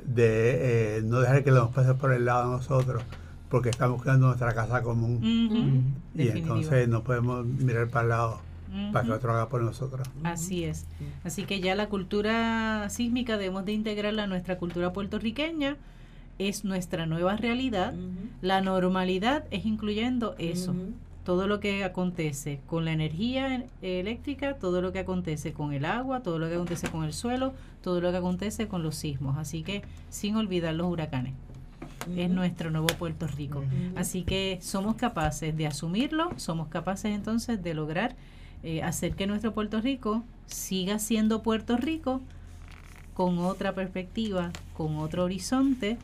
De 0.05 0.99
eh, 0.99 1.03
no 1.05 1.21
dejar 1.21 1.45
que 1.45 1.51
nos 1.51 1.71
pase 1.71 1.95
por 1.95 2.12
el 2.12 2.25
lado 2.25 2.51
de 2.51 2.57
nosotros, 2.57 3.03
porque 3.49 3.69
estamos 3.69 4.03
creando 4.03 4.29
nuestra 4.29 4.55
casa 4.55 4.83
común. 4.83 5.95
Y 6.14 6.29
entonces 6.29 6.89
no 6.89 7.03
podemos 7.03 7.45
mirar 7.45 7.89
para 7.89 8.03
el 8.03 8.09
lado 8.09 8.41
para 8.93 9.07
que 9.07 9.12
otro 9.12 9.33
haga 9.33 9.49
por 9.49 9.62
nosotros. 9.62 10.09
Así 10.23 10.64
es. 10.64 10.87
Así 11.25 11.45
que 11.45 11.61
ya 11.61 11.75
la 11.75 11.89
cultura 11.89 12.89
sísmica 12.91 13.37
debemos 13.37 13.64
de 13.64 13.73
integrarla 13.73 14.25
a 14.25 14.27
nuestra 14.27 14.59
cultura 14.59 14.93
puertorriqueña. 14.93 15.77
Es 16.39 16.64
nuestra 16.64 17.07
nueva 17.07 17.37
realidad. 17.37 17.95
La 18.43 18.61
normalidad 18.61 19.45
es 19.51 19.66
incluyendo 19.66 20.34
eso. 20.39 20.74
Todo 21.24 21.49
lo 21.49 21.59
que 21.59 21.82
acontece 21.82 22.61
con 22.66 22.84
la 22.84 22.93
energía 22.93 23.64
eléctrica, 23.82 24.55
todo 24.55 24.80
lo 24.80 24.93
que 24.93 25.01
acontece 25.01 25.53
con 25.53 25.72
el 25.72 25.84
agua, 25.84 26.22
todo 26.22 26.39
lo 26.39 26.49
que 26.49 26.55
acontece 26.55 26.89
con 26.89 27.05
el 27.05 27.12
suelo, 27.12 27.53
todo 27.82 28.01
lo 28.01 28.12
que 28.12 28.18
acontece 28.18 28.68
con 28.68 28.82
los 28.82 28.95
sismos. 28.95 29.37
Así 29.39 29.62
que 29.62 29.82
sin 30.09 30.37
olvidar 30.37 30.74
los 30.74 30.87
huracanes 30.87 31.32
es 32.16 32.30
nuestro 32.30 32.70
nuevo 32.70 32.87
Puerto 32.87 33.26
Rico. 33.26 33.64
Así 33.97 34.22
que 34.22 34.59
somos 34.62 34.97
capaces 34.97 35.57
de 35.57 35.66
asumirlo, 35.66 36.30
somos 36.37 36.68
capaces 36.68 37.12
entonces 37.12 37.62
de 37.62 37.74
lograr 37.74 38.14
eh, 38.62 38.82
hacer 38.82 39.14
que 39.14 39.26
nuestro 39.26 39.53
Puerto 39.53 39.80
Rico 39.80 40.22
siga 40.47 40.99
siendo 40.99 41.43
Puerto 41.43 41.76
Rico 41.76 42.20
con 43.14 43.39
otra 43.39 43.74
perspectiva, 43.74 44.51
con 44.76 44.97
otro 44.97 45.24
horizonte, 45.24 45.99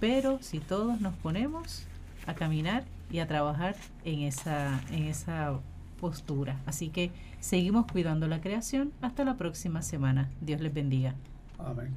pero 0.00 0.38
si 0.40 0.60
todos 0.60 1.00
nos 1.00 1.14
ponemos 1.14 1.84
a 2.26 2.34
caminar 2.34 2.84
y 3.10 3.18
a 3.18 3.26
trabajar 3.26 3.76
en 4.04 4.20
esa, 4.20 4.80
en 4.90 5.04
esa 5.04 5.58
postura. 6.00 6.60
Así 6.66 6.88
que 6.88 7.10
seguimos 7.40 7.86
cuidando 7.90 8.28
la 8.28 8.40
creación. 8.40 8.92
Hasta 9.00 9.24
la 9.24 9.36
próxima 9.36 9.82
semana. 9.82 10.30
Dios 10.40 10.60
les 10.60 10.72
bendiga. 10.72 11.14
Amén. 11.58 11.94